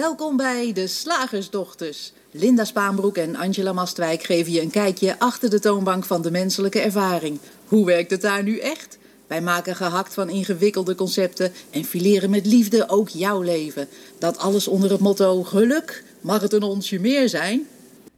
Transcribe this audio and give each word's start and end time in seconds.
Welkom 0.00 0.36
bij 0.36 0.72
de 0.72 0.86
Slagersdochters. 0.86 2.12
Linda 2.30 2.64
Spaanbroek 2.64 3.16
en 3.16 3.36
Angela 3.36 3.72
Mastwijk 3.72 4.22
geven 4.22 4.52
je 4.52 4.60
een 4.60 4.70
kijkje 4.70 5.18
achter 5.18 5.50
de 5.50 5.60
toonbank 5.60 6.04
van 6.04 6.22
de 6.22 6.30
menselijke 6.30 6.80
ervaring. 6.80 7.38
Hoe 7.68 7.86
werkt 7.86 8.10
het 8.10 8.20
daar 8.20 8.42
nu 8.42 8.58
echt? 8.58 8.98
Wij 9.26 9.40
maken 9.40 9.76
gehakt 9.76 10.14
van 10.14 10.28
ingewikkelde 10.28 10.94
concepten 10.94 11.52
en 11.70 11.84
fileren 11.84 12.30
met 12.30 12.46
liefde 12.46 12.88
ook 12.88 13.08
jouw 13.08 13.40
leven. 13.40 13.88
Dat 14.18 14.38
alles 14.38 14.68
onder 14.68 14.90
het 14.90 15.00
motto 15.00 15.42
geluk. 15.42 16.04
Mag 16.20 16.40
het 16.40 16.52
een 16.52 16.62
onsje 16.62 16.98
meer 16.98 17.28
zijn? 17.28 17.66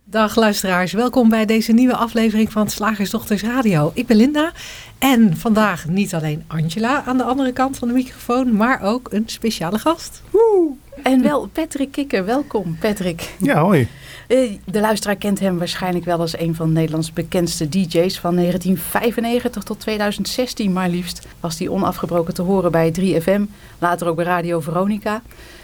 Dag 0.05 0.37
luisteraars, 0.37 0.93
welkom 0.93 1.29
bij 1.29 1.47
deze 1.47 1.73
nieuwe 1.73 1.97
aflevering 1.97 2.53
van 2.53 2.71
Slagersdochters 2.71 3.43
Radio. 3.43 3.91
Ik 3.95 4.07
ben 4.07 4.17
Linda 4.17 4.53
en 4.99 5.37
vandaag 5.37 5.89
niet 5.89 6.15
alleen 6.15 6.45
Angela 6.47 7.05
aan 7.05 7.17
de 7.17 7.25
andere 7.25 7.53
kant 7.53 7.79
van 7.79 7.89
de 7.89 7.95
microfoon, 7.95 8.57
maar 8.57 8.83
ook 8.83 9.13
een 9.13 9.25
speciale 9.27 9.79
gast. 9.79 10.23
Woe! 10.31 10.82
En 11.03 11.23
wel 11.23 11.47
Patrick 11.47 11.93
Kikker, 11.93 12.25
welkom 12.25 12.77
Patrick. 12.79 13.35
Ja, 13.39 13.61
hoi. 13.61 13.89
Eh, 14.29 14.39
de 14.65 14.81
luisteraar 14.81 15.17
kent 15.17 15.41
hem 15.41 15.59
waarschijnlijk 15.59 16.05
wel 16.05 16.19
als 16.19 16.39
een 16.39 16.55
van 16.55 16.73
Nederlands 16.73 17.13
bekendste 17.13 17.69
DJ's. 17.69 18.19
Van 18.19 18.35
1995 18.35 19.63
tot 19.63 19.81
2016 19.81 20.73
maar 20.73 20.89
liefst 20.89 21.27
was 21.41 21.59
hij 21.59 21.69
onafgebroken 21.69 22.35
te 22.35 22.43
horen 22.43 22.71
bij 22.71 22.91
3FM. 22.91 23.45
Later 23.79 24.07
ook 24.07 24.17
bij 24.17 24.25
Radio 24.25 24.61
Veronica. 24.61 25.23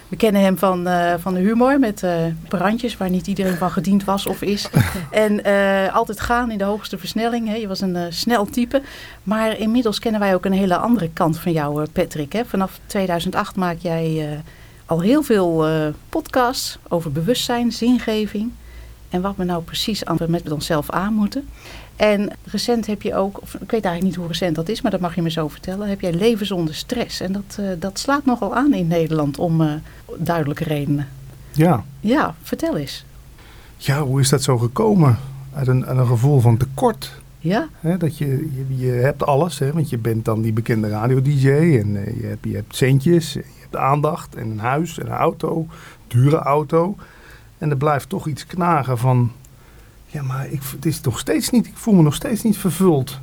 We 0.08 0.16
kennen 0.16 0.42
hem 0.42 0.58
van, 0.58 0.88
uh, 0.88 1.14
van 1.18 1.34
de 1.34 1.40
humor 1.40 1.78
met 1.78 2.02
uh, 2.02 2.12
brandjes 2.48 2.96
waar 2.96 3.10
niet 3.10 3.26
iedereen 3.26 3.56
van 3.56 3.70
gediend 3.70 4.04
was 4.04 4.26
of 4.26 4.42
is. 4.42 4.68
en 5.10 5.48
uh, 5.48 5.94
altijd 5.94 6.20
gaan 6.20 6.50
in 6.50 6.58
de 6.58 6.64
hoogste 6.64 6.98
versnelling. 6.98 7.48
Hè. 7.48 7.54
Je 7.54 7.68
was 7.68 7.80
een 7.80 8.12
snel 8.12 8.46
type. 8.46 8.82
Maar 9.22 9.58
inmiddels 9.58 9.98
kennen 9.98 10.20
wij 10.20 10.34
ook 10.34 10.44
een 10.44 10.52
hele 10.52 10.76
andere 10.76 11.10
kant 11.12 11.38
van 11.38 11.52
jou, 11.52 11.86
Patrick. 11.92 12.32
Hè. 12.32 12.44
Vanaf 12.44 12.80
2008 12.86 13.56
maak 13.56 13.76
jij 13.78 14.40
al 14.88 15.00
heel 15.00 15.22
veel 15.22 15.66
podcasts 16.08 16.78
over 16.88 17.12
bewustzijn, 17.12 17.72
zingeving. 17.72 18.50
En 19.08 19.20
wat 19.20 19.36
we 19.36 19.44
nou 19.44 19.62
precies 19.62 20.04
aan, 20.04 20.18
met 20.28 20.50
onszelf 20.50 20.90
aan 20.90 21.14
moeten. 21.14 21.48
En 21.98 22.30
recent 22.44 22.86
heb 22.86 23.02
je 23.02 23.14
ook, 23.14 23.42
of 23.42 23.54
ik 23.54 23.70
weet 23.70 23.84
eigenlijk 23.84 24.02
niet 24.02 24.14
hoe 24.14 24.26
recent 24.26 24.56
dat 24.56 24.68
is, 24.68 24.82
maar 24.82 24.90
dat 24.90 25.00
mag 25.00 25.14
je 25.14 25.22
me 25.22 25.30
zo 25.30 25.48
vertellen. 25.48 25.88
Heb 25.88 26.00
jij 26.00 26.12
leven 26.12 26.46
zonder 26.46 26.74
stress. 26.74 27.20
En 27.20 27.32
dat, 27.32 27.56
uh, 27.60 27.68
dat 27.78 27.98
slaat 27.98 28.24
nogal 28.24 28.54
aan 28.54 28.74
in 28.74 28.86
Nederland 28.86 29.38
om 29.38 29.60
uh, 29.60 29.72
duidelijke 30.16 30.64
redenen. 30.64 31.08
Ja. 31.52 31.84
Ja, 32.00 32.34
vertel 32.42 32.76
eens. 32.76 33.04
Ja, 33.76 34.02
hoe 34.02 34.20
is 34.20 34.28
dat 34.28 34.42
zo 34.42 34.58
gekomen? 34.58 35.18
Uit 35.54 35.68
een, 35.68 35.86
uit 35.86 35.98
een 35.98 36.06
gevoel 36.06 36.40
van 36.40 36.56
tekort. 36.56 37.12
Ja. 37.38 37.68
He, 37.80 37.96
dat 37.96 38.18
je, 38.18 38.26
je, 38.26 38.86
je, 38.86 38.90
hebt 38.90 39.26
alles, 39.26 39.58
hè, 39.58 39.72
want 39.72 39.90
je 39.90 39.98
bent 39.98 40.24
dan 40.24 40.42
die 40.42 40.52
bekende 40.52 40.88
radio-dj 40.88 41.48
en 41.48 41.88
uh, 41.88 42.20
je, 42.20 42.26
hebt, 42.26 42.44
je 42.44 42.54
hebt 42.54 42.76
centjes, 42.76 43.36
hebt 43.70 43.82
aandacht 43.82 44.34
en 44.34 44.50
een 44.50 44.58
huis 44.58 44.98
en 44.98 45.06
een 45.06 45.12
auto, 45.12 45.66
dure 46.06 46.36
auto. 46.36 46.96
En 47.58 47.70
er 47.70 47.76
blijft 47.76 48.08
toch 48.08 48.26
iets 48.26 48.46
knagen 48.46 48.98
van, 48.98 49.32
ja, 50.06 50.22
maar 50.22 50.50
ik, 50.50 50.60
het 50.74 50.86
is 50.86 51.00
nog 51.00 51.18
steeds 51.18 51.50
niet, 51.50 51.66
ik 51.66 51.76
voel 51.76 51.94
me 51.94 52.02
nog 52.02 52.14
steeds 52.14 52.42
niet 52.42 52.58
vervuld. 52.58 53.20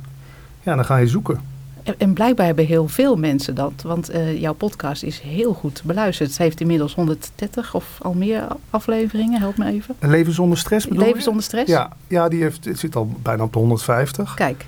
Ja, 0.62 0.74
dan 0.74 0.84
ga 0.84 0.96
je 0.96 1.06
zoeken. 1.06 1.54
En, 1.98 2.12
blijkbaar 2.12 2.46
hebben 2.46 2.66
heel 2.66 2.88
veel 2.88 3.16
mensen 3.16 3.54
dat, 3.54 3.82
want 3.82 4.14
uh, 4.14 4.40
jouw 4.40 4.52
podcast 4.52 5.02
is 5.02 5.20
heel 5.20 5.52
goed 5.52 5.82
beluisterd. 5.84 6.28
Het 6.28 6.38
heeft 6.38 6.60
inmiddels 6.60 6.94
130 6.94 7.74
of 7.74 7.98
al 8.02 8.12
meer 8.12 8.46
afleveringen, 8.70 9.40
help 9.40 9.56
me 9.56 9.66
even. 9.66 9.94
Een 9.98 10.10
leven 10.10 10.32
zonder 10.32 10.58
stress 10.58 10.88
bedoel 10.88 11.04
Leven 11.04 11.22
zonder 11.22 11.42
stress? 11.42 11.70
Ja, 11.70 11.92
ja 12.06 12.28
die 12.28 12.42
heeft, 12.42 12.64
het 12.64 12.78
zit 12.78 12.96
al 12.96 13.10
bijna 13.22 13.42
op 13.42 13.52
de 13.52 13.58
150. 13.58 14.34
Kijk. 14.34 14.64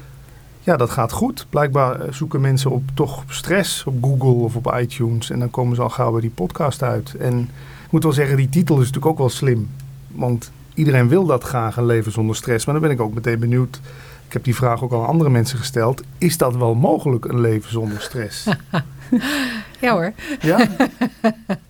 Ja, 0.69 0.77
dat 0.77 0.91
gaat 0.91 1.13
goed. 1.13 1.47
Blijkbaar 1.51 2.01
eh, 2.01 2.13
zoeken 2.13 2.41
mensen 2.41 2.71
op 2.71 2.83
toch 2.95 3.25
stress 3.29 3.85
op 3.85 3.95
Google 4.03 4.45
of 4.45 4.57
op 4.57 4.75
iTunes. 4.79 5.31
En 5.31 5.39
dan 5.39 5.51
komen 5.51 5.77
ze 5.77 5.83
al 5.83 5.89
gauw 5.89 6.13
bij 6.13 6.21
die 6.21 6.31
podcast 6.31 6.83
uit. 6.83 7.15
En 7.15 7.39
ik 7.85 7.91
moet 7.91 8.03
wel 8.03 8.13
zeggen, 8.13 8.37
die 8.37 8.49
titel 8.49 8.75
is 8.75 8.81
natuurlijk 8.81 9.13
ook 9.13 9.19
wel 9.19 9.29
slim. 9.29 9.71
Want 10.09 10.51
iedereen 10.75 11.09
wil 11.09 11.27
dat 11.27 11.45
graag, 11.45 11.77
een 11.77 11.87
leven 11.87 12.13
zonder 12.13 12.37
stress. 12.37 12.65
Maar 12.65 12.75
dan 12.75 12.83
ben 12.83 12.93
ik 12.93 13.01
ook 13.01 13.15
meteen 13.15 13.39
benieuwd. 13.39 13.81
Ik 14.27 14.33
heb 14.33 14.45
die 14.45 14.55
vraag 14.55 14.83
ook 14.83 14.93
al 14.93 15.03
aan 15.03 15.09
andere 15.09 15.31
mensen 15.31 15.59
gesteld. 15.59 16.03
Is 16.19 16.37
dat 16.37 16.57
wel 16.57 16.75
mogelijk, 16.75 17.25
een 17.25 17.41
leven 17.41 17.71
zonder 17.71 18.01
stress? 18.01 18.47
ja 19.81 19.93
hoor. 19.93 20.13
Ja? 20.41 20.69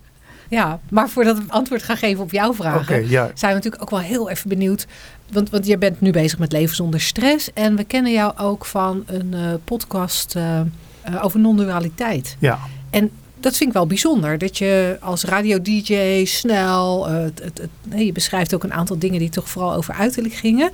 ja, 0.49 0.81
maar 0.91 1.09
voordat 1.09 1.39
ik 1.39 1.45
antwoord 1.49 1.83
ga 1.83 1.97
geven 1.97 2.23
op 2.23 2.33
jouw 2.33 2.55
vragen... 2.55 2.81
Okay, 2.81 3.09
ja. 3.09 3.31
zijn 3.35 3.51
we 3.51 3.57
natuurlijk 3.57 3.83
ook 3.83 3.91
wel 3.91 4.01
heel 4.01 4.31
even 4.31 4.49
benieuwd... 4.49 4.87
Want, 5.33 5.51
want 5.51 5.67
je 5.67 5.79
bent 5.79 6.01
nu 6.01 6.11
bezig 6.11 6.39
met 6.39 6.53
leven 6.53 6.77
zonder 6.77 7.01
stress. 7.01 7.53
En 7.55 7.77
we 7.77 7.85
kennen 7.85 8.13
jou 8.13 8.39
ook 8.39 8.65
van 8.65 9.03
een 9.07 9.33
uh, 9.35 9.41
podcast 9.65 10.37
uh, 10.37 10.61
uh, 11.09 11.25
over 11.25 11.41
non-dualiteit. 11.41 12.37
Ja. 12.39 12.59
En 12.91 13.11
dat 13.41 13.57
vind 13.57 13.69
ik 13.69 13.75
wel 13.75 13.87
bijzonder. 13.87 14.39
Dat 14.39 14.59
je 14.59 14.97
als 15.01 15.25
radio-dj 15.25 16.25
snel. 16.25 17.11
Uh, 17.11 17.23
het, 17.23 17.41
het, 17.45 17.59
het, 17.59 17.71
nee, 17.83 18.07
je 18.07 18.13
beschrijft 18.13 18.55
ook 18.55 18.65
een 18.65 18.73
aantal 18.73 18.99
dingen 18.99 19.19
die 19.19 19.29
toch 19.29 19.49
vooral 19.49 19.75
over 19.75 19.95
uiterlijk 19.95 20.35
gingen. 20.35 20.71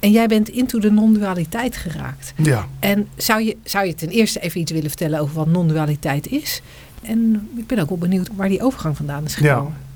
En 0.00 0.10
jij 0.10 0.26
bent 0.26 0.48
into 0.48 0.78
de 0.78 0.90
non-dualiteit 0.90 1.76
geraakt. 1.76 2.32
Ja. 2.36 2.66
En 2.80 3.08
zou 3.16 3.42
je, 3.42 3.56
zou 3.64 3.86
je 3.86 3.94
ten 3.94 4.08
eerste 4.08 4.40
even 4.40 4.60
iets 4.60 4.72
willen 4.72 4.88
vertellen 4.88 5.20
over 5.20 5.34
wat 5.34 5.46
non-dualiteit 5.46 6.28
is? 6.28 6.62
En 7.02 7.48
ik 7.56 7.66
ben 7.66 7.78
ook 7.78 7.88
wel 7.88 7.98
benieuwd 7.98 8.30
waar 8.36 8.48
die 8.48 8.62
overgang 8.62 8.96
vandaan 8.96 9.24
is 9.24 9.34
gekomen. 9.34 9.72
Ja. 9.72 9.90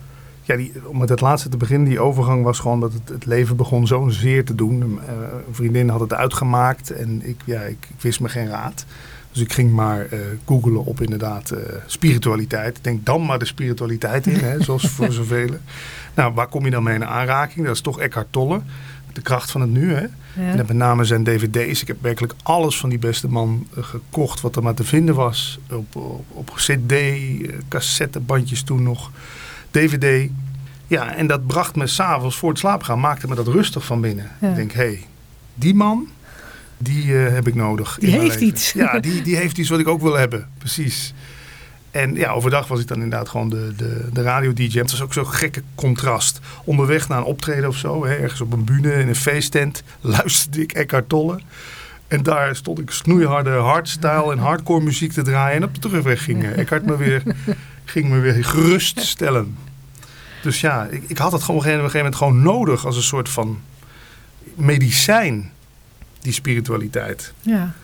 Ja, 0.46 0.56
die, 0.56 0.72
om 0.84 0.98
met 0.98 1.08
het 1.08 1.20
laatste 1.20 1.48
te 1.48 1.56
beginnen, 1.56 1.88
die 1.88 2.00
overgang 2.00 2.42
was 2.42 2.58
gewoon 2.58 2.80
dat 2.80 2.92
het, 2.92 3.08
het 3.08 3.26
leven 3.26 3.56
begon 3.56 3.86
zo'n 3.86 4.10
zeer 4.10 4.44
te 4.44 4.54
doen. 4.54 4.80
Uh, 4.80 5.08
een 5.46 5.54
vriendin 5.54 5.88
had 5.88 6.00
het 6.00 6.14
uitgemaakt 6.14 6.90
en 6.90 7.20
ik, 7.24 7.40
ja, 7.44 7.60
ik, 7.60 7.86
ik 7.94 8.00
wist 8.00 8.20
me 8.20 8.28
geen 8.28 8.48
raad. 8.48 8.84
Dus 9.32 9.42
ik 9.42 9.52
ging 9.52 9.72
maar 9.72 10.06
uh, 10.12 10.18
googelen 10.44 10.84
op 10.84 11.00
inderdaad 11.00 11.52
uh, 11.52 11.58
spiritualiteit. 11.86 12.76
Ik 12.76 12.84
denk 12.84 13.06
dan 13.06 13.24
maar 13.24 13.38
de 13.38 13.44
spiritualiteit 13.44 14.26
in, 14.26 14.34
hè, 14.34 14.62
zoals 14.62 14.88
voor 14.88 15.12
zoveel. 15.22 15.50
Nou, 16.14 16.34
waar 16.34 16.48
kom 16.48 16.64
je 16.64 16.70
dan 16.70 16.82
mee 16.82 16.94
in 16.94 17.06
aanraking? 17.06 17.66
Dat 17.66 17.74
is 17.74 17.80
toch 17.80 18.00
Eckhart 18.00 18.26
Tolle, 18.30 18.60
de 19.16 19.22
kracht 19.22 19.50
van 19.50 19.60
het 19.60 19.70
nu. 19.70 19.94
Hè? 19.94 20.00
Ja. 20.00 20.50
En 20.50 20.56
met 20.56 20.72
name 20.72 21.04
zijn 21.04 21.24
dvd's. 21.24 21.82
Ik 21.82 21.86
heb 21.86 21.96
werkelijk 22.00 22.34
alles 22.42 22.78
van 22.78 22.88
die 22.88 22.98
beste 22.98 23.28
man 23.28 23.66
uh, 23.78 23.84
gekocht 23.84 24.40
wat 24.40 24.56
er 24.56 24.62
maar 24.62 24.74
te 24.74 24.84
vinden 24.84 25.14
was. 25.14 25.58
Op, 25.70 25.96
op, 25.96 26.24
op 26.28 26.52
cd, 26.54 26.94
cassettebandjes 27.68 28.62
toen 28.62 28.82
nog, 28.82 29.10
dvd. 29.70 30.30
Ja, 30.86 31.14
en 31.14 31.26
dat 31.26 31.46
bracht 31.46 31.76
me 31.76 31.86
s'avonds 31.86 32.36
voor 32.36 32.48
het 32.48 32.58
slapen 32.58 32.86
gaan, 32.86 33.00
maakte 33.00 33.28
me 33.28 33.34
dat 33.34 33.48
rustig 33.48 33.84
van 33.84 34.00
binnen. 34.00 34.30
Ja. 34.40 34.48
Ik 34.48 34.54
denk, 34.54 34.72
hé, 34.72 34.80
hey, 34.80 35.06
die 35.54 35.74
man 35.74 36.08
die 36.78 37.04
uh, 37.04 37.28
heb 37.28 37.48
ik 37.48 37.54
nodig. 37.54 37.96
Die 38.00 38.18
heeft 38.18 38.40
iets. 38.40 38.72
Ja, 38.72 39.00
die, 39.00 39.22
die 39.22 39.36
heeft 39.36 39.58
iets 39.58 39.68
wat 39.68 39.78
ik 39.78 39.88
ook 39.88 40.00
wil 40.00 40.14
hebben. 40.14 40.48
Precies. 40.58 41.14
En 41.96 42.14
ja, 42.14 42.30
overdag 42.30 42.68
was 42.68 42.80
ik 42.80 42.88
dan 42.88 42.96
inderdaad 43.02 43.28
gewoon 43.28 43.48
de, 43.48 43.72
de, 43.76 44.08
de 44.12 44.22
radio-dj. 44.22 44.78
Het 44.78 44.90
was 44.90 45.02
ook 45.02 45.12
zo'n 45.12 45.28
gekke 45.28 45.62
contrast. 45.74 46.40
Onderweg 46.64 47.08
naar 47.08 47.18
een 47.18 47.24
optreden 47.24 47.68
of 47.68 47.76
zo, 47.76 48.06
hè, 48.06 48.14
ergens 48.14 48.40
op 48.40 48.52
een 48.52 48.64
bühne 48.64 48.92
in 48.92 49.08
een 49.08 49.16
feesttent, 49.16 49.82
luisterde 50.00 50.62
ik 50.62 50.72
Eckhart 50.72 51.08
Tolle. 51.08 51.40
En 52.08 52.22
daar 52.22 52.56
stond 52.56 52.78
ik 52.78 52.90
snoeiharde 52.90 53.50
hardstyle 53.50 54.32
en 54.32 54.38
hardcore 54.38 54.84
muziek 54.84 55.12
te 55.12 55.22
draaien. 55.22 55.56
En 55.56 55.64
op 55.64 55.74
de 55.74 55.80
terugweg 55.80 56.24
ging 56.24 56.44
Eckhart 56.44 56.86
me 56.86 56.96
weer, 56.96 57.22
ging 57.84 58.08
me 58.08 58.18
weer 58.18 58.44
geruststellen. 58.44 59.56
Dus 60.42 60.60
ja, 60.60 60.84
ik, 60.84 61.02
ik 61.06 61.18
had 61.18 61.32
het 61.32 61.42
gewoon 61.42 61.60
op 61.60 61.66
een 61.66 61.72
gegeven 61.72 61.98
moment 61.98 62.16
gewoon 62.16 62.42
nodig 62.42 62.86
als 62.86 62.96
een 62.96 63.02
soort 63.02 63.28
van 63.28 63.60
medicijn 64.54 65.52
die 66.20 66.32
spiritualiteit. 66.32 67.32
Ja. 67.40 67.74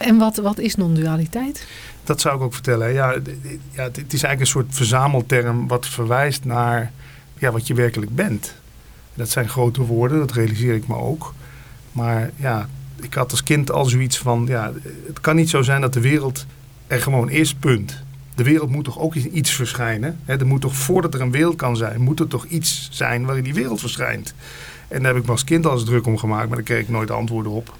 En 0.00 0.18
wat, 0.18 0.36
wat 0.36 0.58
is 0.58 0.74
non-dualiteit? 0.74 1.66
Dat 2.04 2.20
zou 2.20 2.36
ik 2.36 2.42
ook 2.42 2.52
vertellen. 2.52 2.92
Ja, 2.92 3.14
ja, 3.70 3.82
het 3.82 3.96
is 3.96 4.22
eigenlijk 4.22 4.40
een 4.40 4.46
soort 4.46 4.74
verzamelterm 4.74 5.68
wat 5.68 5.86
verwijst 5.86 6.44
naar 6.44 6.92
ja, 7.38 7.50
wat 7.50 7.66
je 7.66 7.74
werkelijk 7.74 8.14
bent. 8.14 8.54
Dat 9.14 9.28
zijn 9.28 9.48
grote 9.48 9.82
woorden, 9.82 10.18
dat 10.18 10.32
realiseer 10.32 10.74
ik 10.74 10.88
me 10.88 10.94
ook. 10.94 11.34
Maar 11.92 12.30
ja, 12.36 12.68
ik 13.00 13.14
had 13.14 13.30
als 13.30 13.42
kind 13.42 13.70
al 13.70 13.84
zoiets 13.84 14.18
van, 14.18 14.44
ja, 14.48 14.72
het 15.06 15.20
kan 15.20 15.36
niet 15.36 15.50
zo 15.50 15.62
zijn 15.62 15.80
dat 15.80 15.92
de 15.92 16.00
wereld 16.00 16.46
er 16.86 17.00
gewoon 17.00 17.30
is, 17.30 17.54
punt. 17.54 18.02
De 18.34 18.42
wereld 18.42 18.70
moet 18.70 18.84
toch 18.84 18.98
ook 18.98 19.14
iets 19.14 19.50
verschijnen? 19.50 20.18
Er 20.24 20.46
moet 20.46 20.60
toch, 20.60 20.74
voordat 20.74 21.14
er 21.14 21.20
een 21.20 21.30
wereld 21.30 21.56
kan 21.56 21.76
zijn, 21.76 22.00
moet 22.00 22.20
er 22.20 22.28
toch 22.28 22.44
iets 22.44 22.88
zijn 22.92 23.24
waarin 23.24 23.44
die 23.44 23.54
wereld 23.54 23.80
verschijnt? 23.80 24.34
En 24.88 25.02
daar 25.02 25.12
heb 25.12 25.20
ik 25.20 25.26
me 25.26 25.32
als 25.32 25.44
kind 25.44 25.66
al 25.66 25.72
eens 25.72 25.84
druk 25.84 26.06
om 26.06 26.18
gemaakt, 26.18 26.46
maar 26.46 26.56
daar 26.56 26.66
kreeg 26.66 26.80
ik 26.80 26.88
nooit 26.88 27.10
antwoorden 27.10 27.52
op. 27.52 27.78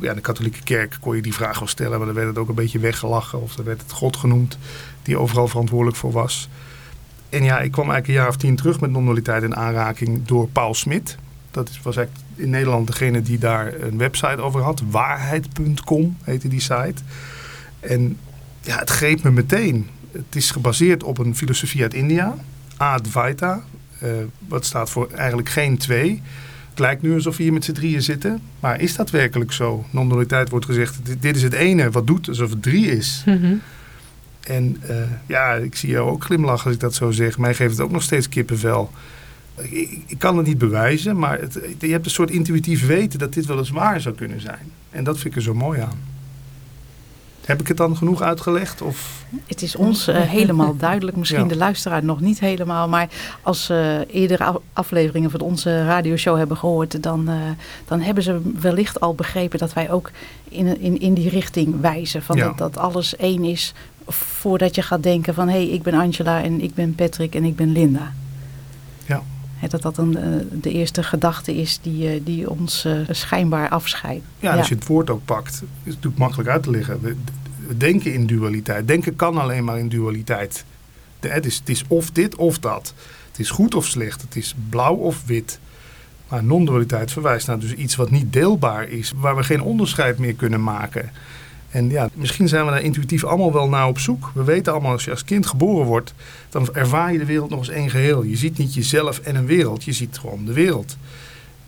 Ja, 0.00 0.14
de 0.14 0.20
katholieke 0.20 0.62
kerk 0.62 0.96
kon 1.00 1.16
je 1.16 1.22
die 1.22 1.34
vraag 1.34 1.58
wel 1.58 1.68
stellen, 1.68 1.96
maar 1.96 2.06
dan 2.06 2.14
werd 2.14 2.28
het 2.28 2.38
ook 2.38 2.48
een 2.48 2.54
beetje 2.54 2.78
weggelachen. 2.78 3.42
Of 3.42 3.54
dan 3.54 3.64
werd 3.64 3.80
het 3.80 3.92
God 3.92 4.16
genoemd, 4.16 4.58
die 5.02 5.18
overal 5.18 5.48
verantwoordelijk 5.48 5.96
voor 5.96 6.12
was. 6.12 6.48
En 7.28 7.44
ja, 7.44 7.60
ik 7.60 7.72
kwam 7.72 7.90
eigenlijk 7.90 8.08
een 8.08 8.24
jaar 8.24 8.28
of 8.28 8.36
tien 8.36 8.56
terug 8.56 8.80
met 8.80 8.90
non-dualiteit 8.90 9.42
in 9.42 9.56
aanraking 9.56 10.26
door 10.26 10.48
Paul 10.48 10.74
Smit. 10.74 11.16
Dat 11.50 11.70
was 11.82 11.96
eigenlijk 11.96 12.26
in 12.34 12.50
Nederland 12.50 12.86
degene 12.86 13.22
die 13.22 13.38
daar 13.38 13.74
een 13.80 13.98
website 13.98 14.40
over 14.40 14.60
had. 14.60 14.82
Waarheid.com 14.90 16.16
heette 16.22 16.48
die 16.48 16.60
site. 16.60 17.02
En 17.80 18.18
ja, 18.60 18.78
het 18.78 18.90
greep 18.90 19.22
me 19.22 19.30
meteen. 19.30 19.88
Het 20.12 20.36
is 20.36 20.50
gebaseerd 20.50 21.02
op 21.02 21.18
een 21.18 21.36
filosofie 21.36 21.82
uit 21.82 21.94
India, 21.94 22.34
Advaita. 22.76 23.64
Uh, 24.02 24.10
wat 24.48 24.64
staat 24.64 24.90
voor 24.90 25.10
eigenlijk 25.10 25.48
geen 25.48 25.78
twee. 25.78 26.22
Het 26.80 26.88
lijkt 26.88 27.04
nu 27.04 27.14
alsof 27.14 27.36
we 27.36 27.42
hier 27.42 27.52
met 27.52 27.64
z'n 27.64 27.72
drieën 27.72 28.02
zitten. 28.02 28.40
Maar 28.60 28.80
is 28.80 28.96
dat 28.96 29.10
werkelijk 29.10 29.52
zo? 29.52 29.84
Non-dualiteit 29.90 30.48
wordt 30.48 30.64
gezegd, 30.66 31.06
dit, 31.06 31.22
dit, 31.22 31.36
is 31.36 31.42
het 31.42 31.52
ene 31.52 31.90
wat 31.90 32.06
doet 32.06 32.28
alsof 32.28 32.50
het 32.50 32.62
drie 32.62 32.86
is. 32.90 33.22
Mm 33.26 33.40
-hmm. 33.40 33.60
En 34.40 34.82
uh, 34.90 34.96
ja, 35.26 35.54
ik 35.54 35.76
zie 35.76 35.90
jou 35.90 36.10
ook 36.10 36.24
glimlachen 36.24 36.64
als 36.64 36.74
ik 36.74 36.80
dat 36.80 36.94
zo 36.94 37.10
zeg. 37.10 37.38
Mij 37.38 37.54
geeft 37.54 37.70
het 37.70 37.80
ook 37.80 37.90
nog 37.90 38.02
steeds 38.02 38.28
kippenvel. 38.28 38.90
Ik, 39.56 39.98
ik 40.06 40.18
kan 40.18 40.36
het 40.36 40.46
niet 40.46 40.58
bewijzen, 40.58 41.18
maar 41.18 41.40
het, 41.40 41.60
je 41.78 41.90
hebt 41.90 42.04
een 42.04 42.10
soort 42.10 42.30
intuïtief 42.30 42.86
weten 42.86 43.18
dat 43.18 43.32
dit 43.32 43.46
wel 43.46 43.58
eens 43.58 43.70
waar 43.70 44.00
zou 44.00 44.14
kunnen 44.14 44.40
zijn. 44.40 44.72
En 44.90 45.04
dat 45.04 45.18
vind 45.18 45.26
ik 45.26 45.36
er 45.36 45.42
zo 45.42 45.54
mooi 45.54 45.80
aan. 45.80 45.98
Heb 47.44 47.60
ik 47.60 47.68
het 47.68 47.76
dan 47.76 47.96
genoeg 47.96 48.22
uitgelegd? 48.22 48.82
Of? 48.82 49.24
Het 49.46 49.62
is 49.62 49.76
ons 49.76 50.08
uh, 50.08 50.20
helemaal 50.20 50.76
duidelijk. 50.88 51.16
Misschien 51.16 51.48
de 51.48 51.56
luisteraar 51.56 52.04
nog 52.04 52.20
niet 52.20 52.40
helemaal. 52.40 52.88
Maar 52.88 53.08
als 53.42 53.64
ze 53.64 54.06
uh, 54.10 54.20
eerdere 54.20 54.60
afleveringen 54.72 55.30
van 55.30 55.40
onze 55.40 55.84
radioshow 55.84 56.36
hebben 56.36 56.56
gehoord... 56.56 57.02
Dan, 57.02 57.30
uh, 57.30 57.34
dan 57.84 58.00
hebben 58.00 58.22
ze 58.22 58.40
wellicht 58.60 59.00
al 59.00 59.14
begrepen 59.14 59.58
dat 59.58 59.72
wij 59.72 59.90
ook 59.90 60.10
in, 60.48 60.80
in, 60.80 61.00
in 61.00 61.14
die 61.14 61.28
richting 61.28 61.80
wijzen. 61.80 62.22
Van 62.22 62.36
dat, 62.36 62.58
dat 62.58 62.76
alles 62.76 63.16
één 63.16 63.44
is 63.44 63.74
voordat 64.06 64.74
je 64.74 64.82
gaat 64.82 65.02
denken 65.02 65.34
van... 65.34 65.48
hé, 65.48 65.54
hey, 65.54 65.68
ik 65.68 65.82
ben 65.82 65.94
Angela 65.94 66.42
en 66.42 66.60
ik 66.60 66.74
ben 66.74 66.94
Patrick 66.94 67.34
en 67.34 67.44
ik 67.44 67.56
ben 67.56 67.72
Linda. 67.72 68.12
Dat 69.68 69.82
dat 69.82 69.98
een, 69.98 70.18
de 70.60 70.70
eerste 70.70 71.02
gedachte 71.02 71.56
is 71.56 71.78
die, 71.82 72.22
die 72.22 72.50
ons 72.50 72.86
schijnbaar 73.10 73.68
afscheidt. 73.68 74.24
Ja, 74.38 74.56
als 74.56 74.68
je 74.68 74.74
het 74.74 74.86
woord 74.86 75.10
ook 75.10 75.24
pakt, 75.24 75.52
is 75.52 75.60
het 75.60 75.84
natuurlijk 75.84 76.18
makkelijk 76.18 76.48
uit 76.48 76.62
te 76.62 76.70
leggen. 76.70 77.00
We, 77.00 77.16
we 77.66 77.76
denken 77.76 78.12
in 78.12 78.26
dualiteit. 78.26 78.88
Denken 78.88 79.16
kan 79.16 79.38
alleen 79.38 79.64
maar 79.64 79.78
in 79.78 79.88
dualiteit. 79.88 80.64
het, 81.20 81.46
is, 81.46 81.56
het 81.56 81.68
is 81.68 81.84
of 81.88 82.10
dit 82.10 82.36
of 82.36 82.58
dat. 82.58 82.94
Het 83.30 83.38
is 83.38 83.50
goed 83.50 83.74
of 83.74 83.86
slecht. 83.86 84.22
Het 84.22 84.36
is 84.36 84.54
blauw 84.68 84.94
of 84.94 85.22
wit. 85.26 85.58
Maar 86.28 86.44
non-dualiteit 86.44 87.12
verwijst 87.12 87.46
naar 87.46 87.58
dus 87.58 87.74
iets 87.74 87.96
wat 87.96 88.10
niet 88.10 88.32
deelbaar 88.32 88.88
is. 88.88 89.12
Waar 89.16 89.36
we 89.36 89.42
geen 89.42 89.62
onderscheid 89.62 90.18
meer 90.18 90.34
kunnen 90.34 90.62
maken. 90.62 91.10
En 91.70 91.90
ja, 91.90 92.08
misschien 92.14 92.48
zijn 92.48 92.64
we 92.64 92.70
daar 92.70 92.82
intuïtief 92.82 93.24
allemaal 93.24 93.52
wel 93.52 93.68
naar 93.68 93.86
op 93.86 93.98
zoek. 93.98 94.30
We 94.34 94.44
weten 94.44 94.72
allemaal, 94.72 94.92
als 94.92 95.04
je 95.04 95.10
als 95.10 95.24
kind 95.24 95.46
geboren 95.46 95.86
wordt, 95.86 96.14
dan 96.48 96.74
ervaar 96.74 97.12
je 97.12 97.18
de 97.18 97.24
wereld 97.24 97.50
nog 97.50 97.58
eens 97.58 97.68
één 97.68 97.90
geheel. 97.90 98.22
Je 98.22 98.36
ziet 98.36 98.58
niet 98.58 98.74
jezelf 98.74 99.18
en 99.18 99.36
een 99.36 99.46
wereld, 99.46 99.84
je 99.84 99.92
ziet 99.92 100.18
gewoon 100.18 100.44
de 100.44 100.52
wereld. 100.52 100.96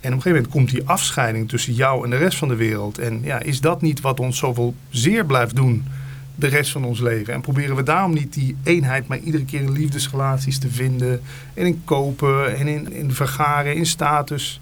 En 0.00 0.08
op 0.08 0.16
een 0.16 0.22
gegeven 0.22 0.31
moment 0.31 0.49
komt 0.49 0.70
die 0.70 0.88
afscheiding 0.88 1.49
tussen 1.49 1.75
jou 1.75 2.04
en 2.04 2.10
de 2.10 2.16
rest 2.16 2.38
van 2.38 2.49
de 2.49 2.56
wereld. 2.56 2.99
En 2.99 3.20
ja, 3.22 3.40
is 3.40 3.60
dat 3.60 3.82
niet 3.82 4.00
wat 4.00 4.20
ons 4.20 4.38
zoveel 4.38 4.75
zeer 4.90 5.26
blijft 5.26 5.56
doen 5.56 5.84
de 6.34 6.46
rest 6.46 6.70
van 6.70 6.84
ons 6.84 7.00
leven? 7.00 7.34
En 7.34 7.40
proberen 7.40 7.76
we 7.76 7.82
daarom 7.82 8.14
niet 8.14 8.32
die 8.32 8.56
eenheid, 8.62 9.08
maar 9.08 9.19
iedere 9.19 9.44
keer 9.44 9.60
in 9.60 9.72
liefdesrelaties 9.72 10.58
te 10.58 10.69
vinden. 10.69 11.22
En 11.55 11.66
in 11.66 11.82
kopen 11.84 12.56
en 12.56 12.66
in, 12.66 12.93
in 12.93 13.12
vergaren, 13.12 13.75
in 13.75 13.87
status. 13.87 14.60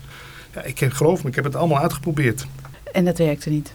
Ja, 0.54 0.62
ik 0.62 0.78
heb, 0.78 0.92
geloof 0.92 1.22
me, 1.22 1.28
ik 1.28 1.34
heb 1.34 1.44
het 1.44 1.56
allemaal 1.56 1.80
uitgeprobeerd. 1.80 2.46
En 2.92 3.04
dat 3.04 3.18
werkte 3.18 3.50
niet? 3.50 3.74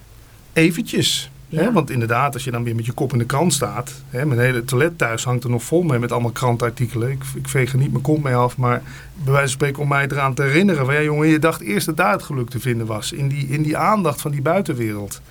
Eventjes. 0.54 1.30
Hè? 1.56 1.72
Want 1.72 1.90
inderdaad, 1.90 2.34
als 2.34 2.44
je 2.44 2.52
dan 2.52 2.63
weer 2.63 2.75
met 2.75 2.86
je 2.86 2.92
kop 2.92 3.12
in 3.12 3.18
de 3.18 3.25
krant 3.25 3.54
staat. 3.54 3.92
Hè, 4.10 4.25
mijn 4.25 4.40
hele 4.40 4.66
toilet 4.66 4.98
thuis 4.98 5.24
hangt 5.24 5.44
er 5.44 5.50
nog 5.50 5.63
vol 5.63 5.84
mee 5.84 6.00
met 6.00 6.12
allemaal 6.12 6.31
krantartikelen. 6.31 7.12
Ik, 7.12 7.24
ik 7.36 7.48
veeg 7.48 7.72
er 7.72 7.78
niet 7.78 7.92
mijn 7.92 8.04
kont 8.04 8.24
mee 8.24 8.36
af. 8.36 8.57
Maar 8.57 8.81
bij 9.13 9.34
wijze 9.34 9.40
van 9.40 9.50
spreken 9.50 9.81
om 9.81 9.88
mij 9.88 10.07
eraan 10.07 10.34
te 10.34 10.42
herinneren. 10.42 10.86
Van, 10.86 10.94
ja, 10.94 11.02
jongen, 11.02 11.28
je 11.28 11.40
dacht 11.40 11.62
eerst 11.62 11.86
dat 11.86 11.98
daar 11.98 12.12
het 12.12 12.24
geluk 12.24 12.50
te 12.50 12.60
vinden 12.60 12.88
was. 12.88 13.12
In 13.12 13.28
die, 13.28 13.48
in 13.48 13.62
die 13.62 13.78
aandacht 13.78 14.22
van 14.22 14.31
die 14.31 14.42
buitenwereld. 14.42 15.22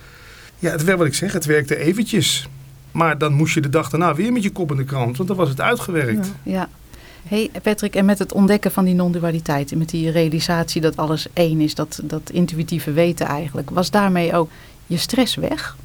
Ja, 0.58 0.70
het 0.70 0.84
werd 0.84 0.98
wat 0.98 1.06
ik 1.06 1.14
zeg, 1.14 1.32
het 1.32 1.44
werkte 1.44 1.76
eventjes. 1.76 2.48
Maar 2.92 3.18
dan 3.18 3.32
moest 3.32 3.54
je 3.54 3.60
de 3.60 3.68
dag 3.68 3.90
daarna 3.90 4.14
weer 4.14 4.32
met 4.32 4.42
je 4.42 4.50
kop 4.50 4.70
in 4.70 4.76
de 4.76 4.84
krant. 4.84 5.16
Want 5.16 5.28
dan 5.28 5.38
was 5.38 5.48
het 5.48 5.60
uitgewerkt. 5.60 6.32
Ja. 6.42 6.52
ja. 6.52 6.68
Hey 7.28 7.50
Patrick, 7.62 7.94
en 7.94 8.04
met 8.04 8.18
het 8.18 8.32
ontdekken 8.32 8.70
van 8.70 8.84
die 8.84 8.94
non-dualiteit, 8.94 9.72
en 9.72 9.78
met 9.78 9.88
die 9.88 10.10
realisatie 10.10 10.80
dat 10.80 10.96
alles 10.96 11.26
één 11.32 11.60
is, 11.60 11.74
dat, 11.74 12.00
dat 12.02 12.30
intuïtieve 12.30 12.92
weten 12.92 13.26
eigenlijk, 13.26 13.70
was 13.70 13.90
daarmee 13.90 14.34
ook 14.34 14.50
je 14.86 14.96
stress 14.96 15.34
weg? 15.34 15.76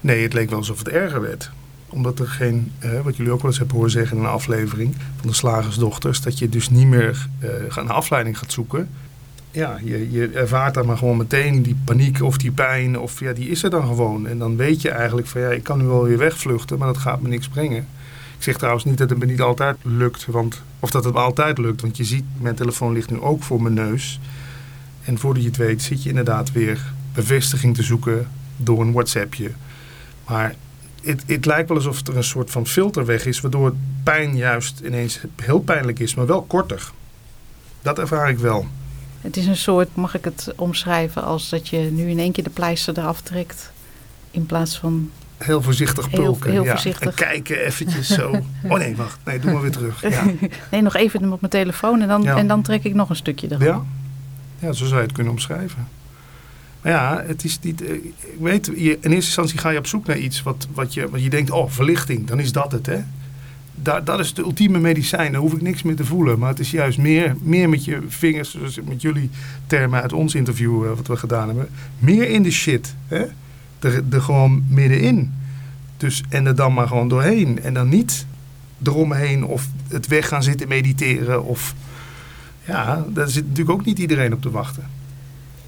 Nee, 0.00 0.22
het 0.22 0.32
leek 0.32 0.48
wel 0.48 0.58
alsof 0.58 0.78
het 0.78 0.88
erger 0.88 1.20
werd. 1.20 1.50
Omdat 1.88 2.18
er 2.18 2.28
geen, 2.28 2.72
eh, 2.78 3.00
wat 3.00 3.16
jullie 3.16 3.32
ook 3.32 3.40
wel 3.40 3.50
eens 3.50 3.58
hebben 3.58 3.76
horen 3.76 3.90
zeggen 3.90 4.16
in 4.16 4.22
een 4.22 4.28
aflevering 4.28 4.94
van 5.16 5.28
de 5.28 5.34
slagersdochters, 5.34 6.20
dat 6.20 6.38
je 6.38 6.48
dus 6.48 6.70
niet 6.70 6.86
meer 6.86 7.28
uh, 7.44 7.50
een 7.76 7.90
afleiding 7.90 8.38
gaat 8.38 8.52
zoeken. 8.52 8.88
Ja, 9.50 9.78
je, 9.84 10.10
je 10.10 10.28
ervaart 10.28 10.74
dan 10.74 10.86
maar 10.86 10.96
gewoon 10.96 11.16
meteen 11.16 11.62
die 11.62 11.76
paniek 11.84 12.22
of 12.22 12.36
die 12.36 12.50
pijn, 12.50 12.98
of 12.98 13.20
ja, 13.20 13.32
die 13.32 13.48
is 13.48 13.62
er 13.62 13.70
dan 13.70 13.86
gewoon. 13.86 14.26
En 14.26 14.38
dan 14.38 14.56
weet 14.56 14.82
je 14.82 14.90
eigenlijk 14.90 15.26
van 15.26 15.40
ja, 15.40 15.48
ik 15.48 15.62
kan 15.62 15.78
nu 15.78 15.84
wel 15.84 16.04
weer 16.04 16.18
wegvluchten, 16.18 16.78
maar 16.78 16.86
dat 16.86 16.98
gaat 16.98 17.20
me 17.20 17.28
niks 17.28 17.48
brengen. 17.48 17.86
Ik 18.36 18.46
zeg 18.46 18.56
trouwens 18.56 18.84
niet 18.84 18.98
dat 18.98 19.10
het 19.10 19.18
me 19.18 19.26
niet 19.26 19.40
altijd 19.40 19.76
lukt, 19.82 20.26
want, 20.26 20.62
of 20.80 20.90
dat 20.90 21.04
het 21.04 21.14
me 21.14 21.20
altijd 21.20 21.58
lukt. 21.58 21.80
Want 21.80 21.96
je 21.96 22.04
ziet, 22.04 22.24
mijn 22.38 22.54
telefoon 22.54 22.92
ligt 22.92 23.10
nu 23.10 23.20
ook 23.20 23.42
voor 23.42 23.62
mijn 23.62 23.74
neus. 23.74 24.20
En 25.04 25.18
voordat 25.18 25.42
je 25.42 25.48
het 25.48 25.58
weet, 25.58 25.82
zit 25.82 26.02
je 26.02 26.08
inderdaad 26.08 26.52
weer 26.52 26.92
bevestiging 27.14 27.74
te 27.74 27.82
zoeken 27.82 28.28
door 28.56 28.80
een 28.80 28.92
WhatsAppje 28.92 29.50
maar 30.30 30.54
het, 31.02 31.22
het 31.26 31.46
lijkt 31.46 31.68
wel 31.68 31.76
alsof 31.76 32.06
er 32.06 32.16
een 32.16 32.24
soort 32.24 32.50
van 32.50 32.66
filter 32.66 33.04
weg 33.04 33.26
is, 33.26 33.40
waardoor 33.40 33.74
pijn 34.02 34.36
juist 34.36 34.80
ineens 34.80 35.20
heel 35.42 35.60
pijnlijk 35.60 35.98
is, 35.98 36.14
maar 36.14 36.26
wel 36.26 36.42
korter. 36.42 36.90
Dat 37.82 37.98
ervaar 37.98 38.28
ik 38.28 38.38
wel. 38.38 38.66
Het 39.20 39.36
is 39.36 39.46
een 39.46 39.56
soort, 39.56 39.96
mag 39.96 40.14
ik 40.14 40.24
het 40.24 40.52
omschrijven, 40.56 41.22
als 41.24 41.48
dat 41.48 41.68
je 41.68 41.78
nu 41.78 42.10
in 42.10 42.18
één 42.18 42.32
keer 42.32 42.44
de 42.44 42.50
pleister 42.50 42.98
eraf 42.98 43.20
trekt. 43.20 43.72
In 44.30 44.46
plaats 44.46 44.78
van. 44.78 45.10
Heel 45.36 45.62
voorzichtig 45.62 46.10
pulken. 46.10 46.50
Heel, 46.50 46.64
ja. 46.64 46.70
voorzichtig. 46.70 47.08
En 47.08 47.14
kijken 47.14 47.64
eventjes 47.64 48.08
zo. 48.08 48.30
Oh 48.68 48.78
nee, 48.78 48.96
wacht. 48.96 49.18
Nee, 49.24 49.38
doe 49.38 49.52
maar 49.52 49.62
weer 49.62 49.70
terug. 49.70 50.02
Ja. 50.10 50.24
nee, 50.70 50.82
nog 50.82 50.96
even 50.96 51.32
op 51.32 51.40
mijn 51.40 51.52
telefoon 51.52 52.00
en 52.00 52.08
dan, 52.08 52.26
en 52.26 52.46
dan 52.46 52.62
trek 52.62 52.84
ik 52.84 52.94
nog 52.94 53.10
een 53.10 53.16
stukje 53.16 53.46
eraf. 53.46 53.62
Ja. 53.62 53.82
ja, 54.58 54.72
zo 54.72 54.84
zou 54.84 54.96
je 54.96 55.02
het 55.06 55.12
kunnen 55.12 55.32
omschrijven. 55.32 55.88
Maar 56.82 56.92
ja, 56.92 57.24
het 57.26 57.44
is 57.44 57.58
niet. 57.62 57.82
Eh, 57.82 57.94
ik 57.94 58.14
weet, 58.40 58.68
in 58.68 58.84
eerste 58.84 59.08
instantie 59.10 59.58
ga 59.58 59.70
je 59.70 59.78
op 59.78 59.86
zoek 59.86 60.06
naar 60.06 60.18
iets 60.18 60.42
wat, 60.42 60.68
wat, 60.72 60.94
je, 60.94 61.10
wat 61.10 61.22
je 61.22 61.30
denkt, 61.30 61.50
oh, 61.50 61.70
verlichting, 61.70 62.26
dan 62.26 62.40
is 62.40 62.52
dat 62.52 62.72
het, 62.72 62.86
hè? 62.86 62.98
Dat, 63.82 64.06
dat 64.06 64.20
is 64.20 64.34
de 64.34 64.42
ultieme 64.42 64.78
medicijn, 64.78 65.32
dan 65.32 65.40
hoef 65.40 65.52
ik 65.52 65.62
niks 65.62 65.82
meer 65.82 65.96
te 65.96 66.04
voelen. 66.04 66.38
Maar 66.38 66.48
het 66.48 66.58
is 66.58 66.70
juist 66.70 66.98
meer, 66.98 67.36
meer 67.42 67.68
met 67.68 67.84
je 67.84 67.98
vingers, 68.08 68.50
zoals 68.50 68.80
met 68.84 69.02
jullie 69.02 69.30
termen 69.66 70.02
uit 70.02 70.12
ons 70.12 70.34
interview 70.34 70.84
uh, 70.84 70.90
wat 70.96 71.06
we 71.06 71.16
gedaan 71.16 71.46
hebben. 71.46 71.68
Meer 71.98 72.28
in 72.28 72.42
de 72.42 72.50
shit, 72.50 72.94
hè? 73.06 73.24
Er, 73.78 74.04
er 74.10 74.22
gewoon 74.22 74.64
middenin. 74.68 75.32
Dus, 75.96 76.22
en 76.28 76.46
er 76.46 76.54
dan 76.54 76.74
maar 76.74 76.88
gewoon 76.88 77.08
doorheen. 77.08 77.62
En 77.62 77.74
dan 77.74 77.88
niet 77.88 78.26
eromheen 78.82 79.44
of 79.44 79.68
het 79.88 80.06
weg 80.06 80.28
gaan 80.28 80.42
zitten 80.42 80.68
mediteren. 80.68 81.44
Of 81.44 81.74
ja, 82.64 83.04
daar 83.08 83.28
zit 83.28 83.48
natuurlijk 83.48 83.78
ook 83.78 83.84
niet 83.84 83.98
iedereen 83.98 84.32
op 84.32 84.42
te 84.42 84.50
wachten. 84.50 84.84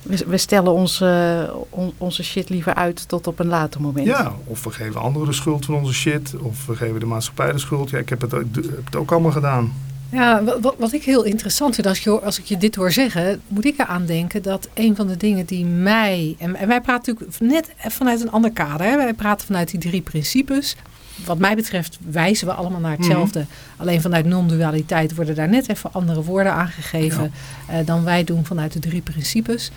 We, 0.02 0.36
stellen 0.36 0.72
onze, 0.72 1.50
onze 1.98 2.22
shit 2.22 2.48
liever 2.48 2.74
uit 2.74 3.08
tot 3.08 3.26
op 3.26 3.38
een 3.38 3.46
later 3.46 3.80
moment. 3.80 4.06
Ja, 4.06 4.32
of 4.44 4.64
we 4.64 4.70
geven 4.70 5.00
anderen 5.00 5.28
de 5.28 5.34
schuld 5.34 5.64
van 5.64 5.74
onze 5.74 5.92
shit. 5.92 6.34
Of 6.40 6.66
we 6.66 6.76
geven 6.76 7.00
de 7.00 7.06
maatschappij 7.06 7.52
de 7.52 7.58
schuld. 7.58 7.90
Ja, 7.90 7.98
ik 7.98 8.08
heb 8.08 8.20
het, 8.20 8.32
heb 8.32 8.84
het 8.84 8.96
ook 8.96 9.12
allemaal 9.12 9.30
gedaan. 9.30 9.72
Ja, 10.12 10.44
wat, 10.60 10.74
wat 10.78 10.92
ik 10.92 11.02
heel 11.02 11.22
interessant 11.22 11.74
vind 11.74 11.86
als, 11.86 12.00
je, 12.00 12.20
als 12.20 12.38
ik 12.38 12.44
je 12.44 12.56
dit 12.56 12.74
hoor 12.74 12.92
zeggen, 12.92 13.42
moet 13.48 13.64
ik 13.64 13.78
eraan 13.78 14.06
denken 14.06 14.42
dat 14.42 14.68
een 14.74 14.96
van 14.96 15.06
de 15.06 15.16
dingen 15.16 15.44
die 15.44 15.64
mij. 15.64 16.36
En, 16.38 16.52
wij 16.66 16.80
praten 16.80 17.16
natuurlijk 17.18 17.40
net 17.40 17.92
vanuit 17.92 18.20
een 18.20 18.30
ander 18.30 18.52
kader. 18.52 18.86
Hè? 18.86 18.96
Wij 18.96 19.14
praten 19.14 19.46
vanuit 19.46 19.70
die 19.70 19.80
drie 19.80 20.00
principes. 20.00 20.76
Wat 21.24 21.38
mij 21.38 21.54
betreft 21.54 21.98
wijzen 22.10 22.46
we 22.46 22.52
allemaal 22.52 22.80
naar 22.80 22.96
hetzelfde. 22.96 23.38
Mhm. 23.38 23.80
Alleen 23.82 24.00
vanuit 24.00 24.24
non-dualiteit 24.24 25.14
worden 25.14 25.34
daar 25.34 25.48
net 25.48 25.68
even 25.68 25.92
andere 25.92 26.22
woorden 26.22 26.52
aangegeven 26.52 27.32
ja. 27.68 27.80
uh, 27.80 27.86
dan 27.86 28.04
wij 28.04 28.24
doen 28.24 28.44
vanuit 28.44 28.72
de 28.72 28.78
drie 28.78 29.02
principes. 29.02 29.70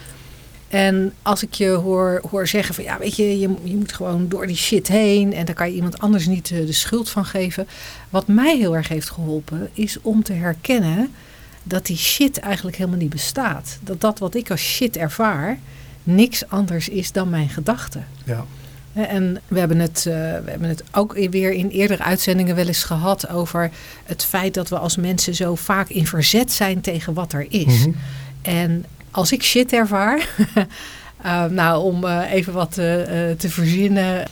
En 0.67 1.13
als 1.21 1.43
ik 1.43 1.53
je 1.53 1.69
hoor, 1.69 2.21
hoor 2.29 2.47
zeggen 2.47 2.75
van 2.75 2.83
ja, 2.83 2.97
weet 2.97 3.15
je, 3.15 3.39
je, 3.39 3.49
je 3.63 3.75
moet 3.75 3.93
gewoon 3.93 4.29
door 4.29 4.47
die 4.47 4.55
shit 4.55 4.87
heen 4.87 5.33
en 5.33 5.45
daar 5.45 5.55
kan 5.55 5.69
je 5.69 5.75
iemand 5.75 5.99
anders 5.99 6.27
niet 6.27 6.47
de 6.47 6.73
schuld 6.73 7.09
van 7.09 7.25
geven. 7.25 7.67
Wat 8.09 8.27
mij 8.27 8.57
heel 8.57 8.75
erg 8.75 8.87
heeft 8.87 9.09
geholpen 9.09 9.69
is 9.73 9.97
om 10.01 10.23
te 10.23 10.33
herkennen 10.33 11.13
dat 11.63 11.85
die 11.85 11.97
shit 11.97 12.39
eigenlijk 12.39 12.77
helemaal 12.77 12.99
niet 12.99 13.09
bestaat. 13.09 13.77
Dat 13.81 14.01
dat 14.01 14.19
wat 14.19 14.35
ik 14.35 14.51
als 14.51 14.61
shit 14.61 14.97
ervaar 14.97 15.59
niks 16.03 16.47
anders 16.47 16.89
is 16.89 17.11
dan 17.11 17.29
mijn 17.29 17.49
gedachten. 17.49 18.07
Ja. 18.25 18.45
En 18.95 19.41
we 19.47 19.59
hebben, 19.59 19.79
het, 19.79 20.05
uh, 20.07 20.13
we 20.13 20.49
hebben 20.49 20.69
het 20.69 20.83
ook 20.91 21.13
weer 21.29 21.51
in 21.51 21.69
eerdere 21.69 22.03
uitzendingen 22.03 22.55
wel 22.55 22.67
eens 22.67 22.83
gehad 22.83 23.29
over 23.29 23.71
het 24.05 24.23
feit 24.23 24.53
dat 24.53 24.69
we 24.69 24.77
als 24.77 24.95
mensen 24.97 25.35
zo 25.35 25.55
vaak 25.55 25.89
in 25.89 26.07
verzet 26.07 26.51
zijn 26.51 26.81
tegen 26.81 27.13
wat 27.13 27.33
er 27.33 27.45
is. 27.49 27.63
Mm 27.63 27.83
-hmm. 27.83 27.95
En 28.41 28.85
als 29.11 29.31
ik 29.31 29.43
shit 29.43 29.73
ervaar, 29.73 30.29
uh, 31.25 31.45
nou 31.61 31.83
om 31.83 32.03
uh, 32.03 32.31
even 32.31 32.53
wat 32.53 32.71
te 32.71 33.35
verzinnen. 33.49 34.27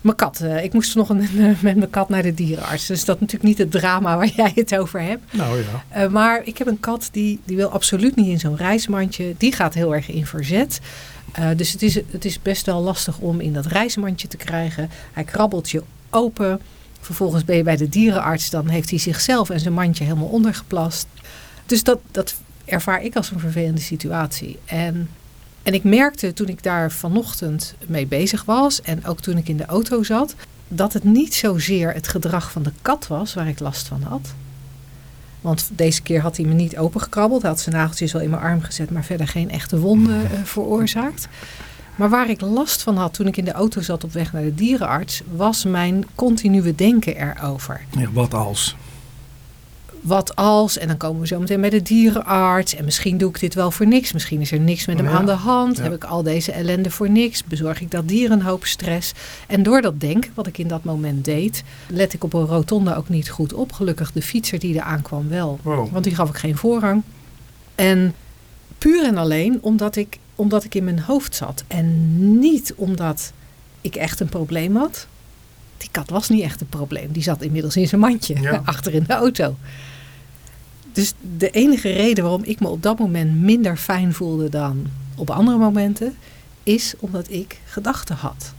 Mijn 0.00 0.16
kat. 0.16 0.44
ik 0.62 0.72
moest 0.72 0.94
nog 0.94 1.08
een, 1.08 1.28
met 1.60 1.76
mijn 1.76 1.90
kat 1.90 2.08
naar 2.08 2.22
de 2.22 2.34
dierenarts. 2.34 2.86
Dus 2.86 3.04
dat 3.04 3.14
is 3.14 3.20
natuurlijk 3.20 3.48
niet 3.48 3.58
het 3.58 3.70
drama 3.70 4.16
waar 4.16 4.32
jij 4.36 4.52
het 4.54 4.76
over 4.76 5.02
hebt. 5.02 5.32
Nou 5.32 5.62
ja. 5.92 6.08
maar 6.08 6.40
ik 6.44 6.58
heb 6.58 6.66
een 6.66 6.80
kat 6.80 7.08
die, 7.12 7.40
die 7.44 7.56
wil 7.56 7.68
absoluut 7.68 8.16
niet 8.16 8.26
in 8.28 8.38
zo'n 8.38 8.56
reismandje. 8.56 9.34
Die 9.38 9.52
gaat 9.52 9.74
heel 9.74 9.94
erg 9.94 10.08
in 10.08 10.26
verzet. 10.26 10.80
Dus 11.56 11.72
het 11.72 11.82
is, 11.82 11.94
het 11.94 12.24
is 12.24 12.42
best 12.42 12.66
wel 12.66 12.80
lastig 12.80 13.18
om 13.18 13.40
in 13.40 13.52
dat 13.52 13.66
reismandje 13.66 14.28
te 14.28 14.36
krijgen. 14.36 14.90
Hij 15.12 15.24
krabbelt 15.24 15.70
je 15.70 15.82
open. 16.10 16.60
Vervolgens 17.00 17.44
ben 17.44 17.56
je 17.56 17.62
bij 17.62 17.76
de 17.76 17.88
dierenarts. 17.88 18.50
Dan 18.50 18.68
heeft 18.68 18.90
hij 18.90 18.98
zichzelf 18.98 19.50
en 19.50 19.60
zijn 19.60 19.74
mandje 19.74 20.04
helemaal 20.04 20.28
ondergeplast. 20.28 21.06
Dus 21.66 21.82
dat, 21.82 21.98
dat 22.10 22.34
ervaar 22.64 23.02
ik 23.02 23.16
als 23.16 23.30
een 23.30 23.40
vervelende 23.40 23.80
situatie. 23.80 24.58
En, 24.64 25.10
en 25.62 25.74
ik 25.74 25.84
merkte 25.84 26.32
toen 26.32 26.48
ik 26.48 26.62
daar 26.62 26.92
vanochtend 26.92 27.74
mee 27.86 28.06
bezig 28.06 28.44
was 28.44 28.82
en 28.82 29.04
ook 29.04 29.20
toen 29.20 29.36
ik 29.36 29.48
in 29.48 29.56
de 29.56 29.66
auto 29.66 30.02
zat, 30.02 30.34
dat 30.68 30.92
het 30.92 31.04
niet 31.04 31.34
zozeer 31.34 31.92
het 31.92 32.08
gedrag 32.08 32.50
van 32.52 32.62
de 32.62 32.72
kat 32.82 33.06
was 33.06 33.34
waar 33.34 33.48
ik 33.48 33.58
last 33.58 33.86
van 33.86 34.02
had. 34.02 34.34
Want 35.40 35.70
deze 35.72 36.02
keer 36.02 36.20
had 36.20 36.36
hij 36.36 36.46
me 36.46 36.54
niet 36.54 36.78
opengekrabbeld. 36.78 37.42
Hij 37.42 37.50
had 37.50 37.60
zijn 37.60 37.74
nageltjes 37.74 38.12
wel 38.12 38.22
in 38.22 38.30
mijn 38.30 38.42
arm 38.42 38.62
gezet, 38.62 38.90
maar 38.90 39.04
verder 39.04 39.28
geen 39.28 39.50
echte 39.50 39.78
wonden 39.78 40.22
uh, 40.22 40.28
veroorzaakt. 40.44 41.28
Maar 41.96 42.08
waar 42.08 42.30
ik 42.30 42.40
last 42.40 42.82
van 42.82 42.96
had 42.96 43.14
toen 43.14 43.26
ik 43.26 43.36
in 43.36 43.44
de 43.44 43.52
auto 43.52 43.80
zat 43.80 44.04
op 44.04 44.12
weg 44.12 44.32
naar 44.32 44.42
de 44.42 44.54
dierenarts, 44.54 45.22
was 45.34 45.64
mijn 45.64 46.04
continue 46.14 46.74
denken 46.74 47.16
erover. 47.16 47.80
Ja, 47.98 48.12
wat 48.12 48.34
als? 48.34 48.76
Wat 50.08 50.36
als, 50.36 50.78
en 50.78 50.88
dan 50.88 50.96
komen 50.96 51.20
we 51.20 51.26
zo 51.26 51.38
meteen 51.40 51.60
bij 51.60 51.70
de 51.70 51.82
dierenarts. 51.82 52.74
En 52.74 52.84
misschien 52.84 53.18
doe 53.18 53.28
ik 53.28 53.40
dit 53.40 53.54
wel 53.54 53.70
voor 53.70 53.86
niks. 53.86 54.12
Misschien 54.12 54.40
is 54.40 54.52
er 54.52 54.60
niks 54.60 54.86
met 54.86 54.96
hem 54.96 55.06
Ja. 55.06 55.12
aan 55.12 55.26
de 55.26 55.32
hand. 55.32 55.76
Ja. 55.76 55.82
Heb 55.82 55.92
ik 55.94 56.04
al 56.04 56.22
deze 56.22 56.52
ellende 56.52 56.90
voor 56.90 57.10
niks. 57.10 57.44
Bezorg 57.44 57.80
ik 57.80 57.90
dat 57.90 58.08
dier 58.08 58.30
een 58.30 58.42
hoop 58.42 58.64
stress. 58.64 59.12
En 59.46 59.62
door 59.62 59.80
dat 59.82 60.00
denken, 60.00 60.30
wat 60.34 60.46
ik 60.46 60.58
in 60.58 60.68
dat 60.68 60.84
moment 60.84 61.24
deed, 61.24 61.62
let 61.88 62.12
ik 62.12 62.24
op 62.24 62.32
een 62.32 62.46
rotonde 62.46 62.96
ook 62.96 63.08
niet 63.08 63.30
goed 63.30 63.52
op. 63.52 63.72
Gelukkig 63.72 64.12
de 64.12 64.22
fietser 64.22 64.58
die 64.58 64.76
er 64.76 64.82
aankwam 64.82 65.28
wel. 65.28 65.58
Wow. 65.62 65.92
Want 65.92 66.04
die 66.04 66.14
gaf 66.14 66.28
ik 66.28 66.36
geen 66.36 66.56
voorrang. 66.56 67.02
En 67.74 68.14
puur 68.78 69.04
en 69.04 69.16
alleen 69.16 69.58
omdat 69.62 69.96
ik, 69.96 70.18
omdat 70.34 70.64
ik 70.64 70.74
in 70.74 70.84
mijn 70.84 71.00
hoofd 71.00 71.34
zat. 71.34 71.64
En 71.66 72.38
niet 72.38 72.74
omdat 72.76 73.32
ik 73.80 73.94
echt 73.96 74.20
een 74.20 74.28
probleem 74.28 74.76
had. 74.76 75.06
Die 75.76 75.88
kat 75.90 76.10
was 76.10 76.28
niet 76.28 76.42
echt 76.42 76.60
een 76.60 76.68
probleem. 76.68 77.12
Die 77.12 77.22
zat 77.22 77.42
inmiddels 77.42 77.76
in 77.76 77.88
zijn 77.88 78.00
mandje 78.00 78.40
Ja. 78.40 78.62
achter 78.64 78.94
in 78.94 79.04
de 79.06 79.12
auto. 79.12 79.56
Dus 80.98 81.12
de 81.38 81.50
enige 81.50 81.90
reden 81.92 82.24
waarom 82.24 82.44
ik 82.44 82.60
me 82.60 82.68
op 82.68 82.82
dat 82.82 82.98
moment 82.98 83.40
minder 83.40 83.76
fijn 83.76 84.14
voelde 84.14 84.48
dan 84.48 84.86
op 85.16 85.30
andere 85.30 85.58
momenten, 85.58 86.16
is 86.62 86.94
omdat 86.98 87.30
ik 87.30 87.60
gedachten 87.64 88.16
had. 88.16 88.52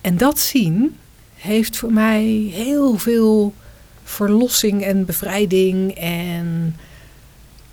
En 0.00 0.16
dat 0.16 0.38
zien 0.38 0.96
heeft 1.34 1.76
voor 1.76 1.92
mij 1.92 2.24
heel 2.52 2.98
veel 2.98 3.54
verlossing 4.04 4.82
en 4.84 5.04
bevrijding 5.04 5.92
en 5.94 6.76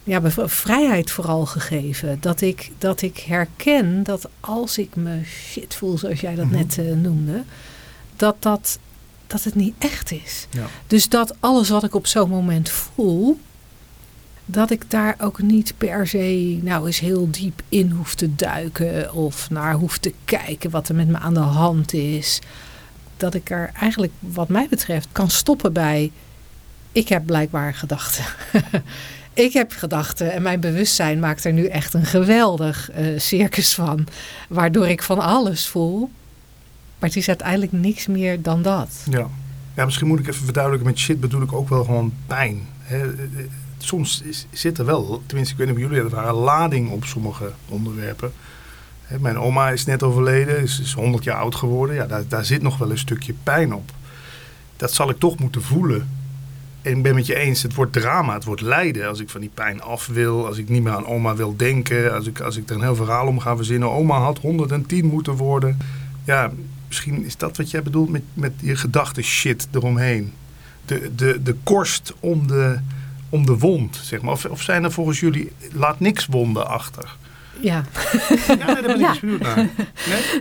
ja, 0.04 0.22
vrijheid 0.48 1.12
vooral 1.12 1.46
gegeven. 1.46 2.18
Dat 2.22 2.42
ik, 2.42 2.72
dat 2.78 3.02
ik 3.02 3.18
herken 3.18 4.04
dat 4.04 4.30
als 4.40 4.78
ik 4.78 4.96
me 4.96 5.22
shit 5.26 5.76
voel, 5.76 5.98
zoals 5.98 6.20
jij 6.20 6.36
dat 6.36 6.46
Mhm. 6.46 6.56
net 6.56 6.78
eh, 6.78 6.86
noemde, 6.96 7.44
dat, 8.16 8.36
dat, 8.40 8.80
dat 9.28 9.44
het 9.44 9.56
niet 9.56 9.74
echt 9.78 10.12
is. 10.12 10.48
Ja. 10.50 10.66
Dus 10.88 11.10
dat 11.10 11.36
alles 11.40 11.70
wat 11.70 11.84
ik 11.84 11.96
op 11.96 12.08
zo'n 12.08 12.30
moment 12.30 12.70
voel, 12.70 13.40
dat 14.52 14.72
ik 14.72 14.92
daar 14.92 15.16
ook 15.20 15.42
niet 15.42 15.74
per 15.78 16.08
se 16.08 16.60
nou 16.62 16.86
eens 16.86 17.00
heel 17.00 17.32
diep 17.32 17.62
in 17.70 17.90
hoef 17.90 18.16
te 18.16 18.36
duiken 18.36 19.14
of 19.14 19.50
naar 19.50 19.74
hoef 19.74 19.98
te 19.98 20.14
kijken 20.26 20.70
wat 20.70 20.90
er 20.90 20.96
met 20.96 21.08
me 21.08 21.18
aan 21.18 21.34
de 21.34 21.40
hand 21.40 21.94
is. 21.94 22.42
Dat 23.18 23.34
ik 23.34 23.50
er 23.50 23.72
eigenlijk, 23.80 24.12
wat 24.20 24.48
mij 24.48 24.68
betreft, 24.70 25.08
kan 25.12 25.30
stoppen 25.30 25.74
bij. 25.74 26.12
Ik 26.92 27.10
heb 27.10 27.26
blijkbaar 27.26 27.74
gedachten. 27.74 28.24
ik 29.34 29.54
heb 29.54 29.72
gedachten 29.72 30.32
en 30.32 30.42
mijn 30.42 30.60
bewustzijn 30.60 31.20
maakt 31.20 31.46
er 31.46 31.54
nu 31.54 31.66
echt 31.66 31.94
een 31.94 32.06
geweldig 32.06 32.92
eh, 32.92 33.20
circus 33.20 33.74
van. 33.74 34.08
Waardoor 34.48 34.88
ik 34.88 35.04
van 35.04 35.20
alles 35.20 35.68
voel. 35.68 36.10
Maar 37.00 37.10
het 37.10 37.18
is 37.18 37.28
uiteindelijk 37.28 37.72
niks 37.72 38.08
meer 38.08 38.42
dan 38.42 38.62
dat. 38.62 38.90
Ja. 39.10 39.28
ja, 39.76 39.86
misschien 39.86 40.08
moet 40.08 40.20
ik 40.20 40.28
even 40.28 40.44
verduidelijken. 40.44 40.90
Met 40.90 41.00
shit 41.00 41.20
bedoel 41.20 41.42
ik 41.42 41.54
ook 41.54 41.70
wel 41.70 41.84
gewoon 41.84 42.14
pijn. 42.28 42.68
Eh, 42.88 43.02
eh, 43.02 43.10
Soms 43.84 44.24
zit 44.52 44.78
er 44.78 44.86
wel, 44.86 45.22
tenminste 45.26 45.54
ik 45.54 45.60
weet 45.60 45.68
niet 45.68 45.76
of 45.76 45.92
jullie 45.92 46.04
dat 46.04 46.12
waren, 46.12 46.34
lading 46.34 46.92
op 46.92 47.06
sommige 47.06 47.52
onderwerpen. 47.68 48.32
Hè, 49.02 49.20
Mijn 49.20 49.40
oma 49.40 49.70
is 49.70 49.86
net 49.86 50.04
overleden, 50.04 50.62
is, 50.62 50.80
is 50.80 50.94
100 50.94 51.24
jaar 51.24 51.38
oud 51.38 51.56
geworden. 51.56 51.96
Ja, 51.96 52.06
daar, 52.06 52.28
daar 52.28 52.46
zit 52.46 52.62
nog 52.62 52.78
wel 52.78 52.92
een 52.92 52.98
stukje 52.98 53.34
pijn 53.44 53.74
op. 53.74 53.92
Dat 54.78 54.94
zal 54.94 55.10
ik 55.10 55.20
toch 55.20 55.40
moeten 55.40 55.62
voelen. 55.62 56.10
En 56.82 56.98
ik 56.98 57.04
ben 57.04 57.16
met 57.16 57.26
je 57.26 57.36
eens, 57.36 57.64
het 57.64 57.74
wordt 57.74 57.94
drama, 57.94 58.34
het 58.34 58.44
wordt 58.44 58.62
lijden. 58.62 59.08
Als 59.08 59.20
ik 59.20 59.30
van 59.30 59.42
die 59.42 59.52
pijn 59.54 59.82
af 59.82 60.08
wil, 60.08 60.48
als 60.48 60.58
ik 60.58 60.70
niet 60.70 60.84
meer 60.84 60.94
aan 60.94 61.06
oma 61.06 61.36
wil 61.36 61.56
denken. 61.56 62.14
Als 62.14 62.28
ik, 62.28 62.40
als 62.40 62.58
ik 62.58 62.70
er 62.70 62.76
een 62.76 62.82
heel 62.82 62.96
verhaal 62.96 63.28
om 63.28 63.40
ga 63.40 63.56
verzinnen. 63.56 63.92
Oma 63.92 64.20
had 64.20 64.40
110 64.40 65.06
moeten 65.06 65.34
worden. 65.34 65.78
Ja, 66.24 66.52
misschien 66.88 67.26
is 67.26 67.38
dat 67.38 67.58
wat 67.58 67.72
jij 67.72 67.84
bedoelt 67.84 68.10
met, 68.10 68.24
met 68.34 68.52
je 68.62 68.76
gedachten 68.76 69.24
shit 69.24 69.68
eromheen. 69.72 70.34
De, 70.86 71.12
de, 71.16 71.40
de 71.44 71.56
korst 71.64 72.14
om 72.20 72.48
de, 72.48 72.80
om 73.30 73.46
de 73.46 73.58
wond, 73.58 74.00
zeg 74.04 74.22
maar. 74.22 74.34
Of, 74.34 74.46
of 74.46 74.62
zijn 74.62 74.84
er 74.84 74.92
volgens 74.92 75.20
jullie, 75.20 75.52
laat 75.74 76.00
niks 76.00 76.26
wonden 76.26 76.68
achter? 76.68 77.16
Ja, 77.62 77.84
Ja, 78.48 78.56
daar 78.66 78.82
ben 78.82 78.90
ik 78.90 79.00
Ja. 79.06 79.10
eens 79.10 79.20
benieuwd 79.20 79.40
naar. 79.42 79.56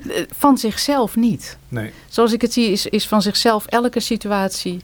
Nee? 0.04 0.26
Van 0.36 0.58
zichzelf 0.58 1.16
niet. 1.16 1.58
Nee. 1.68 1.90
Zoals 2.08 2.32
ik 2.32 2.40
het 2.40 2.52
zie, 2.52 2.70
is, 2.70 2.86
is 2.86 3.06
van 3.06 3.22
zichzelf 3.22 3.66
elke 3.66 4.00
situatie 4.00 4.80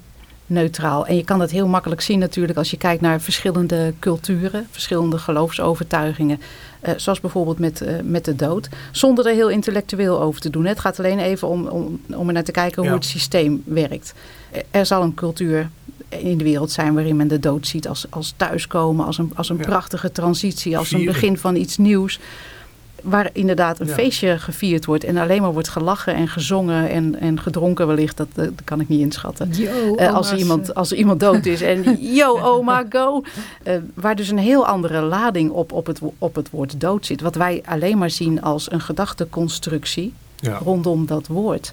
neutraal. 0.46 1.06
En 1.06 1.16
je 1.16 1.24
kan 1.24 1.38
dat 1.38 1.50
heel 1.50 1.66
makkelijk 1.68 2.00
zien 2.00 2.18
natuurlijk 2.18 2.58
als 2.58 2.70
je 2.70 2.76
kijkt 2.76 3.00
naar 3.02 3.20
verschillende 3.20 3.94
culturen, 3.98 4.66
verschillende 4.70 5.18
geloofsovertuigingen. 5.18 6.40
Eh, 6.80 6.94
zoals 6.96 7.20
bijvoorbeeld 7.20 7.58
met, 7.58 7.80
eh, 7.80 7.94
met 8.02 8.24
de 8.24 8.36
dood. 8.36 8.68
Zonder 8.92 9.26
er 9.26 9.34
heel 9.34 9.50
intellectueel 9.50 10.20
over 10.20 10.40
te 10.40 10.50
doen. 10.50 10.64
Het 10.64 10.80
gaat 10.80 10.98
alleen 10.98 11.18
even 11.18 11.48
om, 11.48 11.66
om, 11.66 12.00
om 12.14 12.26
er 12.28 12.32
naar 12.34 12.44
te 12.44 12.52
kijken 12.52 12.82
hoe 12.82 12.92
het 12.92 13.04
systeem 13.04 13.62
werkt. 13.64 14.14
Eh, 14.50 14.60
Er 14.70 14.86
zal 14.86 15.02
een 15.02 15.14
cultuur 15.14 15.68
in 16.08 16.38
de 16.38 16.44
wereld 16.44 16.70
zijn 16.70 16.94
waarin 16.94 17.16
men 17.16 17.28
de 17.28 17.38
dood 17.38 17.66
ziet 17.66 17.88
als, 17.88 18.06
als 18.10 18.34
thuiskomen, 18.36 19.06
als 19.06 19.18
een, 19.18 19.32
als 19.34 19.48
een 19.48 19.56
Ja. 19.56 19.62
prachtige 19.62 20.12
transitie, 20.12 20.78
als 20.78 20.92
een 20.92 21.04
begin 21.04 21.38
van 21.38 21.56
iets 21.56 21.76
nieuws. 21.76 22.18
Waar 23.02 23.30
inderdaad 23.32 23.80
een 23.80 23.86
Ja. 23.86 23.94
feestje 23.94 24.38
gevierd 24.38 24.84
wordt 24.84 25.04
en 25.04 25.16
alleen 25.16 25.42
maar 25.42 25.52
wordt 25.52 25.68
gelachen 25.68 26.14
en 26.14 26.28
gezongen 26.28 26.88
en, 26.90 27.20
en 27.20 27.40
gedronken 27.40 27.86
wellicht, 27.86 28.16
dat, 28.16 28.26
dat 28.34 28.50
kan 28.64 28.80
ik 28.80 28.88
niet 28.88 29.00
inschatten. 29.00 29.50
Yo, 29.52 29.94
Eh, 29.94 30.14
als, 30.14 30.30
er 30.30 30.38
iemand, 30.38 30.74
als 30.74 30.90
er 30.90 30.96
iemand 30.96 31.20
dood 31.20 31.46
is 31.46 31.60
en 31.60 31.96
yo 32.16 32.40
oma 32.40 32.84
go. 32.90 33.22
Eh, 33.62 33.76
waar 33.94 34.16
dus 34.16 34.28
een 34.28 34.38
heel 34.38 34.66
andere 34.66 35.00
lading 35.00 35.50
op, 35.50 35.72
op, 35.72 35.86
het, 35.86 36.00
op 36.18 36.34
het 36.34 36.50
woord 36.50 36.80
dood 36.80 37.06
zit. 37.06 37.20
Wat 37.20 37.34
wij 37.34 37.62
alleen 37.64 37.98
maar 37.98 38.10
zien 38.10 38.42
als 38.42 38.70
een 38.72 38.80
gedachteconstructie 38.80 40.12
Ja. 40.36 40.58
rondom 40.64 41.06
dat 41.06 41.26
woord. 41.26 41.72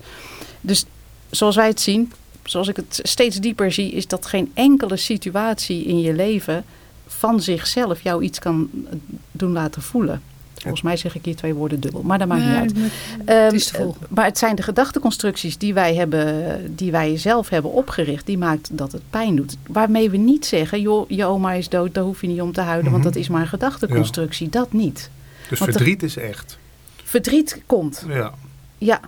Dus 0.62 0.86
zoals 1.30 1.56
wij 1.56 1.68
het 1.68 1.82
zien, 1.82 2.12
zoals 2.44 2.68
ik 2.68 2.76
het 2.76 3.00
steeds 3.04 3.38
dieper 3.40 3.72
zie, 3.72 3.92
is 3.92 4.08
dat 4.08 4.26
geen 4.26 4.52
enkele 4.54 4.98
situatie 4.98 5.84
in 5.84 6.00
je 6.02 6.14
leven 6.14 6.64
van 7.08 7.42
zichzelf 7.42 8.02
jou 8.02 8.24
iets 8.24 8.40
kan 8.40 8.70
eh, 8.74 8.94
doen 9.32 9.52
laten 9.52 9.82
voelen. 9.82 10.22
Volgens 10.54 10.82
mij 10.82 10.98
zeg 10.98 11.16
ik 11.16 11.26
hier 11.26 11.36
twee 11.36 11.54
woorden 11.54 11.80
dubbel, 11.80 12.02
maar 12.02 12.20
dat 12.20 12.28
maakt 12.28 12.42
niet 12.46 12.56
uit. 12.56 12.74
maar- 12.78 12.90
Ehm, 13.26 13.56
eh, 13.82 13.86
maar 14.10 14.26
het 14.26 14.38
zijn 14.38 14.56
de 14.56 14.62
gedachteconstructies 14.62 15.58
die 15.58 15.74
wij, 15.74 15.96
hebben, 15.96 16.76
die 16.76 16.92
wij 16.92 17.18
zelf 17.18 17.50
hebben 17.50 17.72
opgericht, 17.72 18.26
die 18.26 18.38
maakt 18.38 18.70
dat 18.78 18.92
het 18.92 19.02
pijn 19.10 19.36
doet. 19.36 19.58
Waarmee 19.68 20.10
we 20.10 20.18
niet 20.18 20.46
zeggen, 20.46 20.82
joh, 20.82 21.10
je 21.10 21.26
oma 21.26 21.54
is 21.54 21.70
dood, 21.70 21.94
daar 21.94 22.04
hoef 22.04 22.22
je 22.22 22.28
niet 22.28 22.42
om 22.42 22.52
te 22.54 22.62
huilen, 22.62 22.92
want 22.92 23.04
Mhm. 23.04 23.14
dat 23.14 23.22
is 23.22 23.28
maar 23.30 23.42
een 23.42 23.48
gedachteconstructie. 23.48 24.50
Dat 24.50 24.74
niet. 24.74 25.10
Dus 25.50 25.60
Want 25.60 25.72
de- 25.72 25.78
verdriet 25.78 26.04
is 26.04 26.18
echt. 26.18 26.58
Verdriet 27.04 27.62
komt, 27.66 28.06
Ja. 28.08 28.34
ja. 28.78 29.00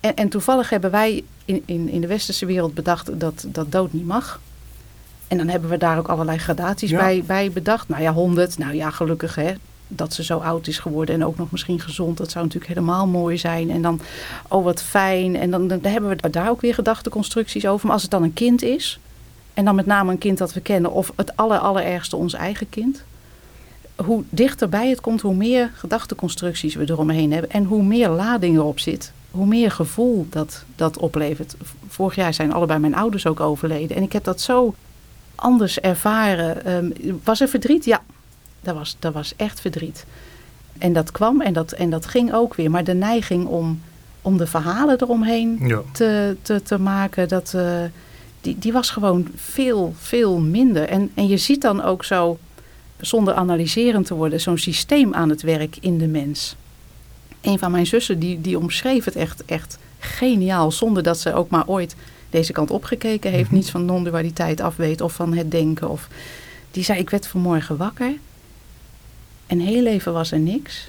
En, 0.00 0.14
en 0.16 0.28
toevallig 0.28 0.70
hebben 0.70 0.90
wij 0.90 1.24
in, 1.48 1.62
in, 1.66 1.88
in 1.88 2.00
de 2.00 2.06
westerse 2.06 2.46
wereld 2.46 2.74
bedacht 2.74 3.20
dat, 3.20 3.46
dat 3.48 3.72
dood 3.72 3.92
niet 3.92 4.06
mag. 4.06 4.40
En 5.28 5.36
dan 5.36 5.48
hebben 5.48 5.70
we 5.70 5.76
daar 5.76 5.98
ook 5.98 6.08
allerlei 6.08 6.38
gradaties 6.38 6.90
Ja. 6.90 6.98
bij, 6.98 7.22
bij 7.26 7.50
bedacht. 7.50 7.88
Nou 7.88 8.02
ja, 8.02 8.12
100, 8.12 8.58
nou 8.58 8.74
ja, 8.74 8.90
gelukkig 8.90 9.34
hè, 9.34 9.52
dat 9.88 10.12
ze 10.12 10.24
zo 10.24 10.38
oud 10.38 10.66
is 10.66 10.78
geworden 10.78 11.14
en 11.14 11.24
ook 11.24 11.36
nog 11.36 11.50
misschien 11.50 11.80
gezond. 11.80 12.16
Dat 12.16 12.30
zou 12.30 12.44
natuurlijk 12.44 12.72
helemaal 12.74 13.06
mooi 13.06 13.38
zijn. 13.38 13.70
En 13.70 13.82
dan, 13.82 14.00
oh 14.48 14.64
wat 14.64 14.82
fijn. 14.82 15.36
En 15.36 15.50
dan, 15.50 15.68
dan 15.68 15.80
hebben 15.82 16.10
we 16.10 16.30
daar 16.30 16.50
ook 16.50 16.60
weer 16.60 16.74
gedachteconstructies 16.74 17.66
over. 17.66 17.84
Maar 17.84 17.94
als 17.94 18.02
het 18.02 18.10
dan 18.10 18.22
een 18.22 18.32
kind 18.32 18.62
is, 18.62 18.98
en 19.54 19.64
dan 19.64 19.74
met 19.74 19.86
name 19.86 20.12
een 20.12 20.18
kind 20.18 20.38
dat 20.38 20.52
we 20.52 20.60
kennen, 20.60 20.92
of 20.92 21.12
het 21.16 21.36
aller, 21.36 21.58
allerergste 21.58 22.16
ons 22.16 22.34
eigen 22.34 22.68
kind. 22.68 23.02
Hoe 23.96 24.22
dichterbij 24.30 24.88
het 24.88 25.00
komt, 25.00 25.20
hoe 25.20 25.34
meer 25.34 25.70
gedachteconstructies 25.74 26.74
we 26.74 26.90
eromheen 26.90 27.32
hebben. 27.32 27.50
En 27.50 27.64
hoe 27.64 27.82
meer 27.82 28.08
lading 28.08 28.56
erop 28.56 28.78
zit, 28.78 29.12
hoe 29.38 29.46
meer 29.46 29.70
gevoel 29.70 30.26
dat, 30.30 30.64
dat 30.76 30.98
oplevert. 30.98 31.56
Vorig 31.88 32.14
jaar 32.14 32.34
zijn 32.34 32.52
allebei 32.52 32.78
mijn 32.78 32.94
ouders 32.94 33.26
ook 33.26 33.40
overleden. 33.40 33.96
En 33.96 34.02
ik 34.02 34.12
heb 34.12 34.24
dat 34.24 34.40
zo 34.40 34.74
anders 35.34 35.80
ervaren. 35.80 36.64
Ehm, 36.64 36.90
was 37.24 37.40
er 37.40 37.48
verdriet? 37.48 37.84
Ja, 37.84 38.02
dat 38.60 38.74
was, 38.74 38.96
dat 38.98 39.12
was 39.12 39.32
echt 39.36 39.60
verdriet. 39.60 40.04
En 40.78 40.92
dat 40.92 41.10
kwam 41.10 41.40
en 41.40 41.52
dat, 41.52 41.72
en 41.72 41.90
dat 41.90 42.06
ging 42.06 42.32
ook 42.32 42.54
weer. 42.54 42.70
Maar 42.70 42.84
de 42.84 42.94
neiging 42.94 43.46
om, 43.46 43.80
om 44.22 44.36
de 44.36 44.46
verhalen 44.46 45.02
eromheen 45.02 45.58
Ja. 45.66 45.80
te, 45.92 46.36
te, 46.42 46.62
te 46.62 46.78
maken, 46.78 47.28
dat, 47.28 47.52
eh, 47.54 47.82
die, 48.40 48.58
die 48.58 48.72
was 48.72 48.90
gewoon 48.90 49.28
veel, 49.36 49.94
veel 49.98 50.38
minder. 50.38 50.88
En, 50.88 51.10
en 51.14 51.26
je 51.28 51.36
ziet 51.36 51.62
dan 51.62 51.82
ook 51.82 52.04
zo, 52.04 52.38
zonder 53.00 53.34
analyserend 53.34 54.06
te 54.06 54.14
worden, 54.14 54.40
zo'n 54.40 54.58
systeem 54.58 55.14
aan 55.14 55.28
het 55.28 55.42
werk 55.42 55.76
in 55.80 55.98
de 55.98 56.06
mens. 56.08 56.56
Een 57.40 57.58
van 57.58 57.70
mijn 57.70 57.86
zussen 57.86 58.18
die, 58.18 58.40
die 58.40 58.58
omschreef 58.58 59.04
het 59.04 59.16
echt, 59.16 59.44
echt 59.44 59.78
geniaal, 59.98 60.72
zonder 60.72 61.02
dat 61.02 61.18
ze 61.18 61.34
ook 61.34 61.50
maar 61.50 61.66
ooit 61.66 61.96
deze 62.30 62.52
kant 62.52 62.70
opgekeken 62.70 63.30
heeft, 63.30 63.46
Mhm. 63.46 63.54
niets 63.54 63.70
van 63.70 63.84
non-dualiteit 63.84 64.60
af 64.60 64.76
weet 64.76 65.00
of 65.00 65.12
van 65.12 65.34
het 65.34 65.50
denken. 65.50 65.88
Of, 65.88 66.08
die 66.70 66.84
zei, 66.84 66.98
ik 66.98 67.10
werd 67.10 67.26
vanmorgen 67.26 67.76
wakker 67.76 68.12
en 69.46 69.58
heel 69.60 69.86
even 69.86 70.12
was 70.12 70.32
er 70.32 70.38
niks. 70.38 70.88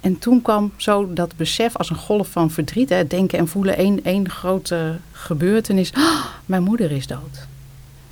En 0.00 0.18
toen 0.18 0.42
kwam 0.42 0.72
zo 0.76 1.12
dat 1.12 1.36
besef 1.36 1.76
als 1.76 1.90
een 1.90 1.96
golf 1.96 2.28
van 2.28 2.50
verdriet. 2.50 2.88
Hè, 2.88 3.06
denken 3.06 3.38
en 3.38 3.48
voelen, 3.48 3.76
één, 3.76 4.04
één 4.04 4.30
grote 4.30 4.96
gebeurtenis. 5.12 5.92
Mijn 6.46 6.62
moeder 6.62 6.90
is 6.90 7.06
dood. 7.06 7.46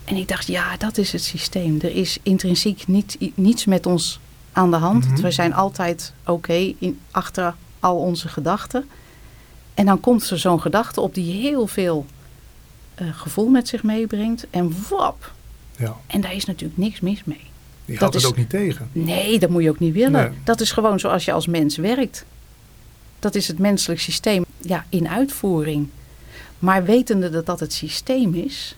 En 0.05 0.17
ik 0.17 0.29
dacht, 0.29 0.47
ja, 0.47 0.77
dat 0.77 0.99
is 0.99 1.13
het 1.13 1.23
systeem. 1.23 1.79
Er 1.83 1.97
is 1.97 2.19
intrinsiek 2.23 2.87
niet, 2.87 3.19
niets 3.35 3.65
met 3.65 3.87
ons 3.87 4.21
aan 4.53 4.71
de 4.71 4.77
hand. 4.77 5.09
Mhm. 5.09 5.21
We 5.23 5.31
zijn 5.31 5.55
altijd 5.55 6.13
oké 6.27 6.73
achter 7.11 7.55
al 7.81 7.97
onze 7.97 8.29
gedachten. 8.29 8.85
En 9.75 9.87
dan 9.87 10.01
komt 10.01 10.31
er 10.31 10.39
zo'n 10.39 10.61
gedachte 10.61 11.01
op 11.01 11.15
die 11.15 11.33
heel 11.41 11.67
veel 11.67 12.07
eh, 12.95 13.07
gevoel 13.13 13.49
met 13.49 13.69
zich 13.69 13.83
meebrengt. 13.83 14.47
En 14.51 14.75
wap. 14.89 15.33
Ja. 15.77 15.97
En 16.07 16.21
daar 16.21 16.35
is 16.35 16.45
natuurlijk 16.45 16.79
niks 16.79 17.01
mis 17.01 17.25
mee. 17.25 17.41
Je 17.85 17.93
Dat 17.93 17.99
gaat 18.03 18.13
het 18.15 18.23
is- 18.23 18.29
ook 18.29 18.37
niet 18.37 18.51
tegen. 18.51 18.89
Nee, 18.93 19.39
dat 19.39 19.51
moet 19.51 19.63
je 19.63 19.71
ook 19.71 19.79
niet 19.79 19.93
willen. 19.95 20.13
Nee. 20.31 20.39
Dat 20.45 20.61
is 20.61 20.73
gewoon 20.73 21.01
zoals 21.01 21.25
je 21.25 21.33
als 21.33 21.47
mens 21.47 21.77
werkt. 21.77 22.25
Dat 23.19 23.35
is 23.35 23.49
het 23.49 23.59
menselijk 23.59 24.01
systeem 24.01 24.45
ja, 24.61 24.85
in 24.89 25.09
uitvoering. 25.09 25.89
Maar 26.59 26.85
wetende 26.85 27.31
dat 27.31 27.47
dat 27.47 27.61
het 27.61 27.73
systeem 27.73 28.35
is, 28.35 28.77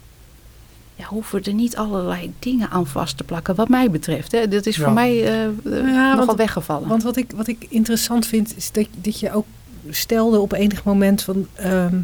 ja, 0.96 1.04
hoeven 1.04 1.42
er 1.42 1.52
niet 1.54 1.76
allerlei 1.76 2.32
dingen 2.38 2.70
aan 2.70 2.86
vast 2.86 3.16
te 3.16 3.24
plakken. 3.24 3.54
Wat 3.54 3.68
mij 3.68 3.90
betreft. 3.90 4.32
Hè. 4.32 4.48
Dat 4.48 4.66
is 4.66 4.76
Ja. 4.76 4.84
voor 4.84 4.92
mij 4.92 5.24
eh, 5.24 5.44
eh, 5.44 5.52
Ja, 5.64 6.10
nogal 6.10 6.26
want- 6.26 6.38
weggevallen. 6.38 6.88
Want 6.88 7.02
wat 7.02 7.16
ik, 7.16 7.30
wat 7.36 7.46
ik 7.48 7.66
interessant 7.68 8.26
vind, 8.26 8.56
is 8.56 8.72
dat, 8.72 8.86
dat 9.00 9.20
je 9.20 9.32
ook 9.32 9.46
stelde 9.90 10.38
op 10.38 10.52
enig 10.52 10.84
moment 10.84 11.22
van... 11.22 11.46
ehm, 11.52 11.96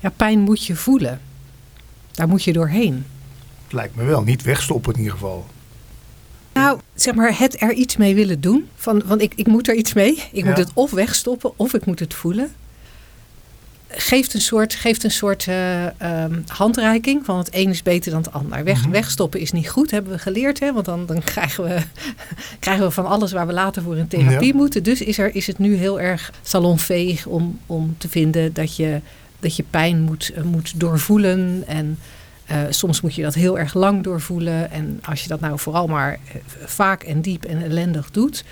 ja, 0.00 0.10
pijn 0.16 0.38
moet 0.40 0.66
je 0.66 0.76
voelen. 0.76 1.20
Daar 2.12 2.28
moet 2.28 2.44
je 2.44 2.52
doorheen. 2.52 3.04
Lijkt 3.70 3.96
me 3.96 4.04
wel. 4.04 4.22
Niet 4.22 4.42
wegstoppen 4.42 4.92
in 4.92 4.98
ieder 4.98 5.12
geval. 5.12 5.46
Nou, 6.52 6.78
zeg 6.94 7.14
maar, 7.14 7.38
het 7.38 7.62
er 7.62 7.72
iets 7.72 7.96
mee 7.96 8.14
willen 8.14 8.40
doen. 8.40 8.68
Van, 8.76 9.02
van 9.06 9.20
ik, 9.20 9.32
ik 9.36 9.46
moet 9.46 9.68
er 9.68 9.74
iets 9.74 9.92
mee. 9.92 10.22
Ik 10.32 10.44
moet 10.44 10.56
het 10.56 10.70
of 10.74 10.90
wegstoppen, 10.90 11.58
of 11.58 11.74
ik 11.74 11.84
moet 11.86 11.98
het 11.98 12.14
voelen. 12.14 12.52
Geeft 13.96 14.34
een 14.34 14.40
soort, 14.40 14.74
geeft 14.74 15.04
een 15.04 15.10
soort 15.10 15.46
eh, 15.48 16.00
ehm, 16.00 16.40
handreiking 16.46 17.24
van 17.24 17.38
het 17.38 17.48
een 17.54 17.68
is 17.68 17.82
beter 17.82 18.10
dan 18.10 18.22
het 18.22 18.32
ander. 18.32 18.64
Weg, 18.64 18.80
Mhm. 18.82 18.90
Wegstoppen 18.90 19.40
is 19.40 19.52
niet 19.52 19.68
goed, 19.68 19.90
hebben 19.90 20.12
we 20.12 20.18
geleerd. 20.18 20.60
Hè? 20.60 20.72
Want 20.72 20.84
dan, 20.84 21.06
dan 21.06 21.22
krijgen, 21.22 21.64
we, 21.64 21.78
krijgen 22.60 22.84
we 22.84 22.90
van 22.90 23.06
alles 23.06 23.32
waar 23.32 23.46
we 23.46 23.52
later 23.52 23.82
voor 23.82 23.96
in 23.96 24.08
therapie 24.08 24.46
Ja. 24.52 24.54
moeten. 24.54 24.82
Dus 24.82 25.00
is, 25.00 25.18
er, 25.18 25.34
is 25.34 25.46
het 25.46 25.58
nu 25.58 25.74
heel 25.74 26.00
erg 26.00 26.32
salonveeg 26.42 27.26
om, 27.26 27.58
om 27.66 27.94
te 27.98 28.08
vinden 28.08 28.52
dat 28.52 28.76
je, 28.76 29.00
dat 29.40 29.56
je 29.56 29.64
pijn 29.70 30.00
moet, 30.00 30.30
eh, 30.34 30.42
moet 30.42 30.80
doorvoelen. 30.80 31.62
En 31.66 31.98
eh, 32.46 32.58
soms 32.70 33.00
moet 33.00 33.14
je 33.14 33.22
dat 33.22 33.34
heel 33.34 33.58
erg 33.58 33.74
lang 33.74 34.02
doorvoelen. 34.02 34.70
En 34.70 35.00
als 35.08 35.22
je 35.22 35.28
dat 35.28 35.40
nou 35.40 35.58
vooral 35.58 35.86
maar 35.86 36.18
vaak 36.64 37.02
en 37.02 37.20
diep 37.20 37.44
en 37.44 37.62
ellendig 37.62 38.10
doet, 38.10 38.44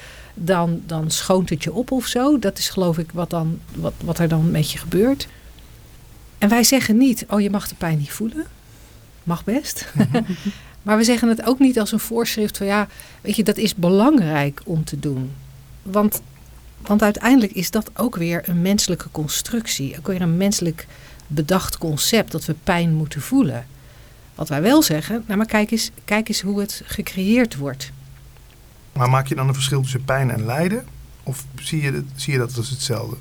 dan, 0.42 0.82
dan 0.86 1.10
schoont 1.10 1.50
het 1.50 1.62
je 1.62 1.72
op 1.72 1.90
of 1.90 2.06
zo. 2.06 2.38
Dat 2.38 2.58
is 2.58 2.68
geloof 2.68 2.98
ik 2.98 3.10
wat, 3.12 3.30
dan, 3.30 3.60
wat, 3.74 3.92
wat 4.04 4.18
er 4.18 4.28
dan 4.28 4.50
met 4.50 4.70
je 4.70 4.78
gebeurt. 4.78 5.28
En 6.38 6.48
wij 6.48 6.64
zeggen 6.64 6.96
niet, 6.96 7.24
oh 7.28 7.40
je 7.40 7.50
mag 7.50 7.68
de 7.68 7.74
pijn 7.74 7.98
niet 7.98 8.12
voelen. 8.12 8.46
Mag 9.22 9.44
best. 9.44 9.92
maar 10.82 10.96
we 10.96 11.04
zeggen 11.04 11.28
het 11.28 11.46
ook 11.46 11.58
niet 11.58 11.78
als 11.78 11.92
een 11.92 12.00
voorschrift 12.00 12.56
van 12.56 12.66
ja, 12.66 12.88
weet 13.20 13.36
je, 13.36 13.44
dat 13.44 13.56
is 13.56 13.74
belangrijk 13.74 14.60
om 14.64 14.84
te 14.84 14.98
doen. 14.98 15.32
Want, 15.82 16.22
want 16.80 17.02
uiteindelijk 17.02 17.52
is 17.52 17.70
dat 17.70 17.90
ook 17.94 18.16
weer 18.16 18.42
een 18.48 18.62
menselijke 18.62 19.08
constructie. 19.10 19.98
Ook 19.98 20.06
weer 20.06 20.22
een 20.22 20.36
menselijk 20.36 20.86
bedacht 21.26 21.78
concept 21.78 22.32
dat 22.32 22.44
we 22.44 22.54
pijn 22.64 22.94
moeten 22.94 23.20
voelen. 23.20 23.66
Wat 24.34 24.48
wij 24.48 24.62
wel 24.62 24.82
zeggen, 24.82 25.24
nou 25.26 25.38
maar 25.38 25.46
kijk 25.46 25.70
eens, 25.70 25.90
kijk 26.04 26.28
eens 26.28 26.40
hoe 26.40 26.60
het 26.60 26.82
gecreëerd 26.84 27.56
wordt. 27.56 27.90
Maar 28.92 29.10
maak 29.10 29.26
je 29.26 29.34
dan 29.34 29.48
een 29.48 29.54
verschil 29.54 29.80
tussen 29.82 30.04
pijn 30.04 30.30
en 30.30 30.44
lijden? 30.44 30.84
Of 31.22 31.44
zie 31.60 31.82
je, 31.82 32.04
zie 32.14 32.32
je 32.32 32.38
dat 32.38 32.56
als 32.56 32.70
hetzelfde? 32.70 33.16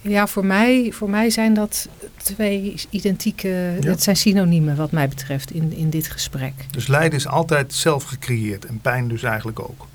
Ja, 0.00 0.26
voor 0.26 0.46
mij, 0.46 0.92
voor 0.92 1.10
mij 1.10 1.30
zijn 1.30 1.54
dat 1.54 1.88
twee 2.16 2.74
identieke, 2.90 3.48
Ja. 3.80 3.86
dat 3.86 4.02
zijn 4.02 4.16
synoniemen 4.16 4.76
wat 4.76 4.90
mij 4.90 5.08
betreft 5.08 5.50
in, 5.50 5.72
in 5.72 5.90
dit 5.90 6.08
gesprek. 6.08 6.52
Dus 6.70 6.86
lijden 6.86 7.18
is 7.18 7.26
altijd 7.26 7.74
zelf 7.74 8.04
gecreëerd 8.04 8.66
en 8.66 8.78
pijn 8.80 9.08
dus 9.08 9.22
eigenlijk 9.22 9.60
ook. 9.60 9.86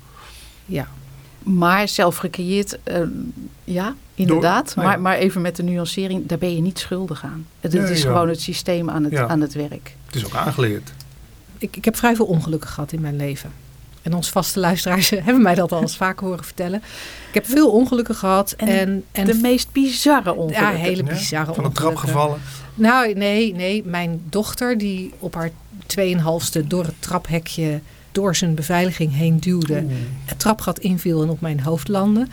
Ja, 0.64 0.88
Maar 1.42 1.88
zelf 1.88 2.16
gecreëerd, 2.16 2.78
eh, 2.82 3.00
ja, 3.64 3.94
inderdaad. 4.14 4.72
ja. 4.76 4.82
maar, 4.82 5.00
maar 5.00 5.16
even 5.16 5.40
met 5.40 5.56
de 5.56 5.62
nuancering, 5.62 6.26
daar 6.26 6.38
ben 6.38 6.54
je 6.54 6.60
niet 6.60 6.78
schuldig 6.78 7.24
aan. 7.24 7.46
Het, 7.60 7.74
is 7.74 8.02
ja. 8.02 8.06
gewoon 8.10 8.28
het 8.28 8.40
systeem 8.40 8.90
aan 8.90 9.04
het, 9.04 9.12
Ja. 9.12 9.26
aan 9.28 9.40
het 9.40 9.52
werk. 9.54 9.96
Het 10.06 10.14
is 10.14 10.24
ook 10.26 10.34
aangeleerd. 10.34 10.92
ik, 11.58 11.76
ik 11.76 11.84
heb 11.84 11.96
vrij 11.96 12.16
veel 12.16 12.26
ongelukken 12.26 12.70
gehad 12.70 12.92
in 12.92 13.00
mijn 13.00 13.16
leven. 13.16 13.50
En 14.08 14.14
onze 14.14 14.30
vaste 14.30 14.60
luisteraars 14.60 15.10
hebben 15.26 15.42
mij 15.42 15.54
dat 15.54 15.72
al 15.72 15.80
eens 15.80 15.96
vaker 15.96 16.26
horen 16.26 16.44
vertellen. 16.44 16.82
Ik 17.28 17.34
heb 17.34 17.46
veel 17.46 17.70
ongelukken 17.70 18.14
gehad. 18.14 18.52
En 18.52 18.68
En, 18.68 19.04
en, 19.12 19.26
de 19.26 19.34
meest 19.34 19.72
bizarre 19.72 20.30
ja, 20.30 20.36
ongelukken. 20.36 20.80
hele 20.80 21.04
Ja? 21.04 21.12
bizarre 21.12 21.54
Van 21.54 21.64
een 21.64 21.72
trap 21.72 21.96
gevallen. 21.96 22.40
Nou, 22.74 23.12
nee, 23.14 23.54
nee. 23.54 23.82
Mijn 23.84 24.20
dochter 24.24 24.78
die 24.78 25.12
op 25.18 25.34
haar 25.34 25.50
2,5ste 25.98 26.66
door 26.66 26.84
het 26.84 26.94
traphekje 26.98 27.80
door 28.12 28.36
zijn 28.36 28.54
beveiliging 28.54 29.14
heen 29.14 29.38
duwde. 29.38 29.80
Oeh. 29.82 29.92
Het 30.24 30.38
trapgat 30.38 30.78
inviel 30.78 31.22
en 31.22 31.28
op 31.28 31.40
mijn 31.40 31.60
hoofd 31.60 31.88
landde. 31.88 32.26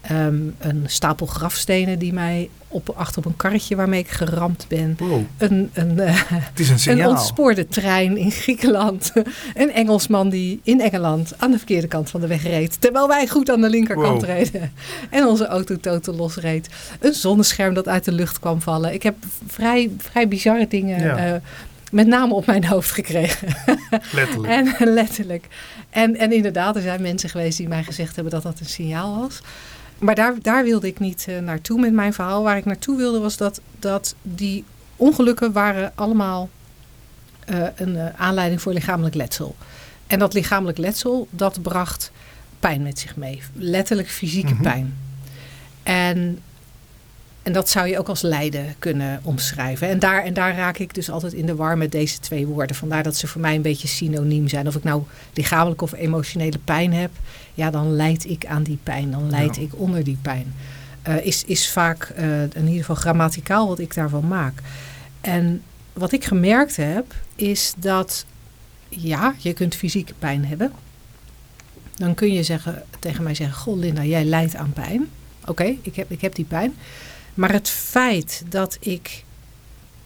Ehm, 0.00 0.34
een 0.58 0.84
stapel 0.86 1.26
grafstenen 1.26 1.98
die 1.98 2.12
mij 2.12 2.48
op, 2.68 2.88
achter 2.96 3.18
op 3.18 3.24
een 3.24 3.36
karretje 3.36 3.76
waarmee 3.76 4.00
ik 4.00 4.08
geramd 4.10 4.64
ben. 4.68 4.94
Wow, 4.98 5.20
Een, 5.38 5.70
een, 5.72 5.98
eh, 5.98 6.22
het 6.26 6.60
is 6.60 6.86
een 6.86 6.98
een 7.00 7.06
ontspoorde 7.06 7.68
trein 7.68 8.16
in 8.16 8.30
Griekenland. 8.30 9.12
Een 9.54 9.72
Engelsman 9.72 10.28
die 10.28 10.60
in 10.62 10.80
Engeland 10.80 11.32
aan 11.36 11.50
de 11.50 11.56
verkeerde 11.56 11.86
kant 11.88 12.10
van 12.10 12.20
de 12.20 12.26
weg 12.26 12.42
reed. 12.42 12.80
Terwijl 12.80 13.08
wij 13.08 13.28
goed 13.28 13.50
aan 13.50 13.60
de 13.60 13.70
linkerkant 13.70 14.20
Wow. 14.20 14.30
reden. 14.30 14.72
En 15.10 15.26
onze 15.26 15.46
auto 15.46 15.76
totaal 15.80 16.14
losreed. 16.14 16.68
Een 17.00 17.14
zonnescherm 17.14 17.74
dat 17.74 17.88
uit 17.88 18.04
de 18.04 18.12
lucht 18.12 18.38
kwam 18.38 18.60
vallen. 18.60 18.92
Ik 18.94 19.02
heb 19.02 19.14
vrij, 19.46 19.90
vrij 19.98 20.28
bizarre 20.28 20.68
dingen 20.68 21.00
Ja. 21.02 21.16
eh, 21.16 21.40
met 21.92 22.06
name 22.06 22.34
op 22.34 22.46
mijn 22.46 22.64
hoofd 22.66 22.90
gekregen. 22.90 23.48
Letterlijk. 24.12 24.52
En 24.78 24.92
letterlijk. 24.94 25.46
En, 25.90 26.16
en 26.16 26.32
inderdaad, 26.32 26.76
er 26.76 26.82
zijn 26.82 27.02
mensen 27.02 27.28
geweest 27.30 27.58
die 27.58 27.68
mij 27.68 27.82
gezegd 27.84 28.14
hebben 28.14 28.32
dat 28.32 28.42
dat 28.42 28.60
een 28.60 28.66
signaal 28.66 29.20
was. 29.20 29.40
Maar 30.00 30.14
daar, 30.14 30.34
daar 30.42 30.64
wilde 30.64 30.86
ik 30.86 30.98
niet 30.98 31.24
eh, 31.28 31.38
naartoe 31.38 31.80
met 31.80 31.92
mijn 31.92 32.12
verhaal. 32.12 32.42
Waar 32.42 32.56
ik 32.56 32.64
naartoe 32.64 32.96
wilde 32.96 33.18
was 33.18 33.36
dat, 33.36 33.60
dat 33.78 34.14
die 34.22 34.64
ongelukken 34.96 35.52
waren 35.52 35.92
allemaal 35.94 36.48
eh, 37.44 37.62
een 37.76 37.96
eh, 37.96 38.06
aanleiding 38.16 38.62
voor 38.62 38.72
lichamelijk 38.72 39.14
letsel. 39.14 39.56
En 40.06 40.18
dat 40.18 40.34
lichamelijk 40.34 40.78
letsel, 40.78 41.28
dat 41.30 41.62
bracht 41.62 42.12
pijn 42.60 42.82
met 42.82 42.98
zich 42.98 43.16
mee. 43.16 43.42
Letterlijk 43.52 44.08
fysieke 44.08 44.52
Mhm. 44.52 44.62
pijn. 44.62 44.96
En, 45.82 46.38
en 47.42 47.52
dat 47.52 47.68
zou 47.68 47.88
je 47.88 47.98
ook 47.98 48.08
als 48.08 48.22
lijden 48.22 48.74
kunnen 48.78 49.20
omschrijven. 49.22 49.88
En 49.88 49.98
daar, 49.98 50.24
en 50.24 50.34
daar 50.34 50.56
raak 50.56 50.78
ik 50.78 50.94
dus 50.94 51.10
altijd 51.10 51.32
in 51.32 51.46
de 51.46 51.54
war 51.54 51.78
met 51.78 51.92
deze 51.92 52.18
twee 52.18 52.46
woorden. 52.46 52.76
Vandaar 52.76 53.02
dat 53.02 53.16
ze 53.16 53.26
voor 53.26 53.40
mij 53.40 53.54
een 53.54 53.62
beetje 53.62 53.88
synoniem 53.88 54.48
zijn. 54.48 54.66
Of 54.66 54.74
ik 54.74 54.84
nou 54.84 55.02
lichamelijke 55.34 55.84
of 55.84 55.92
emotionele 55.92 56.58
pijn 56.64 56.92
heb, 56.92 57.10
ja, 57.54 57.70
dan 57.70 57.92
leid 57.96 58.24
ik 58.24 58.46
aan 58.46 58.62
die 58.62 58.78
pijn. 58.82 59.10
Dan 59.10 59.30
leid 59.30 59.56
Ja. 59.56 59.62
ik 59.62 59.70
onder 59.76 60.04
die 60.04 60.18
pijn. 60.22 60.54
Eh, 61.02 61.26
is, 61.26 61.44
is 61.44 61.70
vaak 61.70 62.02
eh, 62.04 62.42
in 62.42 62.50
ieder 62.66 62.78
geval 62.78 62.94
grammaticaal 62.94 63.68
wat 63.68 63.78
ik 63.78 63.94
daarvan 63.94 64.28
maak. 64.28 64.60
En 65.20 65.62
wat 65.92 66.12
ik 66.12 66.24
gemerkt 66.24 66.76
heb, 66.76 67.14
is 67.36 67.74
dat 67.76 68.24
ja, 68.88 69.34
je 69.38 69.52
kunt 69.52 69.74
fysieke 69.74 70.14
pijn 70.18 70.44
hebben. 70.46 70.72
Dan 71.96 72.14
kun 72.14 72.32
je 72.32 72.42
zeggen, 72.42 72.82
tegen 72.98 73.22
mij 73.22 73.34
zeggen: 73.34 73.56
Goh, 73.56 73.78
Linda, 73.78 74.04
jij 74.04 74.24
lijdt 74.24 74.56
aan 74.56 74.72
pijn. 74.72 75.08
Oké, 75.46 75.76
ik, 75.82 75.96
heb, 75.96 76.10
ik 76.10 76.20
heb 76.20 76.34
die 76.34 76.44
pijn. 76.44 76.74
Maar 77.40 77.52
het 77.52 77.68
feit 77.68 78.42
dat 78.48 78.76
ik 78.80 79.24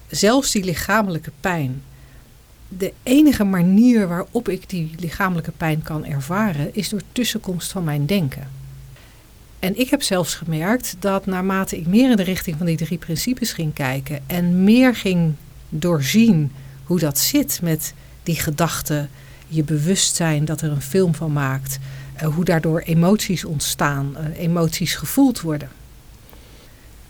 zelfs 0.08 0.52
die 0.52 0.64
lichamelijke 0.64 1.30
pijn, 1.40 1.82
de 2.68 2.92
enige 3.02 3.44
manier 3.44 4.08
waarop 4.08 4.48
ik 4.48 4.68
die 4.68 4.94
lichamelijke 4.98 5.50
pijn 5.50 5.82
kan 5.82 6.04
ervaren, 6.04 6.74
is 6.74 6.88
door 6.88 7.00
tussenkomst 7.12 7.72
van 7.72 7.84
mijn 7.84 8.06
denken. 8.06 8.50
En 9.58 9.78
ik 9.78 9.90
heb 9.90 10.02
zelfs 10.02 10.34
gemerkt 10.34 10.96
dat 10.98 11.26
naarmate 11.26 11.76
ik 11.76 11.86
meer 11.86 12.10
in 12.10 12.16
de 12.16 12.22
richting 12.22 12.56
van 12.56 12.66
die 12.66 12.76
drie 12.76 12.98
principes 12.98 13.52
ging 13.52 13.72
kijken 13.72 14.22
en 14.26 14.64
meer 14.64 14.94
ging 14.94 15.32
doorzien 15.68 16.52
hoe 16.84 16.98
dat 16.98 17.18
zit 17.18 17.58
met 17.62 17.94
die 18.22 18.36
gedachten, 18.36 19.10
je 19.48 19.64
bewustzijn 19.64 20.44
dat 20.44 20.60
er 20.60 20.70
een 20.70 20.82
film 20.82 21.14
van 21.14 21.32
maakt, 21.32 21.78
eh, 22.14 22.28
hoe 22.28 22.44
daardoor 22.44 22.80
emoties 22.80 23.44
ontstaan, 23.44 24.16
eh, 24.16 24.38
emoties 24.38 24.94
gevoeld 24.94 25.40
worden. 25.40 25.82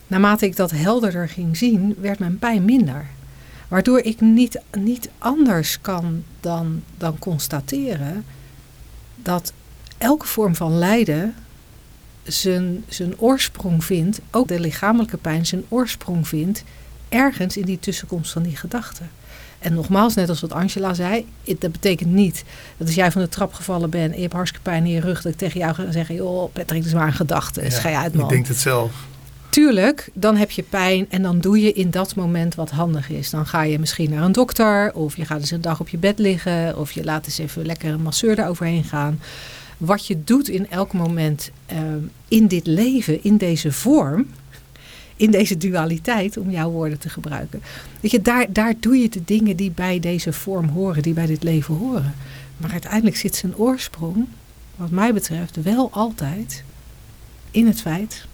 Naarmate 0.06 0.46
ik 0.46 0.56
dat 0.56 0.70
helderder 0.70 1.28
ging 1.28 1.56
zien, 1.56 1.96
werd 2.00 2.18
mijn 2.18 2.38
pijn 2.38 2.64
minder. 2.64 3.06
Waardoor 3.68 3.98
ik 3.98 4.20
niet, 4.20 4.60
niet 4.78 5.10
anders 5.18 5.80
kan 5.80 6.24
dan, 6.40 6.82
dan 6.98 7.18
constateren 7.18 8.24
dat 9.16 9.52
elke 9.98 10.26
vorm 10.26 10.54
van 10.54 10.78
lijden 10.78 11.34
zijn, 12.22 12.84
zijn 12.88 13.18
oorsprong 13.18 13.84
vindt, 13.84 14.20
ook 14.30 14.48
de 14.48 14.60
lichamelijke 14.60 15.16
pijn 15.16 15.46
zijn 15.46 15.64
oorsprong 15.68 16.28
vindt, 16.28 16.64
ergens 17.08 17.56
in 17.56 17.64
die 17.64 17.78
tussenkomst 17.78 18.32
van 18.32 18.42
die 18.42 18.56
gedachten. 18.56 19.10
En 19.58 19.74
nogmaals, 19.74 20.14
net 20.14 20.28
als 20.28 20.40
wat 20.40 20.52
Angela 20.52 20.94
zei, 20.94 21.26
dat 21.58 21.72
betekent 21.72 22.10
niet 22.10 22.44
dat 22.76 22.86
als 22.86 22.96
jij 22.96 23.12
van 23.12 23.22
de 23.22 23.28
trap 23.28 23.52
gevallen 23.52 23.90
bent 23.90 24.10
en 24.10 24.14
je 24.14 24.22
hebt 24.22 24.32
hartstikke 24.32 24.70
pijn 24.70 24.84
in 24.84 24.90
je 24.90 25.00
rug, 25.00 25.22
dat 25.22 25.32
ik 25.32 25.38
tegen 25.38 25.60
jou 25.60 25.74
ga 25.74 25.90
zeggen, 25.92 26.14
joh 26.14 26.52
Patrick, 26.52 26.78
dat 26.78 26.88
is 26.88 26.94
maar 26.98 27.06
een 27.06 27.12
gedachte, 27.12 27.62
ja, 27.62 27.70
schij 27.70 27.94
uit 27.94 28.14
man. 28.14 28.24
Ik 28.24 28.30
denk 28.30 28.46
het 28.46 28.56
zelf. 28.56 28.92
Tuurlijk, 29.54 30.08
dan 30.14 30.36
heb 30.36 30.50
je 30.50 30.62
pijn 30.62 31.06
en 31.10 31.22
dan 31.22 31.40
doe 31.40 31.60
je 31.60 31.72
in 31.72 31.90
dat 31.90 32.14
moment 32.14 32.54
wat 32.54 32.70
handig 32.70 33.10
is. 33.10 33.30
Dan 33.30 33.46
ga 33.46 33.62
je 33.62 33.78
misschien 33.78 34.10
naar 34.10 34.22
een 34.22 34.32
dokter 34.32 34.94
of 34.94 35.16
je 35.16 35.24
gaat 35.24 35.40
eens 35.40 35.50
een 35.50 35.60
dag 35.60 35.80
op 35.80 35.88
je 35.88 35.96
bed 35.96 36.18
liggen 36.18 36.78
of 36.78 36.92
je 36.92 37.04
laat 37.04 37.26
eens 37.26 37.38
even 37.38 37.66
lekker 37.66 37.90
een 37.90 38.02
masseur 38.02 38.38
eroverheen 38.38 38.84
gaan. 38.84 39.20
Wat 39.76 40.06
je 40.06 40.24
doet 40.24 40.48
in 40.48 40.70
elk 40.70 40.92
moment 40.92 41.50
ehm, 41.66 41.98
in 42.28 42.46
dit 42.46 42.66
leven, 42.66 43.24
in 43.24 43.36
deze 43.36 43.72
vorm, 43.72 44.26
in 45.16 45.30
deze 45.30 45.56
dualiteit, 45.56 46.36
om 46.36 46.50
jouw 46.50 46.70
woorden 46.70 46.98
te 46.98 47.08
gebruiken. 47.08 47.62
Weet 48.00 48.10
je, 48.10 48.22
daar, 48.22 48.52
daar 48.52 48.74
doe 48.80 48.96
je 48.96 49.08
de 49.08 49.24
dingen 49.24 49.56
die 49.56 49.70
bij 49.70 50.00
deze 50.00 50.32
vorm 50.32 50.68
horen, 50.68 51.02
die 51.02 51.14
bij 51.14 51.26
dit 51.26 51.42
leven 51.42 51.74
horen. 51.74 52.14
Maar 52.56 52.72
uiteindelijk 52.72 53.16
zit 53.16 53.34
zijn 53.34 53.56
oorsprong, 53.56 54.26
wat 54.76 54.90
mij 54.90 55.12
betreft, 55.12 55.62
wel 55.62 55.88
altijd 55.92 56.64
in 57.50 57.66
het 57.66 57.80
feit 57.80 58.26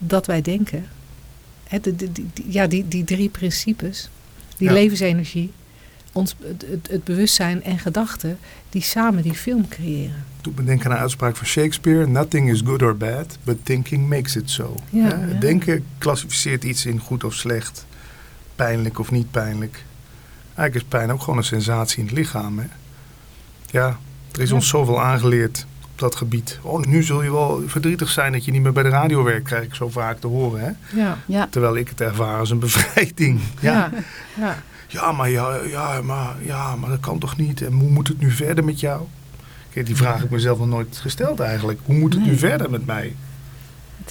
dat 0.00 0.26
wij 0.26 0.42
denken. 0.42 0.86
Hè, 1.68 1.80
de, 1.80 2.10
ja, 2.48 2.66
die, 2.66 2.88
die 2.88 3.04
drie 3.04 3.28
principes, 3.28 4.10
die 4.56 4.72
levensenergie, 4.72 5.52
ons, 6.12 6.36
het, 6.42 6.64
het, 6.70 6.88
het, 6.90 7.04
bewustzijn 7.04 7.62
en 7.62 7.78
gedachten, 7.78 8.38
die 8.68 8.82
samen 8.82 9.22
die 9.22 9.34
film 9.34 9.68
creëren. 9.68 10.24
Doet 10.40 10.56
me 10.56 10.64
denken 10.64 10.90
aan 10.90 10.96
een 10.96 11.02
uitspraak 11.02 11.36
van 11.36 11.46
Shakespeare: 11.46 12.06
Nothing 12.06 12.50
is 12.50 12.60
good 12.64 12.82
or 12.82 12.96
bad, 12.96 13.38
but 13.44 13.56
thinking 13.62 14.08
makes 14.08 14.36
it 14.36 14.50
so. 14.50 14.76
Ja, 14.90 15.26
Denken 15.40 15.84
klassificeert 15.98 16.64
iets 16.64 16.86
in 16.86 16.98
goed 16.98 17.24
of 17.24 17.34
slecht, 17.34 17.86
pijnlijk 18.54 18.98
of 18.98 19.10
niet 19.10 19.30
pijnlijk. 19.30 19.84
Eigenlijk 20.54 20.74
is 20.74 20.98
pijn 20.98 21.12
ook 21.12 21.20
gewoon 21.20 21.38
een 21.38 21.44
sensatie 21.44 21.98
in 21.98 22.04
het 22.04 22.14
lichaam. 22.14 22.58
Hè? 22.58 22.66
Ja, 23.70 23.98
er 24.32 24.40
is 24.40 24.52
ons 24.52 24.68
zoveel 24.68 25.02
aangeleerd 25.02 25.66
dat 26.00 26.14
gebied. 26.16 26.58
Oh, 26.62 26.84
nu 26.84 27.02
zul 27.02 27.22
je 27.22 27.32
wel 27.32 27.62
verdrietig 27.66 28.08
zijn 28.08 28.32
dat 28.32 28.44
je 28.44 28.50
niet 28.50 28.62
meer 28.62 28.72
bij 28.72 28.82
de 28.82 28.88
radio 28.88 29.22
werkt, 29.22 29.46
krijg 29.46 29.64
ik 29.64 29.74
zo 29.74 29.88
vaak 29.88 30.20
te 30.20 30.26
horen. 30.26 30.60
Hè? 30.60 31.00
Ja. 31.00 31.18
Ja. 31.26 31.46
Terwijl 31.50 31.76
ik 31.76 31.88
het 31.88 32.00
ervaar 32.00 32.38
als 32.38 32.50
een 32.50 32.58
bevrijding. 32.58 33.40
Ja, 33.60 33.90
ja. 34.38 34.56
ja. 34.88 35.12
maar, 35.12 35.30
ja, 35.30 35.54
ja, 35.66 36.00
maar, 36.02 36.34
ja, 36.42 36.76
maar 36.76 36.90
dat 36.90 37.00
kan 37.00 37.18
toch 37.18 37.36
niet? 37.36 37.62
En 37.62 37.72
hoe 37.72 37.90
moet 37.90 38.08
het 38.08 38.20
nu 38.20 38.30
verder 38.30 38.64
met 38.64 38.80
jou? 38.80 39.02
Kijk, 39.72 39.86
die 39.86 39.96
vraag 39.96 40.14
heb 40.14 40.24
ik 40.24 40.30
mezelf 40.30 40.58
nog 40.58 40.68
nooit 40.68 40.98
gesteld 41.02 41.40
eigenlijk. 41.40 41.80
Hoe 41.84 41.94
moet 41.94 42.14
het 42.14 42.24
nu 42.24 42.36
verder 42.36 42.70
met 42.70 42.86
mij? 42.86 43.14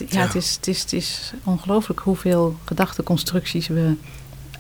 Ja, 0.08 0.21
Het, 0.21 0.36
is, 0.36 0.56
het, 0.56 0.67
is, 0.67 0.82
het 0.82 0.93
is 0.93 1.34
ongelooflijk 1.43 1.99
hoeveel 1.99 2.58
gedachteconstructies 2.65 3.67
we 3.67 3.95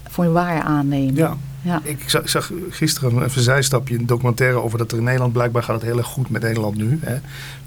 voor 0.09 0.31
waar 0.31 0.61
aannemen. 0.61 1.15
Ja. 1.15 1.37
Ja. 1.61 1.81
Ik 1.83 2.09
zag, 2.09 2.29
zag 2.29 2.51
gisteren 2.69 3.21
een 3.21 3.29
zijstapje, 3.29 3.97
een 3.97 4.05
documentaire 4.05 4.61
over 4.61 4.77
dat 4.77 4.91
er 4.91 4.97
in 4.97 5.03
Nederland 5.03 5.33
blijkbaar 5.33 5.63
gaat 5.63 5.75
het 5.75 5.89
heel 5.89 5.97
erg 5.97 6.07
goed 6.07 6.29
met 6.29 6.41
Nederland 6.41 6.75
nu. 6.75 6.99
Hè. 7.01 7.19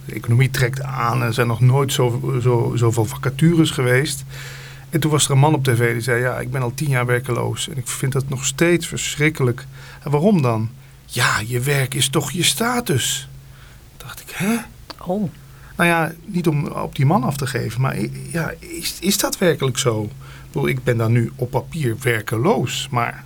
De 0.05 0.15
economie 0.15 0.51
trekt 0.51 0.83
aan, 0.83 1.23
er 1.23 1.35
zijn 1.35 1.47
nog 1.47 1.61
nooit 1.61 1.93
zo, 1.93 2.39
zo, 2.43 2.73
zoveel 2.75 3.05
vacatures 3.05 3.71
geweest. 3.71 4.25
En 4.91 5.01
toen 5.01 5.11
was 5.11 5.25
er 5.25 5.31
een 5.31 5.39
man 5.39 5.55
op 5.55 5.65
tv 5.65 5.93
die 5.93 6.03
zei, 6.03 6.21
ja, 6.21 6.41
ik 6.41 6.51
ben 6.51 6.63
al 6.63 6.75
tien 6.75 6.89
jaar 6.89 7.07
werkeloos 7.07 7.69
en 7.69 7.77
ik 7.77 7.89
vind 7.89 8.13
dat 8.13 8.29
nog 8.29 8.45
steeds 8.45 8.87
verschrikkelijk. 8.87 9.67
En 10.03 10.11
waarom 10.11 10.43
dan? 10.43 10.71
Ja, 11.07 11.41
je 11.47 11.61
werk 11.61 11.95
is 11.95 12.09
toch 12.09 12.31
je 12.31 12.43
status. 12.43 13.29
dacht 13.97 14.21
ik, 14.21 14.31
hè? 14.31 14.57
Oh. 14.99 15.31
Nou 15.77 15.89
ja, 15.89 16.13
niet 16.25 16.47
om 16.47 16.67
op 16.67 16.97
die 16.97 17.07
man 17.07 17.25
af 17.25 17.37
te 17.37 17.47
geven, 17.47 17.81
maar 17.81 17.97
ja, 18.31 18.53
is, 18.59 18.97
is 19.01 19.19
dat 19.19 19.39
werkelijk 19.39 19.79
zo? 19.79 20.11
Ik 20.65 20.85
ben 20.85 20.97
dan 20.97 21.13
nu 21.13 21.33
op 21.37 21.51
papier 21.51 21.97
werkeloos, 22.01 22.89
maar 22.91 23.25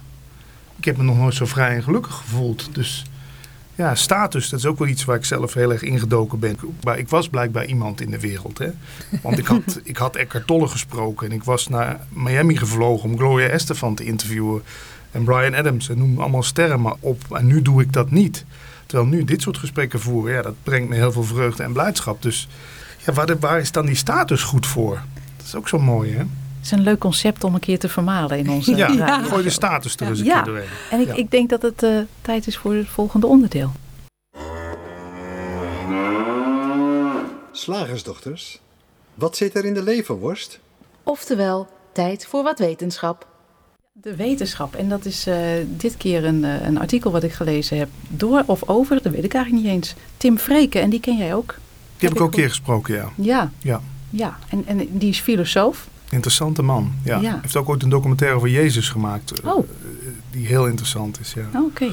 ik 0.76 0.84
heb 0.84 0.96
me 0.96 1.02
nog 1.02 1.16
nooit 1.16 1.34
zo 1.34 1.46
vrij 1.46 1.74
en 1.74 1.82
gelukkig 1.82 2.14
gevoeld. 2.14 2.74
Dus 2.74 3.04
ja, 3.74 3.94
status, 3.94 4.48
dat 4.48 4.58
is 4.58 4.66
ook 4.66 4.78
wel 4.78 4.88
iets 4.88 5.04
waar 5.04 5.16
ik 5.16 5.24
zelf 5.24 5.54
heel 5.54 5.72
erg 5.72 5.82
ingedoken 5.82 6.38
ben. 6.38 6.56
Maar 6.82 6.98
ik 6.98 7.08
was 7.08 7.28
blijkbaar 7.28 7.64
iemand 7.64 8.00
in 8.00 8.10
de 8.10 8.20
wereld. 8.20 8.58
Hè? 8.58 8.70
Want 9.22 9.38
ik 9.38 9.46
had, 9.46 9.80
ik 9.82 9.96
had 9.96 10.16
Eckhart 10.16 10.46
Tolle 10.46 10.68
gesproken 10.68 11.26
en 11.26 11.32
ik 11.32 11.44
was 11.44 11.68
naar 11.68 12.00
Miami 12.08 12.56
gevlogen 12.56 13.10
om 13.10 13.16
Gloria 13.16 13.46
Estefan 13.46 13.94
te 13.94 14.04
interviewen. 14.04 14.62
En 15.10 15.24
Brian 15.24 15.54
Adams 15.54 15.88
en 15.88 15.98
noem 15.98 16.20
allemaal 16.20 16.42
sterren 16.42 16.80
maar 16.80 16.96
op. 17.00 17.22
En 17.30 17.46
nu 17.46 17.62
doe 17.62 17.82
ik 17.82 17.92
dat 17.92 18.10
niet. 18.10 18.44
Terwijl 18.86 19.08
nu 19.08 19.24
dit 19.24 19.42
soort 19.42 19.58
gesprekken 19.58 20.00
voeren, 20.00 20.34
ja, 20.34 20.42
dat 20.42 20.54
brengt 20.62 20.88
me 20.88 20.94
heel 20.94 21.12
veel 21.12 21.24
vreugde 21.24 21.62
en 21.62 21.72
blijdschap. 21.72 22.22
Dus 22.22 22.48
ja, 23.06 23.12
waar, 23.12 23.38
waar 23.38 23.60
is 23.60 23.72
dan 23.72 23.86
die 23.86 23.94
status 23.94 24.42
goed 24.42 24.66
voor? 24.66 25.00
Dat 25.36 25.46
is 25.46 25.54
ook 25.54 25.68
zo 25.68 25.78
mooi, 25.78 26.12
hè? 26.12 26.24
Is 26.66 26.78
een 26.78 26.84
leuk 26.84 26.98
concept 26.98 27.44
om 27.44 27.54
een 27.54 27.60
keer 27.60 27.78
te 27.78 27.88
vermalen 27.88 28.38
in 28.38 28.50
onze 28.50 28.76
Ja, 28.76 28.88
ja. 28.88 29.22
gooi 29.22 29.42
de 29.42 29.50
status 29.50 29.96
er 29.96 30.08
eens 30.08 30.18
een 30.18 30.24
keer 30.24 30.44
doorheen. 30.44 30.68
En 30.90 31.00
ik, 31.00 31.16
ik 31.16 31.30
denk 31.30 31.50
dat 31.50 31.62
het 31.62 31.82
uh, 31.82 31.98
tijd 32.20 32.46
is 32.46 32.56
voor 32.56 32.74
het 32.74 32.88
volgende 32.88 33.26
onderdeel. 33.26 33.72
Slagersdochters, 37.52 38.60
wat 39.14 39.36
zit 39.36 39.54
er 39.54 39.64
in 39.64 39.74
de 39.74 39.82
leverworst? 39.82 40.58
Oftewel, 41.02 41.68
tijd 41.92 42.26
voor 42.26 42.42
wat 42.42 42.58
wetenschap. 42.58 43.26
De 43.92 44.16
wetenschap. 44.16 44.74
En 44.74 44.88
dat 44.88 45.04
is 45.04 45.26
uh, 45.26 45.36
dit 45.66 45.96
keer 45.96 46.24
een, 46.24 46.42
uh, 46.42 46.66
een 46.66 46.78
artikel 46.78 47.10
wat 47.10 47.22
ik 47.22 47.32
gelezen 47.32 47.78
heb. 47.78 47.88
Door 48.08 48.42
of 48.46 48.68
over, 48.68 49.02
dat 49.02 49.12
weet 49.12 49.24
ik 49.24 49.34
eigenlijk 49.34 49.64
niet 49.64 49.74
eens. 49.74 49.94
Tim 50.16 50.38
Freken, 50.38 50.82
en 50.82 50.90
die 50.90 51.00
ken 51.00 51.16
jij 51.16 51.34
ook. 51.34 51.54
Die 51.96 52.08
heb, 52.08 52.18
ik 52.18 52.24
ook 52.24 52.32
een 52.32 52.38
keer 52.38 52.48
gesproken, 52.48 52.94
ja. 52.94 53.10
Ja. 53.16 53.50
Ja. 53.58 53.80
ja. 54.10 54.38
En, 54.48 54.64
en 54.66 54.98
die 54.98 55.08
is 55.08 55.20
filosoof. 55.20 55.88
Interessante 56.10 56.62
man. 56.62 56.92
Ja. 57.04 57.20
Hij 57.20 57.38
heeft 57.40 57.56
ook 57.56 57.68
ooit 57.68 57.82
een 57.82 57.88
documentaire 57.88 58.36
over 58.36 58.48
Jezus 58.48 58.88
gemaakt. 58.88 59.40
Eh, 59.40 59.54
oh. 59.54 59.68
Die 60.30 60.46
heel 60.46 60.66
interessant 60.66 61.20
is. 61.20 61.32
Ja. 61.32 61.60
Oké. 61.60 61.88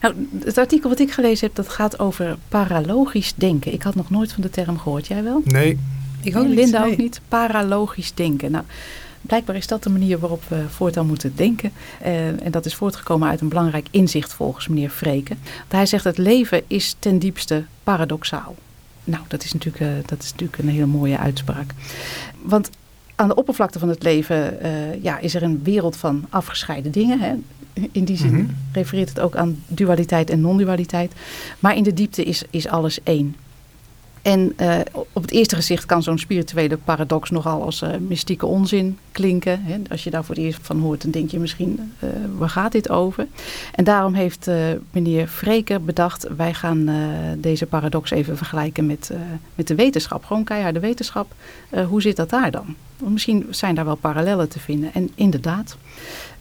Nou, 0.00 0.28
het 0.44 0.58
artikel 0.58 0.88
wat 0.88 0.98
ik 0.98 1.12
gelezen 1.12 1.46
heb, 1.46 1.56
dat 1.56 1.68
gaat 1.68 1.98
over 1.98 2.36
paralogisch 2.48 3.32
denken. 3.36 3.72
Ik 3.72 3.82
had 3.82 3.94
nog 3.94 4.10
nooit 4.10 4.32
van 4.32 4.42
de 4.42 4.50
term 4.50 4.78
gehoord. 4.78 5.06
Jij 5.06 5.22
wel? 5.22 5.42
Nee. 5.44 5.78
Ik 6.20 6.36
ook. 6.36 6.46
Linda 6.46 6.86
ook 6.86 6.96
niet. 6.96 7.20
Paralogisch 7.28 8.14
denken. 8.14 8.50
Nou, 8.50 8.64
blijkbaar 9.20 9.56
is 9.56 9.66
dat 9.66 9.82
de 9.82 9.90
manier 9.90 10.18
waarop 10.18 10.42
we 10.48 10.64
voortaan 10.68 11.06
moeten 11.06 11.32
denken. 11.36 11.72
Uh, 12.02 12.26
en 12.26 12.50
dat 12.50 12.66
is 12.66 12.74
voortgekomen 12.74 13.28
uit 13.28 13.40
een 13.40 13.48
belangrijk 13.48 13.86
inzicht 13.90 14.32
volgens 14.32 14.68
meneer 14.68 14.90
Freken. 14.90 15.38
hij 15.68 15.86
zegt 15.86 16.04
het 16.04 16.18
leven 16.18 16.62
is 16.66 16.96
ten 16.98 17.18
diepste 17.18 17.64
paradoxaal. 17.82 18.54
Nou, 19.04 19.22
dat 19.28 19.44
is 19.44 19.52
natuurlijk, 19.52 19.82
uh, 19.82 19.88
dat 20.06 20.22
is 20.22 20.30
natuurlijk 20.30 20.58
een 20.58 20.68
hele 20.68 20.86
mooie 20.86 21.18
uitspraak. 21.18 21.70
Want 22.42 22.70
aan 23.16 23.28
de 23.28 23.34
oppervlakte 23.34 23.78
van 23.78 23.88
het 23.88 24.02
leven 24.02 24.58
uh, 24.62 25.02
ja, 25.02 25.18
is 25.18 25.34
er 25.34 25.42
een 25.42 25.60
wereld 25.62 25.96
van 25.96 26.26
afgescheiden 26.28 26.92
dingen. 26.92 27.20
Hè. 27.20 27.34
In 27.92 28.04
die 28.04 28.16
zin 28.16 28.32
mhm. 28.32 28.46
refereert 28.72 29.08
het 29.08 29.20
ook 29.20 29.36
aan 29.36 29.62
dualiteit 29.66 30.30
en 30.30 30.40
non-dualiteit. 30.40 31.12
Maar 31.58 31.76
in 31.76 31.82
de 31.82 31.92
diepte 31.92 32.24
is, 32.24 32.44
is 32.50 32.68
alles 32.68 33.02
één. 33.02 33.36
En 34.22 34.52
uh, 34.60 34.78
op 35.12 35.22
het 35.22 35.30
eerste 35.30 35.54
gezicht 35.54 35.86
kan 35.86 36.02
zo'n 36.02 36.18
spirituele 36.18 36.76
paradox 36.76 37.30
nogal 37.30 37.62
als 37.62 37.82
uh, 37.82 37.88
mystieke 38.08 38.46
onzin 38.46 38.98
klinken. 39.12 39.62
Hè. 39.62 39.76
Als 39.90 40.04
je 40.04 40.10
daar 40.10 40.24
voor 40.24 40.34
het 40.34 40.44
eerst 40.44 40.58
van 40.62 40.80
hoort, 40.80 41.02
dan 41.02 41.10
denk 41.10 41.30
je 41.30 41.38
misschien, 41.38 41.92
uh, 42.04 42.10
waar 42.36 42.48
gaat 42.48 42.72
dit 42.72 42.88
over? 42.88 43.26
En 43.74 43.84
daarom 43.84 44.14
heeft 44.14 44.50
meneer 44.90 45.28
Vreker 45.28 45.82
bedacht, 45.82 46.26
wij 46.36 46.54
gaan 46.54 46.90
deze 47.38 47.66
paradox 47.66 48.10
even 48.10 48.36
vergelijken 48.36 48.86
met, 48.86 49.10
met 49.54 49.68
de 49.68 49.74
wetenschap. 49.74 50.24
Gewoon 50.24 50.44
keiharde 50.44 50.80
wetenschap. 50.80 51.34
hoe 51.88 52.02
zit 52.02 52.16
dat 52.16 52.30
daar 52.30 52.50
dan? 52.50 52.74
Misschien 52.96 53.46
zijn 53.50 53.74
daar 53.74 53.84
wel 53.84 53.94
parallellen 53.94 54.48
te 54.48 54.58
vinden. 54.58 54.94
En 54.94 55.10
inderdaad, 55.14 55.76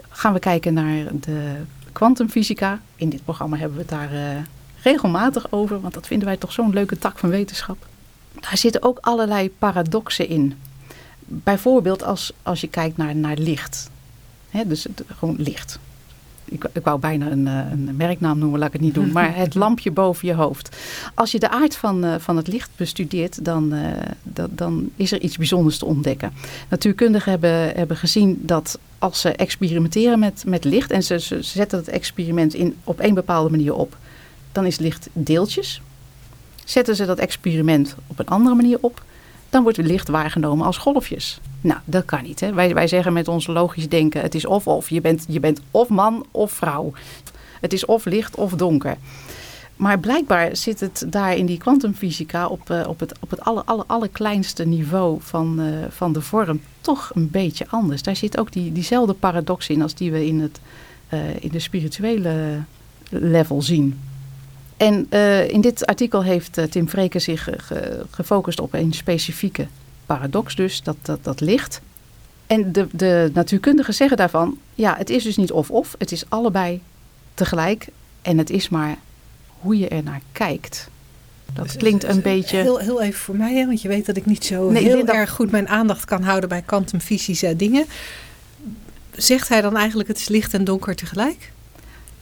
gaan 0.09 0.33
we 0.33 0.39
kijken 0.39 0.73
naar 0.73 1.05
de 1.19 1.55
kwantumfysica. 1.91 2.81
In 2.95 3.09
dit 3.09 3.23
programma 3.23 3.57
hebben 3.57 3.77
we 3.77 3.81
het 3.81 3.91
daar 3.91 4.13
uh, 4.13 4.19
regelmatig 4.81 5.51
over, 5.51 5.81
want 5.81 5.93
dat 5.93 6.07
vinden 6.07 6.27
wij 6.27 6.37
toch 6.37 6.51
zo'n 6.51 6.73
leuke 6.73 6.97
tak 6.97 7.17
van 7.17 7.29
wetenschap. 7.29 7.87
Daar 8.39 8.57
zitten 8.57 8.83
ook 8.83 8.97
allerlei 9.01 9.49
paradoxen 9.49 10.27
in. 10.29 10.53
Bijvoorbeeld 11.19 12.03
als, 12.03 12.33
als 12.43 12.61
je 12.61 12.67
kijkt 12.67 12.97
naar, 12.97 13.15
naar 13.15 13.37
licht. 13.37 13.89
Dus 14.65 14.85
gewoon 15.17 15.35
licht 15.37 15.79
ik, 16.45 16.67
ik 16.73 16.84
wou 16.84 16.99
bijna 16.99 17.31
een, 17.31 17.47
eh, 17.47 17.71
een, 17.71 17.95
merknaam 17.95 18.39
noemen, 18.39 18.60
laat 18.60 18.67
ik 18.67 18.73
het 18.73 18.81
niet 18.81 18.93
doen. 18.93 19.12
Maar 19.12 19.36
het 19.36 19.55
lampje 19.63 19.91
boven 19.91 20.27
je 20.27 20.34
hoofd. 20.34 20.75
Als 21.13 21.31
je 21.31 21.39
de 21.39 21.49
aard 21.49 21.75
van, 21.75 22.05
uh, 22.05 22.15
van 22.19 22.38
het 22.38 22.47
licht 22.47 22.69
bestudeert, 22.75 23.45
dan, 23.45 23.73
uh, 23.73 23.88
dan 24.49 24.89
is 24.95 25.12
er 25.12 25.21
iets 25.21 25.38
bijzonders 25.38 25.77
te 25.77 25.86
ontdekken. 25.86 26.34
Natuurkundigen 26.69 27.31
hebben, 27.31 27.75
hebben 27.75 27.97
gezien 27.97 28.39
dat 28.41 28.79
als 28.99 29.21
ze 29.21 29.29
experimenteren 29.29 30.19
met, 30.19 30.43
met 30.47 30.63
licht 30.63 30.91
en 30.91 31.03
ze, 31.03 31.19
ze 31.19 31.41
zetten 31.41 31.77
het 31.77 31.88
experiment 31.88 32.53
in, 32.53 32.75
op 32.84 32.99
een 32.99 33.13
bepaalde 33.13 33.49
manier 33.49 33.73
op, 33.73 33.97
dan 34.51 34.65
is 34.65 34.77
licht 34.77 35.10
deeltjes. 35.13 35.81
Zetten 36.65 36.95
ze 36.95 37.05
dat 37.05 37.19
experiment 37.19 37.95
op 38.08 38.19
een 38.19 38.27
andere 38.27 38.55
manier 38.55 38.77
op, 38.81 39.03
dan 39.55 39.63
wordt 39.63 39.77
licht 39.77 40.07
waargenomen 40.07 40.65
als 40.65 40.77
golfjes. 40.77 41.39
Nou, 41.61 41.79
dat 41.85 42.05
kan 42.05 42.23
niet. 42.23 42.39
Hè? 42.39 42.53
Wij, 42.53 42.73
wij 42.73 42.87
zeggen 42.87 43.13
met 43.13 43.27
ons 43.27 43.47
logisch 43.47 43.89
denken, 43.89 44.21
het 44.21 44.35
is 44.35 44.45
of-of. 44.45 44.89
Je 44.89 45.01
bent, 45.01 45.25
je 45.27 45.39
bent 45.39 45.61
of 45.71 45.89
man 45.89 46.25
of 46.31 46.51
vrouw. 46.51 46.93
Het 47.61 47.73
is 47.73 47.85
of 47.85 48.05
licht 48.05 48.35
of 48.35 48.51
donker. 48.51 48.97
Maar 49.75 49.99
blijkbaar 49.99 50.55
zit 50.55 50.79
het 50.79 51.05
daar 51.07 51.35
in 51.35 51.45
die 51.45 51.57
kwantumfysica 51.57 52.47
op, 52.47 52.69
uh, 52.69 52.87
op 52.87 52.99
het, 52.99 53.13
op 53.19 53.29
het 53.29 53.41
aller, 53.41 53.63
aller, 53.63 53.85
allerkleinste 53.87 54.65
niveau 54.65 55.17
van, 55.19 55.59
uh, 55.59 55.85
van 55.89 56.13
de 56.13 56.21
vorm 56.21 56.61
toch 56.81 57.11
een 57.13 57.29
beetje 57.29 57.65
anders. 57.69 58.01
Daar 58.01 58.15
zit 58.15 58.37
ook 58.37 58.51
die, 58.51 58.71
diezelfde 58.71 59.13
paradox 59.13 59.69
in 59.69 59.81
als 59.81 59.93
die 59.93 60.11
we 60.11 60.25
in 60.25 60.39
het 60.39 60.59
in 61.39 61.49
de 61.49 61.59
spirituele 61.59 62.63
level 63.09 63.61
zien. 63.61 63.99
En 64.77 65.09
in 65.49 65.61
dit 65.61 65.85
artikel 65.85 66.23
heeft 66.23 66.71
Tim 66.71 66.89
Vreken 66.89 67.21
zich 67.21 67.49
gefocust 68.11 68.59
op 68.59 68.73
een 68.73 68.93
specifieke 68.93 69.67
paradox, 70.05 70.55
dus 70.55 70.83
dat, 70.83 70.95
dat, 71.01 71.23
dat 71.23 71.41
licht. 71.41 71.81
En 72.47 72.71
de, 72.71 72.88
de 72.91 73.31
natuurkundigen 73.33 73.93
zeggen 73.93 74.17
daarvan, 74.17 74.57
ja, 74.73 74.95
het 74.97 75.09
is 75.09 75.23
dus 75.23 75.38
niet 75.38 75.51
of-of, 75.51 75.95
het 75.97 76.11
is 76.11 76.23
allebei 76.29 76.81
tegelijk. 77.33 77.88
En 78.21 78.38
het 78.38 78.49
is 78.49 78.69
maar 78.69 78.97
hoe 79.59 79.77
je 79.77 79.88
er 79.88 80.03
naar 80.03 80.21
kijkt. 80.31 80.89
Dat 81.53 81.65
dus 81.65 81.77
klinkt 81.77 82.03
een 82.03 82.21
beetje... 82.21 82.57
Heel, 82.57 82.77
heel 82.77 83.01
even 83.01 83.19
voor 83.19 83.35
mij, 83.35 83.55
hè, 83.55 83.65
want 83.65 83.81
je 83.81 83.88
weet 83.88 84.05
dat 84.05 84.17
ik 84.17 84.25
niet 84.25 84.45
zo 84.45 84.69
heel 84.69 85.07
erg 85.07 85.29
goed 85.29 85.51
mijn 85.51 85.67
aandacht 85.67 86.05
kan 86.05 86.23
houden 86.23 86.49
bij 86.49 86.61
kwantumfysische 86.61 87.55
dingen. 87.55 87.85
Zegt 89.11 89.49
hij 89.49 89.61
dan 89.61 89.77
eigenlijk 89.77 90.07
het 90.07 90.17
is 90.17 90.27
licht 90.27 90.53
en 90.53 90.63
donker 90.63 90.95
tegelijk? 90.95 91.51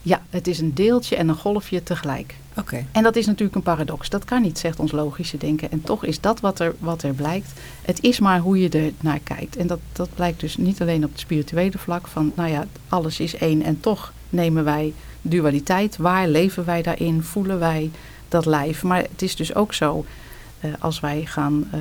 Ja, 0.06 0.22
het 0.30 0.48
is 0.48 0.60
een 0.60 0.74
deeltje 0.74 1.16
en 1.16 1.28
een 1.28 1.36
golfje 1.36 1.84
tegelijk. 1.84 2.36
Oké. 2.58 2.86
En 2.92 3.04
dat 3.04 3.16
is 3.16 3.26
natuurlijk 3.26 3.56
een 3.56 3.62
paradox. 3.62 4.10
Dat 4.10 4.26
kan 4.26 4.42
niet, 4.42 4.60
zegt 4.60 4.80
ons 4.80 4.92
logische 4.92 5.38
denken. 5.38 5.72
En 5.72 5.82
toch 5.82 6.06
is 6.06 6.22
dat 6.22 6.40
wat 6.40 6.60
er, 6.60 6.76
wat 6.80 7.04
er 7.04 7.14
blijkt. 7.14 7.52
Het 7.82 8.02
is 8.02 8.20
maar 8.20 8.40
hoe 8.40 8.60
je 8.60 8.70
er 8.70 8.92
naar 9.02 9.20
kijkt. 9.20 9.56
En 9.56 9.68
dat, 9.68 9.80
dat 9.92 10.10
blijkt 10.16 10.40
dus 10.40 10.58
niet 10.58 10.82
alleen 10.82 11.04
op 11.04 11.12
het 11.12 11.20
spirituele 11.20 11.78
vlak 11.78 12.08
van, 12.08 12.32
nou 12.36 12.50
ja, 12.50 12.66
alles 12.90 13.20
is 13.20 13.36
één 13.36 13.62
en 13.62 13.80
toch 13.80 14.14
nemen 14.30 14.64
wij 14.64 14.94
dualiteit. 15.22 15.98
Waar 15.98 16.28
leven 16.28 16.66
wij 16.66 16.82
daarin? 16.82 17.24
Voelen 17.24 17.60
wij 17.60 17.92
dat 18.30 18.46
lijf? 18.46 18.84
Maar 18.84 19.02
het 19.02 19.22
is 19.22 19.36
dus 19.36 19.56
ook 19.56 19.74
zo 19.74 20.06
als 20.80 21.00
wij 21.00 21.26
gaan 21.26 21.68
uh, 21.74 21.80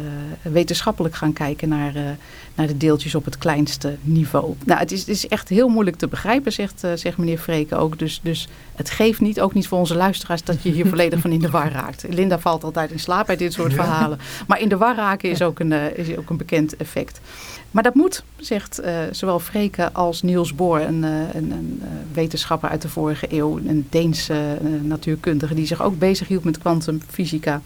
wetenschappelijk 0.53 1.15
gaan 1.15 1.33
kijken 1.33 1.69
naar, 1.69 1.97
uh, 1.97 2.03
naar 2.55 2.67
de 2.67 2.77
deeltjes 2.77 3.15
op 3.15 3.25
het 3.25 3.39
kleinste 3.39 3.97
niveau. 4.01 4.55
Nou, 4.65 4.81
het 4.81 4.93
is, 4.93 5.01
het 5.01 5.09
is 5.09 5.29
echt 5.29 5.49
heel 5.49 5.69
moeilijk 5.69 5.97
te 5.97 6.09
begrijpen, 6.09 6.53
zegt, 6.53 6.85
zegt 6.95 7.17
meneer 7.17 7.39
Vreken 7.39 7.79
ook. 7.79 7.99
Dus, 7.99 8.21
dus 8.23 8.49
het 8.75 8.91
geeft 8.91 9.21
niet, 9.21 9.41
ook 9.41 9.55
niet 9.55 9.69
voor 9.69 9.79
onze 9.79 9.97
luisteraars, 9.97 10.45
dat 10.45 10.63
je 10.63 10.71
hier 10.71 10.87
volledig 10.95 11.21
van 11.21 11.33
in 11.33 11.41
de 11.41 11.51
war 11.51 11.73
raakt. 11.73 12.05
Linda 12.09 12.39
valt 12.39 12.65
altijd 12.65 12.91
in 12.91 13.01
slaap 13.01 13.27
bij 13.27 13.37
dit 13.37 13.53
soort 13.53 13.75
verhalen. 13.75 14.19
Maar 14.47 14.61
in 14.61 14.69
de 14.69 14.77
war 14.77 14.97
raken 14.97 15.31
is 15.31 15.43
ook 15.43 15.59
een, 15.59 15.73
is 15.97 16.17
ook 16.17 16.31
een 16.31 16.37
bekend 16.37 16.77
effect. 16.77 17.21
Maar 17.71 17.83
dat 17.83 17.95
moet, 17.95 18.25
zegt 18.37 18.81
uh, 18.81 18.99
zowel 19.11 19.39
Freke 19.39 19.93
als 19.93 20.23
Niels 20.23 20.55
Bohr, 20.55 20.81
een, 20.81 21.03
een, 21.03 21.51
een, 21.51 21.83
wetenschapper 22.13 22.69
uit 22.69 22.83
de 22.83 22.89
vorige 22.89 23.27
eeuw, 23.31 23.59
een 23.59 23.87
Deense 23.91 24.59
natuurkundige 24.83 25.55
die 25.55 25.67
zich 25.67 25.83
ook 25.83 25.99
bezighield 25.99 26.45
met 26.45 26.59
kwantumfysica. 26.59 27.61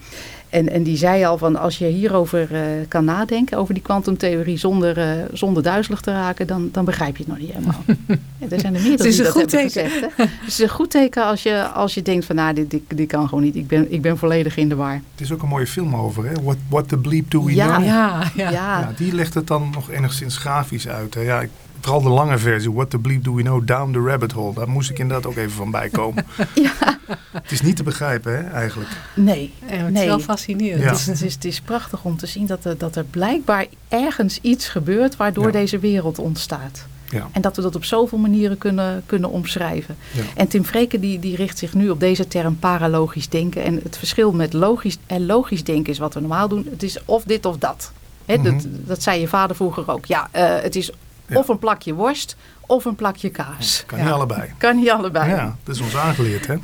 En, 0.48 0.68
en 0.68 0.82
die 0.82 0.96
zei 0.96 1.24
al 1.24 1.38
van 1.38 1.56
als 1.56 1.78
je 1.78 1.86
hierover 1.86 2.52
uh, 2.52 2.60
kan 2.88 3.04
nadenken, 3.04 3.58
over 3.58 3.74
die 3.74 3.82
kwantumtheorie, 3.82 4.56
zonder, 4.56 4.98
uh, 4.98 5.24
zonder 5.32 5.62
duizelig 5.62 6.00
te 6.00 6.10
raken, 6.10 6.46
dan, 6.46 6.68
dan 6.72 6.84
begrijp 6.84 7.16
je 7.16 7.22
het 7.22 7.32
nog 7.32 7.38
niet 7.38 7.52
helemaal. 7.52 7.82
ja, 8.38 8.46
er 8.48 8.60
zijn 8.60 8.74
er 8.74 8.82
meerdere 8.82 9.10
die 9.10 9.22
dat 9.22 9.34
hebben 9.34 9.46
teken. 9.46 9.70
gezegd. 9.70 10.00
Hè? 10.00 10.24
het 10.24 10.46
is 10.46 10.58
een 10.58 10.68
goed 10.68 10.90
teken 10.90 11.24
als 11.24 11.42
je, 11.42 11.68
als 11.68 11.94
je 11.94 12.02
denkt 12.02 12.24
van 12.24 12.36
nou, 12.36 12.54
dit, 12.54 12.70
dit, 12.70 12.82
dit 12.94 13.08
kan 13.08 13.28
gewoon 13.28 13.44
niet. 13.44 13.56
Ik 13.56 13.66
ben, 13.66 13.92
ik 13.92 14.02
ben 14.02 14.18
volledig 14.18 14.56
in 14.56 14.68
de 14.68 14.74
war. 14.74 14.92
Het 14.92 15.20
is 15.20 15.32
ook 15.32 15.42
een 15.42 15.48
mooie 15.48 15.66
film 15.66 15.96
over, 15.96 16.26
hè? 16.26 16.32
What, 16.42 16.56
what 16.68 16.88
the 16.88 16.98
bleep 16.98 17.30
do 17.30 17.44
we 17.44 17.54
ja, 17.54 17.76
know? 17.76 17.86
Ja, 17.86 18.30
ja. 18.34 18.50
ja. 18.50 18.92
die 18.96 19.14
legt 19.14 19.34
het 19.34 19.46
dan 19.46 19.70
nog 19.74 19.90
enigszins 19.90 20.36
grafisch 20.36 20.88
uit. 20.88 21.14
Hè? 21.14 21.20
Ja, 21.20 21.40
ik 21.40 21.50
Vooral 21.80 22.02
de 22.02 22.08
lange 22.08 22.38
versie, 22.38 22.72
What 22.72 22.90
the 22.90 22.98
bleep 22.98 23.24
do 23.24 23.34
we 23.34 23.42
know, 23.42 23.66
Down 23.66 23.92
the 23.92 24.00
Rabbit 24.00 24.32
Hole. 24.32 24.54
Daar 24.54 24.68
moest 24.68 24.90
ik 24.90 24.98
inderdaad 24.98 25.26
ook 25.26 25.36
even 25.36 25.52
van 25.52 25.70
bijkomen. 25.70 26.26
ja. 26.54 26.98
Het 27.32 27.52
is 27.52 27.60
niet 27.60 27.76
te 27.76 27.82
begrijpen, 27.82 28.36
hè, 28.36 28.50
eigenlijk. 28.50 28.90
Nee. 29.14 29.52
het 29.64 29.94
is 29.96 30.04
wel 30.04 30.18
fascinerend. 30.18 30.84
Het, 30.84 30.98
is, 30.98 31.06
het, 31.06 31.22
is, 31.22 31.34
het, 31.34 31.44
is, 31.44 31.60
prachtig 31.60 32.04
om 32.04 32.16
te 32.16 32.26
zien 32.26 32.46
dat 32.46 32.64
er, 32.64 32.78
dat 32.78 32.96
er 32.96 33.04
blijkbaar 33.04 33.66
ergens 33.88 34.38
iets 34.40 34.68
gebeurt 34.68 35.16
waardoor 35.16 35.52
deze 35.52 35.78
wereld 35.78 36.18
ontstaat. 36.18 36.86
Ja. 37.10 37.28
En 37.32 37.40
dat 37.40 37.56
we 37.56 37.62
dat 37.62 37.74
op 37.74 37.84
zoveel 37.84 38.18
manieren 38.18 38.58
kunnen, 38.58 39.02
kunnen 39.06 39.30
omschrijven. 39.30 39.96
Ja. 40.12 40.22
En 40.34 40.48
Tim 40.48 40.64
Freken 40.64 41.00
die, 41.00 41.18
die 41.18 41.36
richt 41.36 41.58
zich 41.58 41.74
nu 41.74 41.90
op 41.90 42.00
deze 42.00 42.28
term 42.28 42.58
paralogisch 42.58 43.28
denken. 43.28 43.64
En 43.64 43.80
het 43.82 43.98
verschil 43.98 44.32
met 44.32 44.52
logisch 44.52 44.98
en 45.06 45.26
logisch 45.26 45.64
denken 45.64 45.92
is 45.92 45.98
wat 45.98 46.14
we 46.14 46.20
normaal 46.20 46.48
doen. 46.48 46.66
Het 46.70 46.82
is 46.82 46.98
of 47.04 47.24
dit 47.24 47.44
of 47.46 47.58
dat. 47.58 47.92
dat, 48.24 48.38
mhm. 48.38 48.60
dat 48.86 49.02
zei 49.02 49.20
je 49.20 49.28
vader 49.28 49.56
vroeger 49.56 49.90
ook. 49.90 50.04
Ja, 50.04 50.28
uh, 50.36 50.62
het 50.62 50.76
is 50.76 50.90
of 51.34 51.48
een 51.48 51.58
plakje 51.58 51.94
worst 51.94 52.36
of 52.66 52.84
een 52.84 52.94
plakje 52.94 53.30
kaas. 53.30 53.82
Kan 53.86 53.98
niet 53.98 54.10
allebei. 54.10 54.52
Kan 54.58 54.76
niet 54.76 54.90
allebei. 54.90 55.30
Ja, 55.30 55.56
dat 55.64 55.74
is 55.74 55.80
ons 55.80 55.96
aangeleerd, 55.96 56.46
hè? 56.46 56.56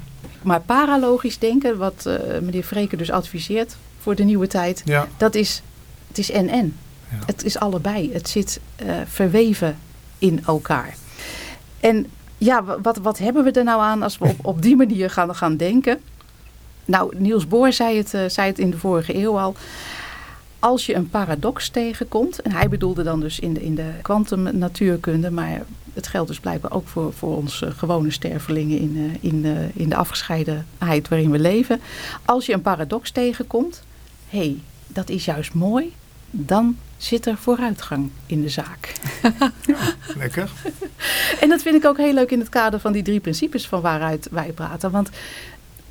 Maar 0.43 0.61
paralogisch 0.61 1.39
denken, 1.39 1.79
wat 1.79 2.05
uh, 2.07 2.15
meneer 2.41 2.65
Vreken 2.65 2.99
dus 2.99 3.11
adviseert 3.11 3.77
voor 4.01 4.15
de 4.15 4.23
nieuwe 4.25 4.47
tijd, 4.47 4.83
ja. 4.85 5.09
dat 5.17 5.35
is, 5.35 5.63
het 6.09 6.19
is 6.19 6.31
en-en. 6.31 6.77
Ja. 7.09 7.19
Het 7.27 7.45
is 7.45 7.59
allebei. 7.59 8.13
Het 8.13 8.29
zit 8.29 8.61
uh, 8.83 8.95
verweven 9.07 9.79
in 10.19 10.43
elkaar. 10.47 10.95
En 11.81 12.07
ja, 12.39 12.65
wat, 12.83 12.97
wat 12.97 13.19
hebben 13.19 13.45
we 13.45 13.51
er 13.51 13.65
nou 13.65 13.81
aan 13.81 14.03
als 14.03 14.19
we 14.19 14.25
op, 14.25 14.47
op 14.47 14.63
die 14.63 14.77
manier 14.77 15.11
gaan, 15.11 15.35
gaan 15.35 15.57
denken? 15.57 16.01
Nou, 16.85 17.17
Niels 17.17 17.49
Bohr 17.49 17.73
zei 17.73 17.97
het, 17.97 18.15
uh, 18.15 18.21
zei 18.27 18.49
het 18.49 18.59
in 18.59 18.71
de 18.71 18.79
vorige 18.79 19.17
eeuw 19.17 19.39
al 19.39 19.55
als 20.63 20.87
je 20.87 20.95
een 20.95 21.09
paradox 21.09 21.69
tegenkomt, 21.69 22.43
en 22.43 22.53
hij 22.53 22.69
bedoelde 22.69 23.03
dan 23.03 23.21
dus 23.21 23.41
in 23.41 23.55
de, 23.55 23.63
in 23.63 23.75
de 23.75 23.91
kwantumnatuurkunde, 24.03 25.31
maar 25.31 25.63
het 25.95 26.07
geldt 26.07 26.29
dus 26.29 26.41
blijkbaar 26.41 26.73
ook 26.73 26.89
voor, 26.89 27.13
voor 27.13 27.37
onze 27.37 27.71
gewone 27.71 28.11
stervelingen 28.11 28.79
in, 28.79 28.97
uh, 28.97 29.13
in, 29.21 29.45
uh, 29.45 29.77
in 29.77 29.89
de 29.89 29.97
afgescheidenheid 29.97 31.09
waarin 31.09 31.31
we 31.31 31.39
leven. 31.39 31.81
Als 32.25 32.47
je 32.47 32.53
een 32.53 32.63
paradox 32.63 33.11
tegenkomt, 33.11 33.83
hé, 34.29 34.39
hey, 34.39 34.61
dat 34.87 35.09
is 35.09 35.25
juist 35.25 35.55
mooi, 35.55 35.93
dan 36.31 36.77
zit 36.97 37.27
er 37.27 37.37
vooruitgang 37.37 38.11
in 38.27 38.43
de 38.43 38.49
zaak. 38.49 38.93
Ja, 39.67 39.77
lekker. 40.17 40.51
en 41.41 41.49
dat 41.49 41.63
vind 41.63 41.77
ik 41.77 41.85
ook 41.85 41.97
heel 41.97 42.15
leuk 42.15 42.31
in 42.31 42.39
het 42.39 42.49
kader 42.49 42.81
van 42.81 42.93
die 42.93 43.03
drie 43.03 43.21
principes 43.21 43.69
van 43.69 43.81
waaruit 43.81 44.29
wij 44.31 44.53
praten. 44.53 44.91
Want 44.91 45.11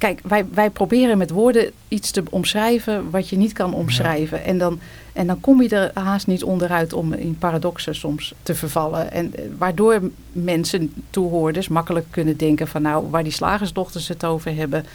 Kijk, 0.01 0.19
wij, 0.23 0.45
wij 0.53 0.69
proberen 0.69 1.17
met 1.17 1.29
woorden 1.29 1.71
iets 1.87 2.11
te 2.11 2.23
omschrijven 2.29 3.09
wat 3.09 3.29
je 3.29 3.37
niet 3.37 3.53
kan 3.53 3.73
omschrijven. 3.73 4.43
En, 4.43 4.57
dan, 4.57 4.79
en 5.13 5.27
dan 5.27 5.39
kom 5.39 5.61
je 5.61 5.69
er 5.69 5.91
haast 5.93 6.27
niet 6.27 6.43
onderuit 6.43 6.93
om 6.93 7.13
in 7.13 7.37
paradoxen 7.37 7.95
soms 7.95 8.33
te 8.43 8.55
vervallen. 8.55 9.11
En 9.11 9.35
eh, 9.35 9.43
waardoor 9.57 10.01
mensen, 10.31 10.93
toehoorders, 11.09 11.67
makkelijk 11.67 12.05
kunnen 12.09 12.37
denken 12.37 12.67
van 12.67 12.81
nou, 12.81 13.09
waar 13.09 13.23
die 13.23 13.31
slagersdochters 13.31 14.07
het 14.07 14.25
over 14.25 14.55
hebben, 14.55 14.85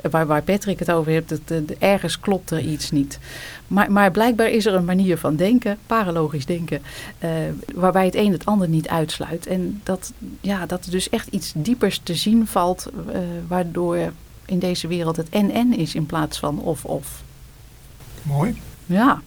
eh, 0.00 0.10
waar, 0.10 0.26
waar 0.26 0.42
Patrick 0.42 0.78
het 0.78 0.90
over 0.90 1.12
heeft, 1.12 1.28
dat, 1.28 1.70
ergens 1.78 2.20
klopt 2.20 2.50
er 2.50 2.60
iets 2.60 2.90
niet. 2.90 3.18
Maar, 3.66 3.92
maar 3.92 4.10
blijkbaar 4.10 4.50
is 4.50 4.66
er 4.66 4.74
een 4.74 4.84
manier 4.84 5.18
van 5.18 5.36
denken, 5.36 5.78
paralogisch 5.86 6.46
denken, 6.46 6.82
uh, 7.24 7.30
waarbij 7.74 8.04
het 8.04 8.14
een 8.14 8.32
het 8.32 8.44
ander 8.44 8.68
niet 8.68 8.88
uitsluit. 8.88 9.46
En 9.46 9.80
dat, 9.82 10.12
ja, 10.40 10.66
dat 10.66 10.84
er 10.84 10.90
dus 10.90 11.08
echt 11.08 11.28
iets 11.28 11.52
diepers 11.56 12.00
te 12.02 12.14
zien 12.14 12.46
valt, 12.46 12.90
uh, 13.08 13.18
waardoor 13.48 14.12
in 14.46 14.58
deze 14.58 14.86
wereld 14.88 15.16
het 15.16 15.28
en-en 15.28 15.76
is 15.78 15.94
in 15.94 16.06
plaats 16.06 16.38
van 16.38 16.58
of-of. 16.58 17.22
Mooi. 18.22 18.60
Ja. 18.86 19.22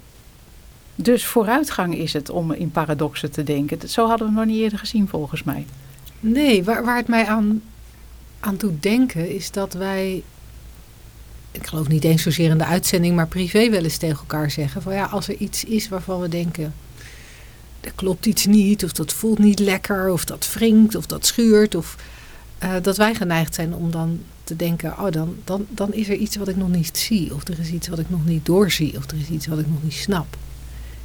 Dus 0.96 1.26
vooruitgang 1.26 1.96
is 1.96 2.14
het 2.14 2.30
om 2.30 2.52
in 2.52 2.72
paradoxen 2.72 3.32
te 3.32 3.44
denken. 3.44 3.90
Zo 3.90 4.08
hadden 4.08 4.28
we 4.28 4.34
het 4.34 4.42
nog 4.42 4.54
niet 4.54 4.64
eerder 4.64 4.80
gezien 4.80 5.08
volgens 5.08 5.44
mij. 5.44 5.66
Nee, 6.20 6.64
waar, 6.64 6.86
waar 6.86 6.98
het 6.98 7.08
mij 7.08 7.26
aan, 7.26 7.62
aan 8.40 8.58
doet 8.58 8.84
denken 8.84 9.36
is 9.36 9.52
dat 9.52 9.74
wij... 9.74 10.24
Ik 11.52 11.68
geloof 11.68 11.88
niet 11.88 12.04
eens 12.04 12.22
zozeer 12.22 12.50
in 12.50 12.58
de 12.58 12.66
uitzending, 12.66 13.16
maar 13.16 13.28
privé 13.28 13.70
wel 13.70 13.84
eens 13.84 13.98
tegen 13.98 14.18
elkaar 14.18 14.52
zeggen. 14.52 14.82
Van 14.82 14.94
ja, 14.94 15.06
als 15.06 15.28
er 15.28 15.36
iets 15.36 15.64
is 15.64 15.90
waarvan 15.90 16.20
we 16.20 16.30
denken... 16.30 16.74
Er 17.82 17.92
klopt 17.96 18.26
iets 18.26 18.46
niet, 18.46 18.84
of 18.84 18.92
dat 18.92 19.14
voelt 19.14 19.40
niet 19.40 19.60
lekker, 19.60 20.10
of 20.10 20.26
dat 20.26 20.54
wringt, 20.54 20.96
of 20.96 21.06
dat 21.06 21.26
schuurt. 21.26 21.76
Of 21.76 21.96
uh, 22.64 22.74
dat 22.82 22.98
wij 22.98 23.16
geneigd 23.16 23.56
zijn 23.56 23.74
om 23.74 23.92
dan 23.92 24.20
te 24.48 24.56
denken, 24.56 25.00
oh, 25.00 25.12
dan, 25.12 25.36
dan, 25.44 25.66
dan 25.70 25.94
is 25.94 26.10
er 26.10 26.16
iets 26.16 26.36
wat 26.36 26.48
ik 26.48 26.56
nog 26.56 26.70
niet 26.70 26.98
zie. 26.98 27.34
Of 27.34 27.48
er 27.48 27.60
is 27.60 27.72
iets 27.72 27.88
wat 27.88 28.00
ik 28.00 28.10
nog 28.10 28.26
niet 28.26 28.46
doorzie. 28.46 28.98
Of 28.98 29.12
er 29.12 29.18
is 29.18 29.30
iets 29.30 29.48
wat 29.48 29.60
ik 29.60 29.68
nog 29.68 29.84
niet 29.84 29.94
snap. 29.94 30.38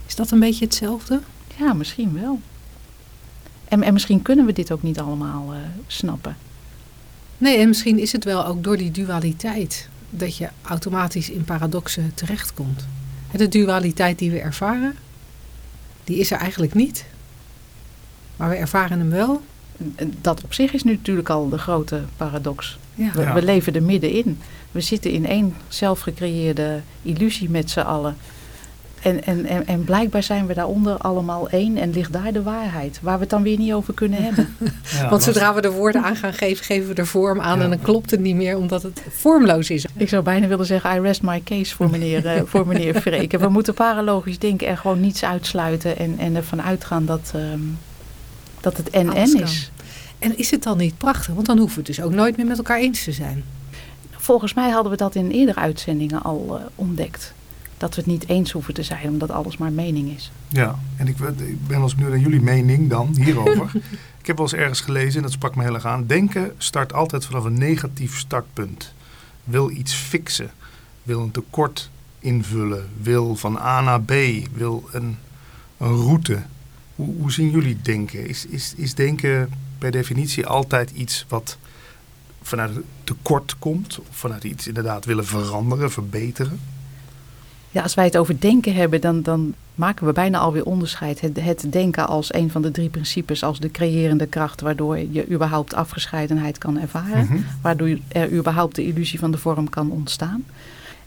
Is 0.07 0.14
dat 0.14 0.31
een 0.31 0.40
beetje 0.40 0.64
hetzelfde? 0.64 1.20
Ja, 1.59 1.72
misschien 1.72 2.20
wel. 2.20 2.40
En, 3.64 3.83
en 3.83 3.92
misschien 3.92 4.22
kunnen 4.22 4.46
we 4.46 4.52
dit 4.52 4.72
ook 4.72 4.83
niet 4.83 5.00
allemaal 5.00 5.55
uh, 5.55 5.59
snappen. 5.87 6.37
Nee, 7.38 7.59
en 7.59 7.68
misschien 7.68 7.98
is 7.98 8.12
het 8.12 8.24
wel 8.24 8.46
ook 8.46 8.64
door 8.64 8.76
die 8.76 8.90
dualiteit 8.90 9.88
dat 10.11 10.37
je 10.37 10.48
automatisch 10.62 11.31
in 11.31 11.44
paradoxen 11.44 12.14
terechtkomt. 12.14 12.87
De 13.37 13.48
dualiteit 13.48 14.18
die 14.18 14.31
we 14.31 14.40
ervaren, 14.40 14.96
die 16.05 16.18
is 16.18 16.31
er 16.31 16.38
eigenlijk 16.38 16.74
niet. 16.74 17.05
Maar 18.37 18.48
we 18.48 18.55
ervaren 18.55 18.98
hem 18.98 19.11
wel. 19.11 19.42
Dat 20.21 20.45
op 20.45 20.55
zich 20.55 20.73
is 20.73 20.83
nu 20.83 20.92
natuurlijk 20.92 21.29
al 21.29 21.49
de 21.49 21.59
grote 21.59 22.01
paradox. 22.16 22.79
Ja. 22.95 23.33
We, 23.35 23.42
leven 23.42 23.75
er 23.75 23.83
middenin. 23.83 24.38
We 24.71 24.81
zitten 24.81 25.11
in 25.11 25.27
één 25.27 25.55
zelfgecreëerde 25.68 26.81
illusie 27.03 27.51
met 27.51 27.71
z'n 27.71 27.81
allen. 27.81 28.16
En, 29.03 29.25
en, 29.25 29.47
en, 29.47 29.66
en, 29.66 29.85
blijkbaar 29.85 30.23
zijn 30.23 30.47
we 30.47 30.55
daaronder 30.55 30.97
allemaal 30.97 31.49
één 31.49 31.77
en 31.77 31.90
ligt 31.90 32.12
daar 32.12 32.33
de 32.33 32.42
waarheid, 32.42 32.99
waar 33.03 33.14
we 33.14 33.21
het 33.21 33.31
dan 33.31 33.42
weer 33.42 33.59
niet 33.59 33.73
over 33.73 33.95
kunnen 33.95 34.23
hebben. 34.27 34.57
Ja, 34.92 35.09
Want 35.09 35.23
zodra 35.23 35.55
we 35.55 35.61
de 35.61 35.71
woorden 35.71 36.03
aan 36.03 36.16
gaan 36.16 36.33
geven, 36.33 36.64
geven 36.64 36.88
we 36.88 36.95
er 36.95 37.07
vorm 37.07 37.40
aan 37.40 37.61
en 37.61 37.71
dan 37.71 37.81
klopt 37.81 38.11
het 38.11 38.21
niet 38.21 38.37
meer 38.37 38.57
omdat 38.57 38.83
het 38.83 39.03
vormloos 39.11 39.71
is. 39.71 39.85
Ik 39.97 40.09
zou 40.09 40.23
bijna 40.23 40.47
willen 40.47 40.66
zeggen, 40.66 40.97
I 40.97 41.01
rest 41.01 41.23
my 41.23 41.42
case 41.45 41.75
voor 41.75 41.90
meneer, 41.90 42.25
uh, 42.25 42.42
voor 42.45 42.66
meneer 42.66 43.01
Vreken. 43.01 43.40
We 43.47 43.49
moeten 43.49 43.75
paralogisch 43.75 44.38
denken 44.38 44.66
en 44.66 44.79
gewoon 44.79 45.01
niets 45.01 45.25
uitsluiten 45.25 45.99
en, 45.99 46.14
en 46.18 46.37
ervan 46.37 46.62
uitgaan 46.62 47.07
dat, 47.07 47.33
um, 47.37 47.79
dat 48.62 48.77
het 48.77 48.90
en-en 48.90 49.42
is. 49.42 49.70
En 50.18 50.38
is 50.38 50.51
het 50.51 50.62
dan 50.62 50.79
niet 50.79 50.98
prachtig? 50.98 51.35
Want 51.35 51.46
dan 51.46 51.59
hoeven 51.59 51.83
we 51.83 51.87
het 51.87 51.96
dus 51.96 52.05
ook 52.05 52.12
nooit 52.12 52.37
meer 52.37 52.46
met 52.46 52.57
elkaar 52.57 52.79
eens 52.79 53.05
te 53.05 53.12
zijn. 53.12 53.44
Volgens 54.11 54.55
mij 54.55 54.70
hadden 54.70 54.92
we 54.92 54.98
dat 54.98 55.14
in 55.14 55.31
eerdere 55.31 55.61
uitzendingen 55.61 56.22
al 56.22 56.59
uh, 56.61 56.66
ontdekt. 56.75 57.35
Dat 57.77 57.94
we 57.94 58.01
het 58.01 58.11
niet 58.11 58.29
eens 58.29 58.51
hoeven 58.51 58.75
te 58.75 58.83
zijn, 58.83 59.09
omdat 59.09 59.31
alles 59.31 59.57
maar 59.57 59.72
mening 59.72 60.16
is. 60.16 60.31
Ja, 60.48 60.79
en 60.96 61.07
ik, 61.07 61.18
ik 61.18 61.66
ben 61.66 61.81
als 61.81 61.94
benieuwd 61.94 62.12
naar 62.12 62.22
jullie 62.22 62.40
mening 62.40 62.90
dan 62.90 63.16
hierover. 63.16 63.70
ik 64.20 64.27
heb 64.27 64.37
wel 64.37 64.46
eens 64.46 64.55
ergens 64.55 64.81
gelezen, 64.81 65.16
en 65.16 65.22
dat 65.22 65.33
sprak 65.33 65.57
me 65.57 65.62
heel 65.62 65.75
erg 65.75 65.87
aan. 65.87 66.07
Denken 66.07 66.53
start 66.59 66.92
altijd 66.92 67.25
vanaf 67.25 67.44
een 67.44 67.59
negatief 67.59 68.18
startpunt. 68.18 68.94
Wil 69.44 69.70
iets 69.70 69.94
fixen, 69.94 70.51
wil 71.03 71.20
een 71.20 71.31
tekort 71.31 71.90
invullen, 72.18 72.88
wil 73.01 73.37
van 73.37 73.59
A 73.59 73.81
naar 73.81 74.03
B, 74.03 74.12
wil 74.53 74.88
een, 74.92 75.16
een 75.79 75.96
route. 75.96 76.42
Hoe, 76.96 77.14
hoe 77.20 77.33
zien 77.33 77.50
jullie 77.50 77.78
denken? 77.83 78.26
Is, 78.28 78.46
is, 78.46 78.74
is 78.76 78.94
denken 78.94 79.50
per 79.78 79.90
definitie 79.90 80.46
altijd 80.46 80.90
iets 80.90 81.24
wat 81.28 81.59
vanuit 82.42 82.78
tekort 83.05 83.59
komt? 83.59 83.98
Of 83.98 84.16
vanuit 84.16 84.44
iets 84.44 84.66
inderdaad 84.66 85.05
willen 85.05 85.26
veranderen, 85.26 85.90
verbeteren? 85.90 86.61
Ja, 87.70 87.83
als 87.83 87.94
wij 87.94 88.05
het 88.05 88.16
over 88.16 88.40
denken 88.40 88.74
hebben, 88.74 89.00
dan, 89.00 89.22
dan 89.22 89.55
maken 89.74 90.07
we 90.07 90.12
bijna 90.12 90.38
alweer 90.38 90.64
onderscheid. 90.64 91.20
Het, 91.20 91.40
het, 91.40 91.66
denken 91.70 92.09
als 92.09 92.35
een 92.35 92.50
van 92.50 92.62
de 92.62 92.70
drie 92.70 92.88
principes, 92.88 93.42
als 93.42 93.61
de 93.61 93.70
creërende 93.70 94.26
kracht, 94.26 94.61
waardoor 94.61 94.98
je 94.98 95.31
überhaupt 95.31 95.74
afgescheidenheid 95.74 96.59
kan 96.59 96.78
ervaren. 96.78 97.24
Mhm. 97.24 97.38
Waardoor 97.62 97.98
er 98.09 98.33
überhaupt 98.33 98.76
de 98.76 98.87
illusie 98.87 99.18
van 99.18 99.31
de 99.31 99.38
vorm 99.38 99.68
kan 99.68 99.90
ontstaan. 99.90 100.44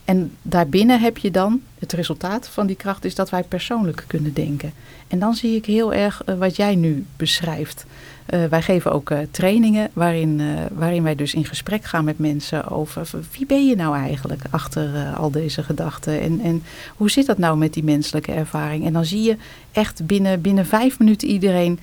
En 0.06 0.32
daarbinnen 0.42 1.00
heb 1.00 1.18
je 1.18 1.30
dan, 1.30 1.60
het 1.78 1.92
resultaat 1.92 2.48
van 2.48 2.66
die 2.66 2.76
kracht 2.76 3.04
is 3.04 3.14
dat 3.14 3.30
wij 3.30 3.42
persoonlijk 3.42 4.04
kunnen 4.06 4.32
denken. 4.32 4.72
En 5.08 5.18
dan 5.18 5.34
zie 5.34 5.56
ik 5.56 5.66
heel 5.66 5.92
erg 5.92 6.22
uh, 6.26 6.38
wat 6.38 6.56
jij 6.56 6.74
nu 6.74 7.06
beschrijft. 7.16 7.86
Uh, 8.30 8.44
wij 8.44 8.62
geven 8.62 8.92
ook 8.92 9.10
uh, 9.10 9.18
trainingen 9.30 9.90
waarin, 9.92 10.42
waarin 10.72 11.02
wij 11.02 11.14
dus 11.14 11.34
in 11.34 11.44
gesprek 11.44 11.84
gaan 11.84 12.04
met 12.04 12.18
mensen 12.18 12.68
over 12.68 13.08
wie 13.36 13.46
ben 13.46 13.66
je 13.66 13.76
nou 13.76 13.96
eigenlijk 13.96 14.42
achter 14.50 15.14
al 15.16 15.30
deze 15.30 15.62
gedachten. 15.62 16.20
En, 16.20 16.40
en 16.40 16.62
hoe 16.96 17.10
zit 17.10 17.26
dat 17.26 17.38
nou 17.38 17.56
met 17.56 17.72
die 17.72 17.84
menselijke 17.84 18.32
ervaring. 18.32 18.86
En 18.86 18.92
dan 18.92 19.04
zie 19.04 19.22
je 19.22 19.36
echt 19.72 20.06
binnen, 20.06 20.40
binnen 20.40 20.66
vijf 20.66 20.98
minuten 20.98 21.28
iedereen 21.28 21.78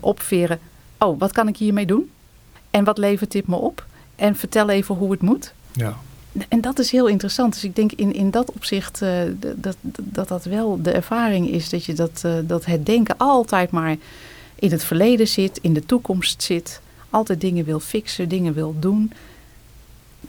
opveren. 0.00 0.58
Oh, 0.98 1.18
wat 1.18 1.32
kan 1.32 1.48
ik 1.48 1.56
hiermee 1.56 1.86
doen? 1.86 2.10
En 2.70 2.84
wat 2.84 2.98
levert 2.98 3.32
dit 3.32 3.46
me 3.46 3.56
op? 3.56 3.86
En 4.16 4.36
vertel 4.36 4.68
even 4.68 4.94
hoe 4.94 5.10
het 5.10 5.22
moet. 5.22 5.52
Ja. 5.72 5.96
En 6.48 6.60
dat 6.60 6.78
is 6.78 6.90
heel 6.90 7.06
interessant. 7.06 7.52
Dus 7.52 7.64
ik 7.64 7.76
denk 7.76 7.92
in, 7.92 8.14
in 8.14 8.30
dat 8.30 8.52
opzicht 8.52 9.02
uh, 9.02 9.10
dat, 9.56 9.76
dat 9.98 10.28
dat 10.28 10.44
wel 10.44 10.82
de 10.82 10.90
ervaring 10.90 11.50
is. 11.50 11.68
Dat, 11.68 11.84
je 11.84 11.92
dat, 11.92 12.22
uh, 12.26 12.34
dat 12.42 12.64
het 12.64 12.86
denken 12.86 13.16
altijd 13.18 13.70
maar 13.70 13.96
in 14.54 14.70
het 14.70 14.84
verleden 14.84 15.28
zit, 15.28 15.58
in 15.62 15.72
de 15.72 15.86
toekomst 15.86 16.42
zit. 16.42 16.80
Altijd 17.10 17.40
dingen 17.40 17.64
wil 17.64 17.80
fixen, 17.80 18.28
dingen 18.28 18.54
wil 18.54 18.76
doen. 18.78 19.12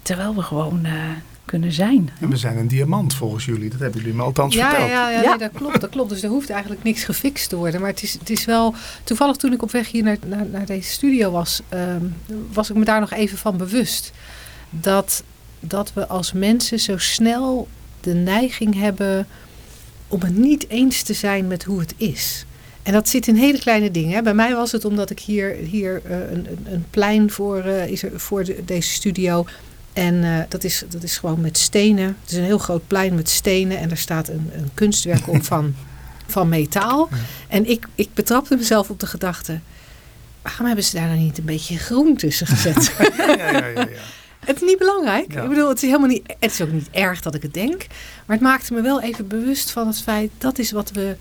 Terwijl 0.02 0.36
we 0.36 0.42
gewoon 0.42 0.86
uh, 0.86 0.92
kunnen 1.46 1.72
zijn. 1.72 2.10
En 2.20 2.30
we 2.30 2.38
zijn 2.38 2.58
een 2.58 2.68
diamant 2.68 3.14
volgens 3.14 3.46
jullie. 3.46 3.70
Dat 3.70 3.80
hebben 3.80 4.00
jullie 4.00 4.16
me 4.16 4.24
althans 4.24 4.56
ja, 4.56 4.70
verteld. 4.70 4.90
Ja, 4.90 5.10
ja, 5.10 5.22
ja. 5.22 5.30
Nee, 5.30 5.38
dat 5.38 5.52
klopt. 5.54 5.82
Dat 5.82 5.90
klopt. 5.90 6.10
Dus 6.10 6.24
er 6.24 6.30
hoeft 6.30 6.50
eigenlijk 6.50 6.84
niks 6.84 7.04
gefixt 7.04 7.50
te 7.50 7.56
worden. 7.56 7.82
Maar 7.82 7.90
het 7.90 8.04
is, 8.04 8.14
het 8.14 8.30
is 8.30 8.46
wel... 8.46 8.74
Toevallig 9.04 9.36
toen 9.36 9.54
ik 9.54 9.62
op 9.62 9.72
weg 9.72 9.92
hier 9.92 10.04
naar, 10.04 10.18
naar, 10.26 10.46
naar 10.46 10.66
deze 10.66 10.90
studio 10.90 11.32
was... 11.32 11.62
Um, 11.74 12.16
was 12.54 12.70
ik 12.70 12.76
me 12.76 12.86
daar 12.86 13.00
nog 13.00 13.12
even 13.12 13.38
van 13.38 13.58
bewust. 13.58 14.12
Dat 14.70 15.24
dat 15.68 15.94
we 15.94 16.08
als 16.08 16.32
mensen 16.32 16.80
zo 16.80 16.98
snel 16.98 17.68
de 18.00 18.14
neiging 18.14 18.80
hebben 18.80 19.28
om 20.08 20.22
het 20.22 20.38
niet 20.38 20.70
eens 20.70 21.02
te 21.02 21.14
zijn 21.14 21.48
met 21.48 21.64
hoe 21.64 21.80
het 21.80 21.94
is. 21.98 22.46
En 22.84 22.94
dat 22.94 23.10
zit 23.10 23.28
in 23.28 23.36
hele 23.36 23.60
kleine 23.60 23.92
dingen. 23.92 24.24
Bij 24.24 24.34
mij 24.34 24.56
was 24.56 24.72
het 24.72 24.86
omdat 24.86 25.10
ik 25.10 25.20
hier, 25.20 25.56
hier 25.56 26.02
uh, 26.06 26.32
een, 26.32 26.48
een, 26.66 26.86
plein 26.90 27.32
voor, 27.32 27.66
uh, 27.66 27.88
is 27.88 28.04
er 28.04 28.20
voor 28.20 28.44
de, 28.44 28.66
deze 28.66 28.90
studio. 28.90 29.46
En 29.94 30.16
uh, 30.16 30.40
dat, 30.50 30.64
is, 30.64 30.84
dat 30.90 31.04
is 31.04 31.18
gewoon 31.18 31.42
met 31.42 31.58
stenen. 31.58 32.18
Het 32.22 32.32
is 32.32 32.38
een 32.38 32.44
heel 32.44 32.58
groot 32.58 32.88
plein 32.88 33.16
met 33.16 33.30
stenen. 33.30 33.78
En 33.78 33.92
er 33.92 33.98
staat 33.98 34.28
een, 34.28 34.52
een 34.54 34.70
kunstwerk 34.74 35.28
op 35.28 35.44
van, 35.44 35.76
van 36.28 36.50
metaal. 36.50 37.10
En 37.48 37.70
ik, 37.70 37.88
ik 37.96 38.10
betrapte 38.14 38.56
mezelf 38.56 38.90
op 38.90 39.00
de 39.00 39.08
gedachte... 39.08 39.60
waarom 40.42 40.66
hebben 40.66 40.86
ze 40.86 40.96
daar 40.96 41.08
nou 41.08 41.20
niet 41.20 41.38
een 41.38 41.46
beetje 41.46 41.78
groen 41.78 42.16
tussen 42.16 42.48
gezet? 42.48 42.92
ja, 43.18 43.36
ja, 43.36 43.52
ja, 43.52 43.68
ja. 43.68 43.88
Het 44.46 44.56
is 44.56 44.68
niet 44.68 44.78
belangrijk. 44.78 45.34
Ik 45.34 45.50
bedoel, 45.50 45.70
het 45.70 45.78
is 45.78 45.90
helemaal 45.90 46.10
niet. 46.10 46.36
Het 46.40 46.52
is 46.52 46.62
ook 46.62 46.72
niet 46.72 46.90
erg 46.92 47.22
dat 47.22 47.36
ik 47.36 47.42
het 47.42 47.54
denk. 47.54 47.86
Maar 48.26 48.36
het 48.36 48.46
maakte 48.46 48.74
me 48.74 48.82
wel 48.82 49.02
even 49.02 49.28
bewust 49.28 49.72
van 49.72 49.88
het 49.88 50.02
feit 50.02 50.32
dat 50.38 50.60
is 50.60 50.72
wat 50.72 50.92
we, 50.92 51.16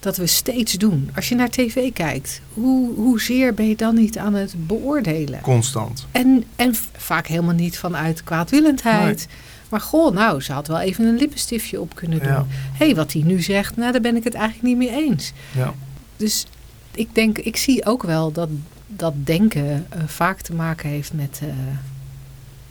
dat 0.00 0.16
we 0.16 0.26
steeds 0.26 0.72
doen. 0.72 1.10
Als 1.14 1.28
je 1.28 1.34
naar 1.34 1.50
tv 1.50 1.92
kijkt, 1.92 2.40
hoe, 2.52 2.94
hoezeer 2.94 3.54
ben 3.54 3.68
je 3.68 3.76
dan 3.76 3.94
niet 3.94 4.18
aan 4.18 4.34
het 4.34 4.54
beoordelen? 4.56 5.40
Constant. 5.40 6.06
En, 6.10 6.44
en 6.56 6.74
vaak 6.96 7.26
helemaal 7.26 7.54
niet 7.54 7.78
vanuit 7.78 8.24
kwaadwillendheid. 8.24 9.16
Nee. 9.16 9.36
Maar 9.68 9.80
goh, 9.80 10.14
nou, 10.14 10.40
ze 10.40 10.52
had 10.52 10.66
wel 10.66 10.80
even 10.80 11.04
een 11.04 11.16
lippenstiftje 11.16 11.80
op 11.80 11.94
kunnen 11.94 12.18
doen. 12.18 12.32
Hé, 12.32 12.86
hey, 12.86 12.94
wat 12.94 13.12
hij 13.12 13.22
nu 13.22 13.42
zegt, 13.42 13.76
nou, 13.76 13.92
daar 13.92 14.00
ben 14.00 14.16
ik 14.16 14.24
het 14.24 14.34
eigenlijk 14.34 14.66
niet 14.66 14.76
mee 14.76 15.06
eens. 15.08 15.32
Ja. 15.56 15.74
Dus 16.16 16.46
ik 16.94 17.14
denk, 17.14 17.38
ik 17.38 17.56
zie 17.56 17.86
ook 17.86 18.02
wel 18.02 18.32
dat 18.32 18.48
dat 18.86 19.14
denken 19.16 19.64
uh, 19.64 20.02
vaak 20.06 20.40
te 20.40 20.54
maken 20.54 20.88
heeft 20.88 21.12
met. 21.12 21.40
Uh, 21.42 21.48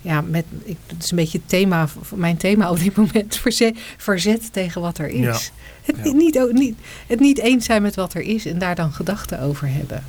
ja, 0.04 0.22
met, 0.22 0.46
ik, 0.64 0.78
het 0.88 1.04
is 1.04 1.12
een 1.12 1.18
beetje 1.18 1.38
het 1.38 1.50
thema, 1.50 1.88
mijn 2.16 2.38
thema 2.38 2.70
op 2.70 2.80
dit 2.80 2.96
moment, 2.96 3.38
verzet, 3.46 3.78
verzet 3.98 4.54
tegen 4.54 4.82
wat 4.82 4.98
er 4.98 5.08
is. 5.08 5.22
Ja. 5.22 5.38
Het, 5.82 5.96
Ja. 6.04 6.12
niet, 6.14 6.40
ook 6.40 6.52
niet, 6.52 6.76
het 7.08 7.20
niet 7.20 7.40
eens 7.40 7.66
zijn 7.66 7.82
met 7.82 7.96
wat 7.96 8.14
er 8.14 8.22
is 8.22 8.46
en 8.46 8.60
daar 8.60 8.76
dan 8.76 8.94
gedachten 8.94 9.40
over 9.40 9.68
hebben. 9.68 10.04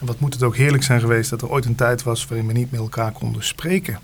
En 0.00 0.06
wat 0.06 0.20
moet 0.20 0.34
het 0.34 0.42
ook 0.42 0.56
heerlijk 0.56 0.82
zijn 0.82 1.00
geweest 1.00 1.30
dat 1.30 1.42
er 1.42 1.50
ooit 1.50 1.64
een 1.64 1.74
tijd 1.74 2.02
was 2.02 2.26
waarin 2.26 2.46
we 2.46 2.52
niet 2.52 2.70
met 2.70 2.80
elkaar 2.80 3.12
konden 3.12 3.44
spreken. 3.44 3.98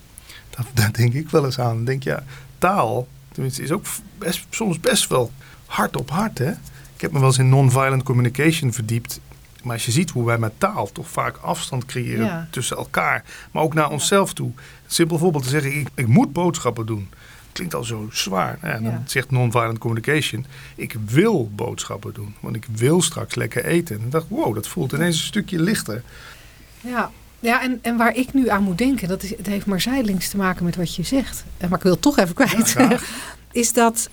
Dat, 0.50 0.66
daar 0.74 0.92
denk 0.92 1.12
ik 1.12 1.30
wel 1.30 1.44
eens 1.44 1.58
aan. 1.58 1.78
Ik 1.80 1.86
denk 1.86 2.02
ja, 2.02 2.24
taal, 2.58 3.08
tenminste, 3.32 3.62
is 3.62 3.70
ook 3.72 3.84
best, 4.18 4.46
soms 4.50 4.80
best 4.80 5.08
wel 5.08 5.30
hard 5.66 5.96
op 5.96 6.10
hard. 6.10 6.38
Hè? 6.38 6.50
Ik 6.94 7.00
heb 7.02 7.12
me 7.12 7.18
wel 7.18 7.28
eens 7.28 7.38
in 7.38 7.48
non-violent 7.48 8.02
communication 8.02 8.72
verdiept. 8.72 9.20
Maar 9.66 9.74
als 9.74 9.84
je 9.86 9.92
ziet 9.92 10.10
hoe 10.10 10.24
wij 10.26 10.38
met 10.38 10.52
taal 10.58 10.92
toch 10.92 11.08
vaak 11.08 11.36
afstand 11.36 11.84
creëren 11.84 12.24
Ja. 12.24 12.46
tussen 12.50 12.76
elkaar, 12.76 13.24
maar 13.52 13.62
ook 13.62 13.74
naar 13.74 13.90
onszelf 13.90 14.32
toe. 14.34 14.46
Een 14.46 14.54
simpel 14.86 15.18
voorbeeld 15.18 15.42
te 15.44 15.48
zeggen, 15.50 15.78
ik, 15.78 15.88
ik 15.94 16.06
moet 16.06 16.32
boodschappen 16.32 16.86
doen. 16.86 17.08
Klinkt 17.52 17.74
al 17.74 17.84
zo 17.84 18.08
zwaar. 18.12 18.58
Ja, 18.62 18.72
dan 18.72 18.82
Ja. 18.82 19.02
zegt 19.06 19.30
non-violent 19.30 19.78
communication, 19.78 20.46
ik 20.76 20.96
wil 21.06 21.50
boodschappen 21.54 22.14
doen. 22.14 22.34
Want 22.40 22.56
ik 22.56 22.66
wil 22.74 23.02
straks 23.02 23.34
lekker 23.34 23.64
eten. 23.64 23.96
En 23.98 24.04
ik 24.04 24.10
dacht, 24.10 24.26
wow, 24.28 24.54
dat 24.54 24.68
voelt 24.68 24.92
ineens 24.92 25.18
een 25.18 25.24
stukje 25.26 25.60
lichter. 25.60 26.02
Ja, 26.80 27.10
ja 27.40 27.62
en, 27.62 27.78
en 27.82 27.96
waar 27.96 28.14
ik 28.14 28.32
nu 28.32 28.48
aan 28.48 28.62
moet 28.62 28.78
denken, 28.78 29.08
dat 29.08 29.22
is, 29.22 29.30
het 29.36 29.46
heeft 29.46 29.66
maar 29.66 29.80
zijdelings 29.80 30.28
te 30.28 30.36
maken 30.36 30.64
met 30.64 30.76
wat 30.76 30.94
je 30.94 31.02
zegt. 31.02 31.44
En 31.58 31.68
Maar 31.68 31.78
ik 31.78 31.84
wil 31.84 31.92
het 31.92 32.02
toch 32.02 32.18
even 32.18 32.34
kwijt. 32.34 32.70
Ja, 32.78 32.98
is 33.62 33.72
dat 33.72 34.08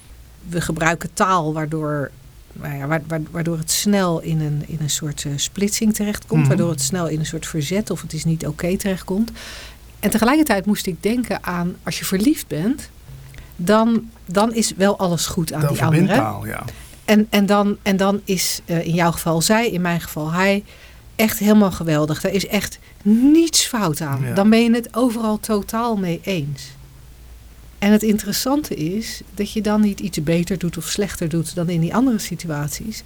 we 0.50 0.62
gebruiken 0.62 1.14
taal 1.14 1.54
waardoor, 1.54 2.12
nou 2.54 2.76
ja, 2.78 2.88
wa- 2.88 3.02
wa- 3.08 3.20
waardoor 3.32 3.58
het 3.58 3.72
snel 3.72 4.22
in 4.22 4.40
een, 4.42 4.64
in 4.68 4.78
een 4.82 4.90
soort 4.90 5.26
eh, 5.26 5.32
splitsing 5.36 5.94
terechtkomt. 5.94 6.40
Mhm. 6.40 6.48
Waardoor 6.48 6.70
het 6.70 6.82
snel 6.82 7.08
in 7.08 7.20
een 7.20 7.26
soort 7.26 7.48
verzet 7.48 7.90
of 7.90 8.02
het 8.02 8.14
is 8.14 8.24
niet 8.26 8.48
oké 8.48 8.78
terechtkomt. 8.78 9.32
En 10.00 10.10
tegelijkertijd 10.10 10.66
moest 10.66 10.86
ik 10.86 11.04
denken 11.04 11.44
aan 11.44 11.76
als 11.84 12.00
je 12.00 12.06
verliefd 12.06 12.48
bent, 12.48 12.90
dan, 13.56 14.10
dan 14.26 14.54
is 14.54 14.74
wel 14.78 14.98
alles 15.00 15.26
goed 15.26 15.54
aan 15.54 15.62
Dan 15.62 15.74
die 15.74 15.84
andere. 15.84 16.06
taal, 16.16 16.46
ja. 16.46 16.64
En, 17.06 17.28
en, 17.30 17.46
dan, 17.46 17.78
en 17.82 17.98
dan 17.98 18.22
is 18.24 18.62
eh, 18.66 18.86
in 18.86 18.94
jouw 18.94 19.12
geval 19.12 19.42
zij, 19.42 19.70
in 19.70 19.82
mijn 19.82 20.02
geval 20.02 20.32
hij, 20.32 20.64
echt 21.16 21.40
helemaal 21.40 21.72
geweldig. 21.72 22.22
Daar 22.22 22.32
is 22.32 22.48
echt 22.48 22.80
niets 23.02 23.66
fout 23.66 24.02
aan. 24.02 24.22
Ja. 24.26 24.34
Dan 24.34 24.50
ben 24.50 24.64
je 24.64 24.72
het 24.74 24.96
overal 24.96 25.40
totaal 25.40 25.96
mee 25.96 26.20
eens. 26.24 26.72
En 27.84 27.92
het 27.92 28.04
interessante 28.04 28.76
is 28.76 29.22
dat 29.34 29.52
je 29.52 29.62
dan 29.62 29.82
niet 29.82 30.00
iets 30.00 30.24
beter 30.24 30.58
doet 30.58 30.78
of 30.78 30.86
slechter 30.86 31.30
doet 31.30 31.56
dan 31.56 31.70
in 31.70 31.80
die 31.80 31.96
andere 31.96 32.20
situaties. 32.20 33.04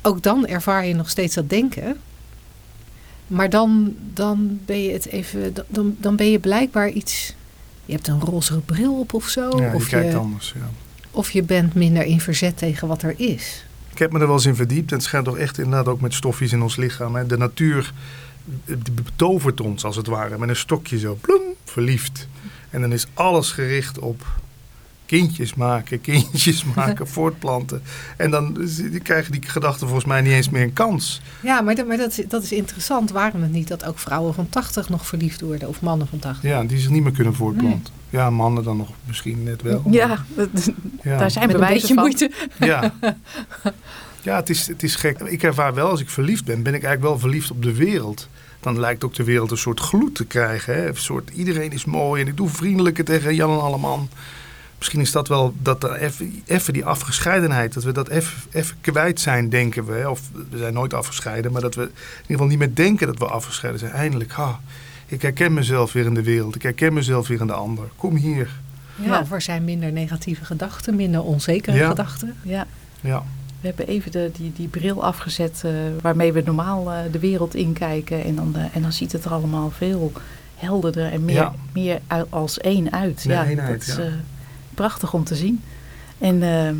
Ook 0.00 0.22
dan 0.22 0.46
ervaar 0.46 0.86
je 0.86 0.94
nog 0.94 1.10
steeds 1.10 1.34
dat 1.34 1.50
denken. 1.50 1.96
Maar 3.26 3.50
dan, 3.50 3.94
dan 4.14 4.60
ben 4.64 4.82
je 4.82 4.92
het 4.92 5.06
even. 5.06 5.54
Dan, 5.68 5.96
dan 5.98 6.16
ben 6.16 6.30
je 6.30 6.38
blijkbaar 6.38 6.88
iets. 6.88 7.34
Je 7.84 7.92
hebt 7.92 8.08
een 8.08 8.20
roze 8.20 8.60
bril 8.60 8.98
op 8.98 9.14
of 9.14 9.28
zo. 9.28 9.58
ja, 9.58 9.68
je 9.68 9.74
of, 9.74 9.88
kijkt 9.88 10.12
je, 10.12 10.18
anders. 10.18 10.54
Ja. 10.56 10.70
of 11.10 11.30
je 11.30 11.42
bent 11.42 11.74
minder 11.74 12.04
in 12.04 12.20
verzet 12.20 12.56
tegen 12.56 12.88
wat 12.88 13.02
er 13.02 13.14
is. 13.16 13.64
Ik 13.92 13.98
heb 13.98 14.12
me 14.12 14.18
er 14.18 14.26
wel 14.26 14.36
eens 14.36 14.46
in 14.46 14.56
verdiept. 14.56 14.90
En 14.90 14.96
het 14.96 15.06
schijnt 15.06 15.24
toch 15.24 15.38
echt 15.38 15.58
inderdaad 15.58 15.88
ook 15.88 16.00
met 16.00 16.14
stofjes 16.14 16.52
in 16.52 16.62
ons 16.62 16.76
lichaam. 16.76 17.14
Hè. 17.14 17.26
De 17.26 17.38
natuur 17.38 17.92
betovert 18.92 19.60
ons 19.60 19.84
als 19.84 19.96
het 19.96 20.06
ware. 20.06 20.38
Met 20.38 20.48
een 20.48 20.56
stokje 20.56 20.98
zo, 20.98 21.18
bloem, 21.20 21.42
verliefd. 21.64 22.28
En 22.72 22.80
dan 22.80 22.92
is 22.92 23.06
alles 23.14 23.50
gericht 23.50 23.98
op 23.98 24.24
kindjes 25.06 25.54
maken, 25.54 26.00
kindjes 26.10 26.64
maken, 26.64 27.08
voortplanten. 27.16 27.82
En 28.16 28.30
dan 28.30 28.68
krijgen 29.02 29.32
die 29.32 29.42
gedachten 29.42 29.86
volgens 29.86 30.06
mij 30.06 30.20
niet 30.20 30.32
eens 30.32 30.48
meer 30.50 30.62
een 30.62 30.72
kans. 30.72 31.20
Ja, 31.42 31.60
maar, 31.60 31.74
dat, 31.74 31.86
maar 31.86 31.96
dat, 31.96 32.18
is, 32.18 32.24
dat 32.28 32.42
is 32.42 32.52
interessant. 32.52 33.10
Waarom 33.10 33.42
het 33.42 33.52
niet 33.52 33.68
dat 33.68 33.84
ook 33.84 33.98
vrouwen 33.98 34.34
van 34.34 34.48
80 34.48 34.88
nog 34.88 35.06
verliefd 35.06 35.40
worden 35.40 35.68
of 35.68 35.80
mannen 35.80 36.06
van 36.06 36.18
80? 36.18 36.50
Ja, 36.50 36.64
die 36.64 36.78
zich 36.78 36.90
niet 36.90 37.02
meer 37.02 37.12
kunnen 37.12 37.34
voortplanten. 37.34 37.94
Ja, 38.10 38.30
mannen 38.30 38.64
dan 38.64 38.76
nog 38.76 38.88
misschien 39.06 39.42
net 39.42 39.62
wel. 39.62 39.82
Ja, 39.90 40.24
dat- 40.36 40.70
Ja. 41.02 41.18
daar 41.18 41.30
zijn 41.30 41.46
Met 41.46 41.54
een 41.54 41.60
bewijzen 41.60 41.94
beetje 41.94 41.94
van. 41.94 42.02
moeite. 42.02 42.30
Ja, 42.58 42.92
ja 44.22 44.36
het, 44.36 44.50
is, 44.50 44.66
het 44.66 44.82
is 44.82 44.94
gek. 44.94 45.20
Ik 45.20 45.42
ervaar 45.42 45.74
wel, 45.74 45.88
als 45.90 46.00
ik 46.00 46.10
verliefd 46.10 46.44
ben, 46.44 46.62
ben 46.62 46.74
ik 46.74 46.82
eigenlijk 46.82 47.02
wel 47.02 47.18
verliefd 47.18 47.50
op 47.50 47.62
de 47.62 47.74
wereld. 47.74 48.28
Dan 48.62 48.80
lijkt 48.80 49.04
ook 49.04 49.14
de 49.14 49.24
wereld 49.24 49.50
een 49.50 49.56
soort 49.58 49.80
gloed 49.80 50.14
te 50.14 50.24
krijgen. 50.24 50.74
Hè? 50.74 50.88
Een 50.88 50.96
soort 50.96 51.30
iedereen 51.30 51.72
is 51.72 51.84
mooi 51.84 52.22
en 52.22 52.28
ik 52.28 52.36
doe 52.36 52.48
vriendelijker 52.48 53.04
tegen 53.04 53.34
Jan 53.34 53.50
en 53.50 53.60
Alleman. 53.60 54.08
Misschien 54.78 55.00
is 55.00 55.12
dat 55.12 55.28
wel 55.28 55.54
dat 55.58 55.84
er 55.84 55.94
even, 56.46 56.72
die 56.72 56.84
afgescheidenheid, 56.84 57.74
dat 57.74 57.84
we 57.84 57.92
dat 57.92 58.08
even, 58.08 58.32
even 58.52 58.76
kwijt 58.80 59.20
zijn, 59.20 59.48
denken 59.48 59.84
we. 59.84 60.10
Of 60.10 60.20
we 60.50 60.58
zijn 60.58 60.72
nooit 60.74 60.94
afgescheiden, 60.94 61.52
maar 61.52 61.60
dat 61.60 61.74
we 61.74 61.82
in 61.82 61.88
ieder 61.88 62.26
geval 62.26 62.46
niet 62.46 62.58
meer 62.58 62.74
denken 62.74 63.06
dat 63.06 63.18
we 63.18 63.26
afgescheiden 63.26 63.80
zijn. 63.80 63.92
Eindelijk, 63.92 64.32
ha, 64.32 64.60
ik 65.06 65.22
herken 65.22 65.52
mezelf 65.52 65.92
weer 65.92 66.04
in 66.04 66.14
de 66.14 66.22
wereld. 66.22 66.54
Ik 66.54 66.62
herken 66.62 66.92
mezelf 66.92 67.28
weer 67.28 67.40
in 67.40 67.46
de 67.46 67.52
ander. 67.52 67.84
Kom 67.96 68.16
hier. 68.16 68.48
Ja, 68.96 69.04
Ja. 69.06 69.20
of 69.20 69.32
er 69.32 69.40
zijn 69.42 69.64
minder 69.64 69.92
negatieve 69.92 70.44
gedachten, 70.44 70.96
minder 70.96 71.22
onzekere 71.22 71.76
Ja. 71.76 71.88
gedachten. 71.88 72.34
Ja, 72.42 72.66
Ja, 73.00 73.24
we 73.62 73.68
hebben 73.68 73.86
even 73.86 74.10
de, 74.12 74.30
die, 74.32 74.52
die 74.52 74.68
bril 74.68 75.04
afgezet 75.04 75.62
eh, 75.64 75.70
waarmee 76.00 76.32
we 76.32 76.42
normaal 76.44 76.90
eh, 76.92 76.98
de 77.12 77.18
wereld 77.18 77.54
inkijken. 77.54 78.24
En 78.24 78.34
dan, 78.34 78.56
eh, 78.56 78.64
en 78.76 78.82
dan 78.82 78.92
ziet 78.92 79.12
het 79.12 79.24
er 79.24 79.32
allemaal 79.32 79.70
veel 79.70 80.12
helderder 80.56 81.12
en 81.12 81.24
meer, 81.24 81.34
Ja. 81.34 81.54
meer 81.72 82.00
uit- 82.06 82.26
als 82.30 82.58
één 82.58 82.92
uit. 82.92 83.24
Meer 83.26 83.36
ja, 83.36 83.44
eenheid, 83.46 83.86
dat 83.86 83.98
is 83.98 84.04
ja. 84.04 84.10
prachtig 84.74 85.14
om 85.14 85.24
te 85.24 85.34
zien. 85.34 85.62
En 86.18 86.42
eh 86.42 86.70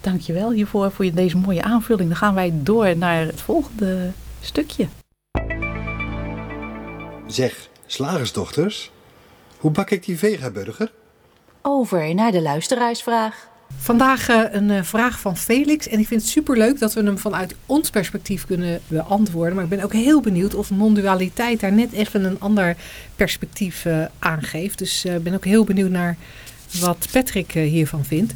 dank 0.00 0.20
je 0.20 0.32
wel 0.32 0.50
hiervoor, 0.52 0.90
voor 0.90 1.04
je- 1.04 1.12
deze 1.12 1.36
mooie 1.36 1.62
aanvulling. 1.62 2.08
Dan 2.08 2.18
gaan 2.18 2.34
wij 2.34 2.52
door 2.54 2.96
naar 2.96 3.26
het 3.26 3.40
volgende 3.40 4.10
stukje. 4.40 4.86
Zeg, 7.26 7.68
slagersdochters, 7.86 8.90
hoe 9.58 9.70
bak 9.70 9.90
ik 9.90 10.04
die 10.04 10.18
vegaburger? 10.18 10.92
Over 11.62 12.14
naar 12.14 12.32
de 12.32 12.42
luisteraarsvraag. 12.42 13.48
Vandaag 13.78 14.28
eh, 14.28 14.42
een 14.50 14.70
eh, 14.70 14.82
vraag 14.82 15.20
van 15.20 15.36
Felix. 15.36 15.88
En 15.88 15.98
ik 15.98 16.06
vind 16.06 16.20
het 16.20 16.30
superleuk 16.30 16.78
dat 16.78 16.92
we 16.92 17.02
hem 17.02 17.18
vanuit 17.18 17.54
ons 17.66 17.90
perspectief 17.90 18.46
kunnen 18.46 18.80
beantwoorden. 18.86 19.54
Maar 19.54 19.64
ik 19.64 19.70
ben 19.70 19.82
ook 19.82 19.92
heel 19.92 20.20
benieuwd 20.20 20.54
of 20.54 20.70
non-dualiteit 20.70 21.60
daar 21.60 21.72
net 21.72 21.92
even 21.92 22.24
een 22.24 22.40
ander 22.40 22.76
perspectief 23.16 23.84
eh, 23.84 24.04
aangeeft. 24.18 24.78
Dus 24.78 25.04
ik 25.04 25.22
ben 25.22 25.34
ook 25.34 25.44
heel 25.44 25.64
benieuwd 25.64 25.90
naar 25.90 26.16
wat 26.80 27.06
Patrick 27.12 27.52
hiervan 27.52 28.04
vindt. 28.04 28.32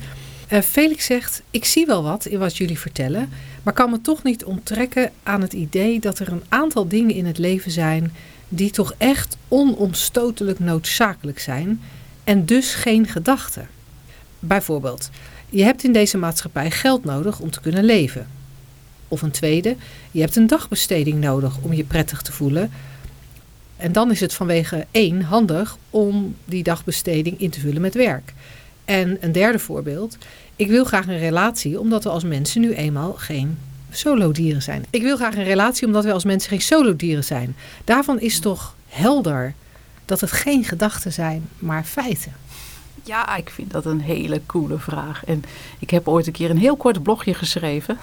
Felix 0.65 1.05
zegt, 1.05 1.43
ik 1.51 1.65
zie 1.65 1.87
wel 1.87 2.03
wat 2.03 2.27
in 2.27 2.39
wat 2.39 2.57
jullie 2.57 2.79
vertellen. 2.79 3.29
Maar 3.63 3.75
kan 3.75 3.91
me 3.91 4.01
toch 4.01 4.23
niet 4.23 4.45
onttrekken 4.45 5.11
aan 5.23 5.41
het 5.41 5.53
idee 5.53 6.01
dat 6.01 6.19
er 6.19 6.33
een 6.33 6.43
aantal 6.49 6.89
dingen 6.89 7.15
in 7.15 7.27
het 7.27 7.39
leven 7.39 7.71
zijn... 7.71 8.13
die 8.49 8.71
toch 8.71 8.95
echt 8.99 9.37
onomstotelijk 9.49 10.59
noodzakelijk 10.59 11.39
zijn... 11.39 11.81
en 12.25 12.45
dus 12.45 12.75
geen 12.75 13.07
gedachten. 13.07 13.69
Bijvoorbeeld, 14.39 15.11
je 15.49 15.63
hebt 15.63 15.85
in 15.85 15.93
deze 15.93 16.19
maatschappij 16.19 16.71
geld 16.71 17.05
nodig 17.05 17.41
om 17.41 17.51
te 17.51 17.61
kunnen 17.61 17.85
leven. 17.85 18.27
Of 19.09 19.23
een 19.23 19.31
tweede, 19.31 19.77
je 20.11 20.21
hebt 20.21 20.37
een 20.37 20.47
dagbesteding 20.47 21.21
nodig 21.21 21.59
om 21.61 21.73
je 21.73 21.85
prettig 21.85 22.23
te 22.23 22.33
voelen. 22.33 22.71
En 23.77 23.93
dan 23.93 24.11
is 24.11 24.21
het 24.21 24.35
vanwege 24.35 24.87
één 24.91 25.23
handig 25.23 25.77
om 25.91 26.35
die 26.45 26.63
dagbesteding 26.63 27.41
in 27.41 27.51
te 27.51 27.61
vullen 27.61 27.81
met 27.81 27.95
werk. 27.95 28.35
En 28.85 29.17
een 29.21 29.33
derde 29.33 29.59
voorbeeld, 29.59 30.19
ik 30.57 30.69
wil 30.69 30.85
graag 30.85 31.07
een 31.07 31.19
relatie 31.19 31.81
omdat 31.81 32.05
we 32.05 32.11
als 32.11 32.25
mensen 32.25 32.61
nu 32.61 32.75
eenmaal 32.75 33.13
geen 33.13 33.59
solo-dieren 33.91 34.63
zijn. 34.63 34.85
Ik 34.91 35.03
wil 35.03 35.17
graag 35.17 35.37
een 35.37 35.45
relatie 35.45 35.87
omdat 35.87 36.05
we 36.05 36.13
als 36.13 36.25
mensen 36.25 36.51
geen 36.51 36.61
solo-dieren 36.61 37.25
zijn. 37.25 37.57
Daarvan 37.85 38.21
is 38.21 38.41
toch 38.41 38.75
helder 38.89 39.55
dat 40.05 40.21
het 40.21 40.33
geen 40.33 40.65
gedachten 40.65 41.13
zijn, 41.13 41.49
maar 41.59 41.85
feiten. 41.85 42.33
Ja, 43.09 43.37
ik 43.37 43.51
vind 43.51 43.71
dat 43.71 43.85
een 43.85 44.01
hele 44.01 44.41
coole 44.47 44.79
vraag. 44.79 45.25
En 45.25 45.43
ik 45.79 45.91
heb 45.91 46.09
ooit 46.09 46.27
een 46.27 46.33
keer 46.33 46.51
een 46.51 46.59
heel 46.59 46.77
kort 46.77 47.03
blogje 47.03 47.35
geschreven. 47.35 47.99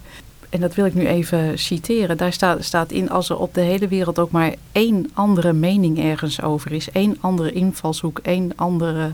en 0.48 0.60
dat 0.60 0.74
wil 0.74 0.84
ik 0.84 0.94
nu 0.94 1.06
even 1.06 1.58
citeren. 1.58 2.16
Daar 2.16 2.32
staat, 2.32 2.64
staat 2.64 2.90
in, 2.90 3.10
als 3.10 3.28
er 3.28 3.38
op 3.38 3.54
de 3.54 3.60
hele 3.60 3.88
wereld 3.88 4.18
ook 4.18 4.30
maar 4.30 4.54
één 4.72 5.10
andere 5.12 5.52
mening 5.52 5.98
ergens 5.98 6.42
over 6.42 6.72
is, 6.72 6.90
één 6.90 7.16
andere 7.20 7.52
invalshoek, 7.52 8.18
één 8.18 8.52
andere 8.56 9.12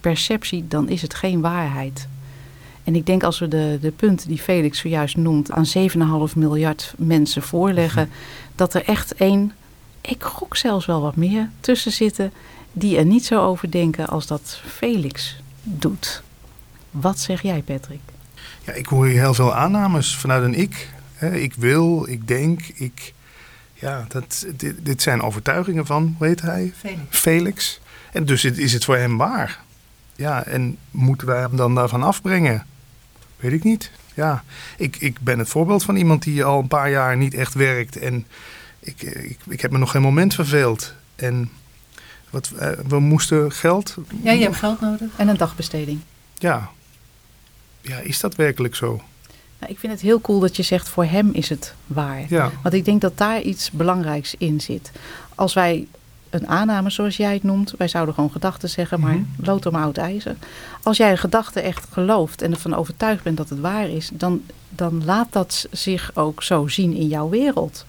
perceptie, 0.00 0.68
dan 0.68 0.88
is 0.88 1.02
het 1.02 1.14
geen 1.14 1.40
waarheid. 1.40 2.08
En 2.84 2.96
ik 2.96 3.06
denk 3.06 3.22
als 3.22 3.38
we 3.38 3.48
de, 3.48 3.78
de 3.80 3.90
punten 3.90 4.28
die 4.28 4.38
Felix 4.38 4.78
zojuist 4.78 5.16
noemt 5.16 5.50
aan 5.50 5.66
7,5 6.28 6.36
miljard 6.36 6.94
mensen 6.98 7.42
voorleggen, 7.42 8.10
dat 8.54 8.74
er 8.74 8.84
echt 8.84 9.14
één, 9.14 9.52
ik 10.00 10.22
gok 10.22 10.56
zelfs 10.56 10.86
wel 10.86 11.00
wat 11.00 11.16
meer, 11.16 11.50
tussen 11.60 11.92
zitten 11.92 12.32
die 12.78 12.96
er 12.98 13.04
niet 13.04 13.24
zo 13.24 13.44
over 13.44 13.70
denken 13.70 14.06
als 14.08 14.26
dat 14.26 14.60
Felix 14.66 15.36
doet. 15.62 16.22
Wat 16.90 17.18
zeg 17.18 17.42
jij, 17.42 17.62
Patrick? 17.62 18.00
ja 18.64 18.72
ik 18.72 18.86
hoor 18.86 19.06
hier 19.06 19.20
heel 19.20 19.34
veel 19.34 19.54
aannames 19.54 20.16
vanuit 20.16 20.42
een 20.44 20.54
ik. 20.54 20.88
Hè, 21.14 21.34
ik 21.34 21.54
wil, 21.54 22.06
ik 22.08 22.28
denk, 22.28 22.60
ik... 22.74 23.14
Ja, 23.74 24.04
dat, 24.08 24.46
dit, 24.56 24.74
dit 24.84 25.02
zijn 25.02 25.22
overtuigingen 25.22 25.86
van, 25.86 26.14
hoe 26.18 26.26
heet 26.26 26.40
hij? 26.40 26.72
Felix. 26.76 27.00
Felix. 27.10 27.80
En 28.12 28.24
dus 28.24 28.42
het- 28.42 28.58
is 28.58 28.72
het 28.72 28.84
voor 28.84 28.96
hem 28.96 29.16
waar. 29.16 29.60
Ja, 30.16 30.44
en 30.44 30.76
moeten 30.90 31.26
wij 31.26 31.40
hem 31.40 31.56
dan 31.56 31.74
daarvan 31.74 32.02
afbrengen? 32.02 32.66
Weet 33.36 33.52
ik 33.52 33.64
niet. 33.64 33.90
Ja, 34.14 34.44
ik, 34.76 34.96
ik 34.96 35.20
ben 35.20 35.38
het 35.38 35.48
voorbeeld 35.48 35.82
van 35.84 35.96
iemand 35.96 36.22
die 36.22 36.44
al 36.44 36.58
een 36.60 36.68
paar 36.68 36.90
jaar 36.90 37.16
niet 37.16 37.34
echt 37.34 37.54
werkt. 37.54 37.96
En 37.98 38.26
ik, 38.80 39.02
ik, 39.02 39.38
ik 39.48 39.60
heb 39.60 39.70
me 39.70 39.78
nog 39.78 39.90
geen 39.90 40.02
moment 40.02 40.34
verveeld. 40.34 40.94
En 41.16 41.50
wat, 42.30 42.50
eh, 42.58 42.70
we 42.88 42.98
moesten 43.00 43.52
geld. 43.52 43.96
Ja, 44.22 44.32
je 44.32 44.42
hebt 44.42 44.56
geld 44.56 44.80
nodig. 44.80 45.08
En 45.16 45.28
een 45.28 45.36
dagbesteding. 45.36 46.00
Ja. 46.38 46.68
Ja, 47.80 47.96
is 47.98 48.20
dat 48.20 48.34
werkelijk 48.34 48.74
zo? 48.74 49.00
Nou, 49.58 49.72
ik 49.72 49.78
vind 49.78 49.92
het 49.92 50.00
heel 50.02 50.20
cool 50.20 50.40
dat 50.40 50.56
je 50.56 50.62
zegt 50.62 50.88
voor 50.88 51.04
hem 51.04 51.30
is 51.32 51.48
het 51.48 51.74
waar. 51.86 52.24
Ja. 52.28 52.50
Want 52.62 52.74
ik 52.74 52.84
denk 52.84 53.00
dat 53.00 53.18
daar 53.18 53.40
iets 53.40 53.70
belangrijks 53.70 54.34
in 54.38 54.60
zit. 54.60 54.90
Als 55.34 55.54
wij 55.54 55.86
een 56.30 56.48
aanname, 56.48 56.90
zoals 56.90 57.16
jij 57.16 57.32
het 57.34 57.42
noemt, 57.42 57.74
wij 57.78 57.88
zouden 57.88 58.14
gewoon 58.14 58.30
gedachten 58.30 58.68
zeggen, 58.68 59.00
maar 59.00 59.14
Mhm. 59.14 59.24
lood 59.36 59.66
om 59.66 59.74
oud 59.74 59.96
ijzer. 59.96 60.36
Als 60.82 60.96
jij 60.96 61.10
een 61.10 61.18
gedachte 61.18 61.60
echt 61.60 61.86
gelooft 61.90 62.42
en 62.42 62.50
ervan 62.52 62.74
overtuigd 62.74 63.22
bent 63.22 63.36
dat 63.36 63.48
het 63.48 63.60
waar 63.60 63.88
is, 63.88 64.10
dan, 64.12 64.42
dan 64.68 65.04
laat 65.04 65.32
dat 65.32 65.66
zich 65.70 66.10
ook 66.14 66.42
zo 66.42 66.66
zien 66.68 66.94
in 66.94 67.06
jouw 67.08 67.28
wereld. 67.28 67.84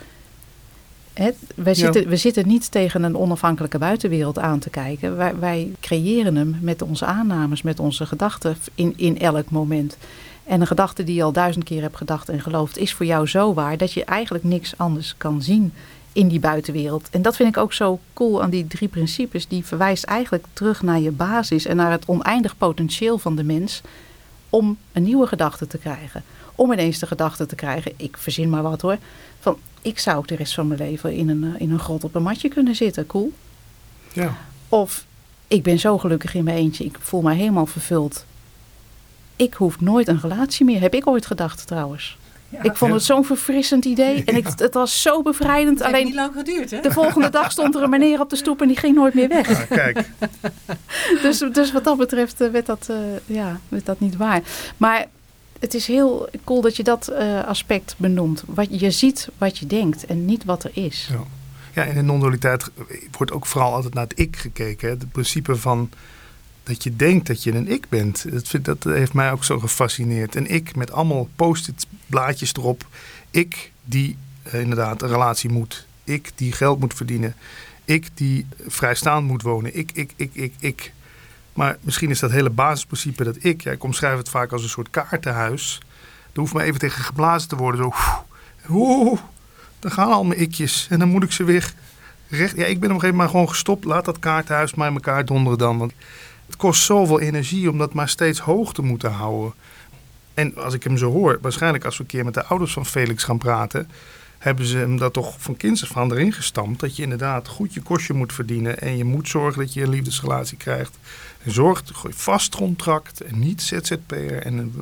Hè, 1.18 1.30
wij 1.56 1.74
Ja. 1.74 1.80
zitten, 1.80 2.08
we 2.10 2.16
zitten 2.18 2.48
niet 2.48 2.72
tegen 2.72 3.04
een 3.04 3.18
onafhankelijke 3.18 3.78
buitenwereld 3.78 4.40
aan 4.40 4.60
te 4.60 4.70
kijken. 4.70 5.16
Wij, 5.18 5.36
wij 5.40 5.72
creëren 5.80 6.36
hem 6.36 6.58
met 6.62 6.82
onze 6.82 7.06
aannames, 7.06 7.62
met 7.62 7.80
onze 7.80 8.06
gedachten 8.06 8.58
in, 8.76 8.94
in 8.98 9.20
elk 9.20 9.50
moment. 9.50 9.98
En 10.44 10.62
een 10.62 10.68
gedachte 10.68 11.04
die 11.04 11.16
je 11.16 11.24
al 11.24 11.32
duizend 11.32 11.64
keer 11.64 11.82
hebt 11.82 11.98
gedacht 11.98 12.30
en 12.30 12.42
geloofd, 12.42 12.78
is 12.78 12.94
voor 12.94 13.06
jou 13.06 13.28
zo 13.28 13.54
waar 13.54 13.78
dat 13.78 13.94
je 13.94 14.06
eigenlijk 14.06 14.44
niks 14.44 14.78
anders 14.78 15.16
kan 15.18 15.42
zien 15.42 15.74
in 16.14 16.28
die 16.28 16.40
buitenwereld. 16.40 17.08
En 17.12 17.22
dat 17.22 17.36
vind 17.36 17.50
ik 17.50 17.58
ook 17.58 17.74
zo 17.74 18.00
cool 18.14 18.44
aan 18.44 18.50
die 18.50 18.68
drie 18.68 18.88
principes. 18.88 19.48
Die 19.48 19.66
verwijst 19.66 20.04
eigenlijk 20.04 20.46
terug 20.54 20.82
naar 20.82 21.00
je 21.00 21.12
basis 21.12 21.66
en 21.66 21.76
naar 21.76 21.92
het 21.92 22.06
oneindig 22.06 22.58
potentieel 22.58 23.18
van 23.18 23.36
de 23.36 23.44
mens 23.44 23.82
om 24.50 24.78
een 24.92 25.04
nieuwe 25.04 25.28
gedachte 25.28 25.68
te 25.68 25.78
krijgen. 25.78 26.24
Om 26.56 26.72
ineens 26.72 27.00
de 27.00 27.08
gedachte 27.08 27.46
te 27.46 27.56
krijgen, 27.56 27.92
ik 27.96 28.18
verzin 28.18 28.50
maar 28.50 28.64
wat 28.64 28.82
hoor, 28.82 28.98
van 29.40 29.58
ik 29.88 30.00
zou 30.00 30.18
ook 30.18 30.28
de 30.28 30.36
rest 30.36 30.54
van 30.54 30.68
mijn 30.68 30.80
leven 30.80 31.14
in 31.14 31.30
een, 31.30 31.44
eh, 31.56 31.62
in 31.62 31.72
een 31.72 31.80
grot 31.80 32.04
op 32.04 32.16
een 32.16 32.24
matje 32.24 32.50
kunnen 32.50 32.76
zitten. 32.76 33.06
Cool. 33.06 33.32
Ja. 34.14 34.36
Of 34.70 35.06
ik 35.48 35.64
ben 35.64 35.80
zo 35.80 35.98
gelukkig 35.98 36.34
in 36.34 36.44
mijn 36.44 36.58
eentje, 36.58 36.84
ik 36.86 36.98
voel 37.00 37.22
me 37.22 37.34
helemaal 37.34 37.66
vervuld. 37.66 38.26
Ik 39.36 39.54
hoef 39.54 39.80
nooit 39.82 40.08
een 40.08 40.20
relatie 40.22 40.66
meer, 40.66 40.82
heb 40.82 40.94
ik 40.94 41.08
ooit 41.08 41.26
gedacht 41.26 41.68
trouwens. 41.68 42.18
ik 42.62 42.76
vond 42.76 42.92
Ja. 42.92 42.98
het 42.98 43.06
zo'n 43.06 43.26
verfrissend 43.26 43.86
idee 43.86 44.24
en 44.24 44.36
ik, 44.36 44.48
het 44.56 44.74
was 44.74 45.02
zo 45.02 45.22
bevrijdend. 45.22 45.80
Het 45.80 45.88
heeft 45.92 46.06
niet 46.06 46.18
Alleen 46.18 46.26
lang 46.34 46.46
geduurd, 46.46 46.72
hè? 46.72 46.80
de 46.80 46.92
volgende 46.92 47.30
dag 47.30 47.52
stond 47.52 47.76
er 47.76 47.84
een 47.84 47.90
meneer 47.90 48.20
op 48.20 48.30
de 48.30 48.36
stoep 48.36 48.62
en 48.62 48.68
die 48.68 48.78
ging 48.78 48.96
nooit 48.96 49.14
meer 49.14 49.28
weg. 49.28 49.48
Ja, 49.70 49.76
kijk. 49.76 50.10
Dus, 51.22 51.38
dus 51.52 51.72
wat 51.72 51.84
dat 51.84 51.98
betreft 51.98 52.42
eh, 52.42 52.50
werd 52.50 52.66
dat, 52.66 52.88
eh, 52.90 52.98
ja, 53.26 53.60
werd 53.70 53.86
dat 53.86 54.00
niet 54.00 54.18
waar. 54.18 54.42
Maar 54.78 55.06
het 55.60 55.74
is 55.74 55.88
heel 55.88 56.30
cool 56.44 56.62
dat 56.62 56.76
je 56.76 56.84
dat 56.84 57.08
eh, 57.08 57.44
aspect 57.44 57.96
benoemt. 57.98 58.44
Wat, 58.46 58.80
je 58.80 58.92
ziet 58.92 59.30
wat 59.38 59.58
je 59.58 59.68
denkt 59.68 60.06
en 60.06 60.26
niet 60.26 60.46
wat 60.46 60.64
er 60.64 60.72
is. 60.74 61.08
Ja. 61.12 61.24
Ja, 61.78 61.86
en 61.86 61.96
in 61.96 62.06
non-dualiteit 62.06 62.70
wordt 63.12 63.32
ook 63.32 63.46
vooral 63.46 63.74
altijd 63.74 63.94
naar 63.94 64.04
het 64.04 64.20
ik 64.20 64.36
gekeken. 64.36 64.90
Het 64.90 65.12
principe 65.12 65.56
van 65.56 65.90
dat 66.64 66.84
je 66.84 66.96
denkt 66.96 67.28
dat 67.28 67.44
je 67.44 67.52
een 67.52 67.68
ik 67.68 67.90
bent. 67.90 68.32
Dat, 68.32 68.48
vind, 68.48 68.66
dat 68.66 68.84
heeft 68.84 69.14
mij 69.14 69.32
ook 69.32 69.44
zo 69.44 69.60
gefascineerd. 69.60 70.36
Een 70.36 70.48
ik 70.48 70.76
met 70.76 70.92
allemaal 70.92 71.30
post-it 71.36 71.88
blaadjes 72.08 72.54
erop. 72.54 72.86
Ik 73.32 73.72
die 73.84 74.18
eh, 74.44 74.62
inderdaad 74.62 75.02
een 75.02 75.08
relatie 75.08 75.50
moet. 75.50 75.86
Ik 76.04 76.32
die 76.36 76.52
geld 76.52 76.80
moet 76.80 76.94
verdienen. 76.94 77.36
Ik 77.86 78.10
die 78.14 78.46
vrijstaand 78.68 79.28
moet 79.28 79.42
wonen. 79.42 79.78
Ik, 79.78 79.92
ik, 79.94 80.12
ik, 80.16 80.30
ik, 80.34 80.54
ik. 80.60 80.94
Maar 81.58 81.78
misschien 81.82 82.10
is 82.10 82.20
dat 82.20 82.32
hele 82.32 82.50
basisprincipe 82.50 83.24
dat 83.24 83.38
ik. 83.40 83.62
Ja, 83.62 83.72
ik 83.72 83.84
omschrijf 83.84 84.18
het 84.18 84.30
vaak 84.30 84.52
als 84.52 84.64
een 84.64 84.70
soort 84.70 84.90
kaartenhuis. 84.90 85.80
Er 86.34 86.40
hoeft 86.40 86.54
maar 86.54 86.64
even 86.64 86.80
tegen 86.80 87.04
geblazen 87.04 87.50
te 87.50 87.56
worden. 87.56 87.82
Zo. 87.82 87.94
Oeh, 88.70 89.20
dan 89.80 89.92
gaan 89.92 90.12
al 90.12 90.24
mijn 90.24 90.42
ikjes. 90.42 90.88
En 90.90 91.00
dan 91.00 91.10
moet 91.10 91.24
ik 91.24 91.32
ze 91.32 91.44
weer 91.44 91.74
recht. 92.28 92.56
Ja, 92.56 92.66
ik 92.66 92.80
ben 92.80 92.90
op 92.90 92.96
een 92.96 93.00
gegeven 93.00 93.12
moment 93.12 93.30
gewoon 93.30 93.50
gestopt. 93.50 93.86
Laat 93.86 94.06
dat 94.06 94.20
kaartenhuis 94.20 94.74
maar 94.74 94.88
in 94.88 94.94
elkaar 94.94 95.26
donderen 95.26 95.58
dan. 95.58 95.78
Want 95.78 95.94
het 96.46 96.56
kost 96.56 96.84
zoveel 96.84 97.20
energie 97.20 97.70
om 97.70 97.78
dat 97.78 97.94
maar 97.94 98.10
steeds 98.10 98.40
hoog 98.40 98.74
te 98.74 98.82
moeten 98.82 99.12
houden. 99.12 99.54
En 100.34 100.56
als 100.56 100.74
ik 100.74 100.84
hem 100.84 100.98
zo 100.98 101.12
hoor, 101.12 101.38
waarschijnlijk 101.42 101.86
als 101.86 101.98
we 101.98 102.04
een 102.04 102.10
keer 102.10 102.26
met 102.26 102.34
de 102.34 102.46
ouders 102.46 102.74
van 102.74 102.86
Felix 102.86 103.24
gaan 103.24 103.38
praten. 103.38 103.90
hebben 104.38 104.66
ze 104.66 104.78
hem 104.78 104.98
dat 104.98 105.14
toch 105.14 105.36
van 105.38 105.58
kinds 105.58 105.84
af 105.84 105.98
aan 105.98 106.12
erin 106.12 106.34
gestampt. 106.34 106.80
Dat 106.80 106.96
je 106.96 107.04
inderdaad 107.04 107.48
goed 107.48 107.74
je 107.74 107.82
kostje 107.82 108.14
moet 108.14 108.34
verdienen. 108.34 108.80
En 108.80 108.98
je 108.98 109.04
moet 109.04 109.28
zorgen 109.28 109.62
dat 109.62 109.74
je 109.74 109.82
een 109.82 109.90
liefdesrelatie 109.90 110.58
krijgt. 110.58 110.98
En 111.48 111.54
zorg, 111.54 111.84
vast 112.10 112.56
contract 112.56 113.22
en 113.22 113.40
niet 113.40 113.62
ZZP'er. 113.62 114.42
En 114.42 114.74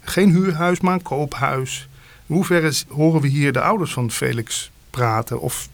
geen 0.00 0.30
huurhuis, 0.30 0.80
maar 0.80 0.94
een 0.94 1.02
koophuis. 1.02 1.88
In 2.26 2.34
hoeverre 2.34 2.72
horen 2.88 3.20
we 3.20 3.28
hier 3.28 3.52
de 3.52 3.60
ouders 3.60 3.92
van 3.92 4.10
Felix 4.10 4.70
praten? 4.90 5.40
Of, 5.40 5.68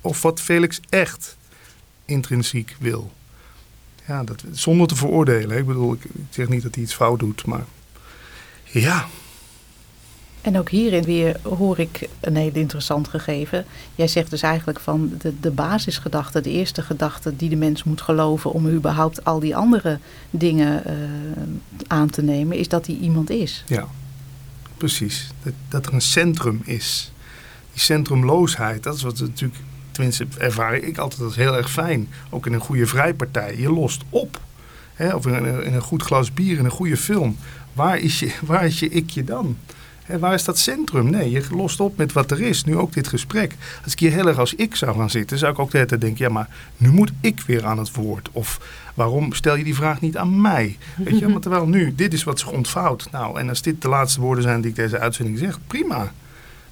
of 0.00 0.22
wat 0.22 0.40
Felix 0.40 0.80
echt 0.88 1.36
intrinsiek 2.04 2.76
wil? 2.78 3.12
Ja, 4.06 4.24
dat, 4.24 4.44
zonder 4.50 4.86
te 4.86 4.96
veroordelen. 4.96 5.58
Ik 5.58 5.66
bedoel, 5.66 5.92
ik 5.92 6.02
zeg 6.30 6.48
niet 6.48 6.62
dat 6.62 6.74
hij 6.74 6.84
iets 6.84 6.94
fout 6.94 7.18
doet, 7.18 7.46
maar 7.46 7.64
ja, 8.64 9.08
en 10.42 10.58
ook 10.58 10.68
hierin 10.68 11.02
weer 11.02 11.36
hoor 11.42 11.78
ik 11.78 12.08
een 12.20 12.36
heel 12.36 12.52
interessant 12.52 13.08
gegeven. 13.08 13.64
Jij 13.94 14.08
zegt 14.08 14.30
dus 14.30 14.42
eigenlijk 14.42 14.80
van 14.80 15.12
de, 15.18 15.40
de 15.40 15.50
basisgedachte, 15.50 16.40
de 16.40 16.50
eerste 16.50 16.82
gedachte 16.82 17.36
die 17.36 17.48
de 17.48 17.56
mens 17.56 17.84
moet 17.84 18.00
geloven 18.00 18.52
om 18.52 18.68
überhaupt 18.68 19.24
al 19.24 19.40
die 19.40 19.56
andere 19.56 19.98
dingen 20.30 20.82
uh, 20.86 20.92
aan 21.86 22.10
te 22.10 22.22
nemen, 22.22 22.56
is 22.56 22.68
dat 22.68 22.86
hij 22.86 22.96
iemand 22.96 23.30
is. 23.30 23.64
Ja, 23.66 23.88
precies. 24.76 25.30
Dat, 25.42 25.52
dat 25.68 25.86
er 25.86 25.94
een 25.94 26.00
centrum 26.00 26.60
is. 26.64 27.12
Die 27.72 27.80
centrumloosheid, 27.80 28.82
dat 28.82 28.94
is 28.94 29.02
wat 29.02 29.20
natuurlijk, 29.20 29.60
tenminste 29.90 30.26
ervaar 30.38 30.74
ik 30.74 30.98
altijd 30.98 31.20
als 31.20 31.36
heel 31.36 31.56
erg 31.56 31.70
fijn. 31.70 32.08
Ook 32.30 32.46
in 32.46 32.52
een 32.52 32.60
goede 32.60 32.86
vrijpartij. 32.86 33.58
Je 33.58 33.72
lost 33.72 34.02
op. 34.08 34.40
Hè? 34.94 35.14
Of 35.14 35.26
in 35.26 35.34
een, 35.34 35.64
in 35.64 35.74
een 35.74 35.82
goed 35.82 36.02
glas 36.02 36.32
bier, 36.32 36.58
in 36.58 36.64
een 36.64 36.70
goede 36.70 36.96
film. 36.96 37.36
Waar 37.72 37.98
is 37.98 38.18
je, 38.18 38.34
waar 38.46 38.64
is 38.64 38.78
je 38.78 39.24
dan? 39.24 39.56
En 40.06 40.20
waar 40.20 40.34
is 40.34 40.44
dat 40.44 40.58
centrum? 40.58 41.10
Nee, 41.10 41.30
je 41.30 41.42
lost 41.50 41.80
op 41.80 41.96
met 41.96 42.12
wat 42.12 42.30
er 42.30 42.40
is. 42.40 42.64
Nu 42.64 42.76
ook 42.76 42.92
dit 42.92 43.08
gesprek. 43.08 43.54
Als 43.84 43.92
ik 43.92 43.98
hier 43.98 44.12
heel 44.12 44.28
erg 44.28 44.38
als 44.38 44.54
ik 44.54 44.74
zou 44.74 44.96
gaan 44.96 45.10
zitten, 45.10 45.38
zou 45.38 45.52
ik 45.52 45.58
ook 45.58 45.70
de 45.70 45.76
hele 45.76 45.88
tijd 45.88 46.00
denken: 46.00 46.24
ja, 46.24 46.30
maar 46.30 46.48
nu 46.76 46.90
moet 46.90 47.12
ik 47.20 47.40
weer 47.46 47.64
aan 47.66 47.78
het 47.78 47.94
woord. 47.94 48.28
Of 48.32 48.60
waarom 48.94 49.32
stel 49.32 49.56
je 49.56 49.64
die 49.64 49.74
vraag 49.74 50.00
niet 50.00 50.16
aan 50.16 50.40
mij? 50.40 50.78
Weet 50.96 51.18
je, 51.18 51.28
maar 51.28 51.40
terwijl 51.46 51.66
nu, 51.66 51.94
dit 51.94 52.12
is 52.12 52.24
wat 52.24 52.38
zich 52.38 52.50
ontvouwt. 52.50 53.08
Nou, 53.10 53.38
en 53.38 53.48
als 53.48 53.62
dit 53.62 53.82
de 53.82 53.88
laatste 53.88 54.20
woorden 54.20 54.44
zijn 54.44 54.60
die 54.60 54.70
ik 54.70 54.76
deze 54.76 54.98
uitzending 54.98 55.38
zeg, 55.38 55.58
prima. 55.66 56.12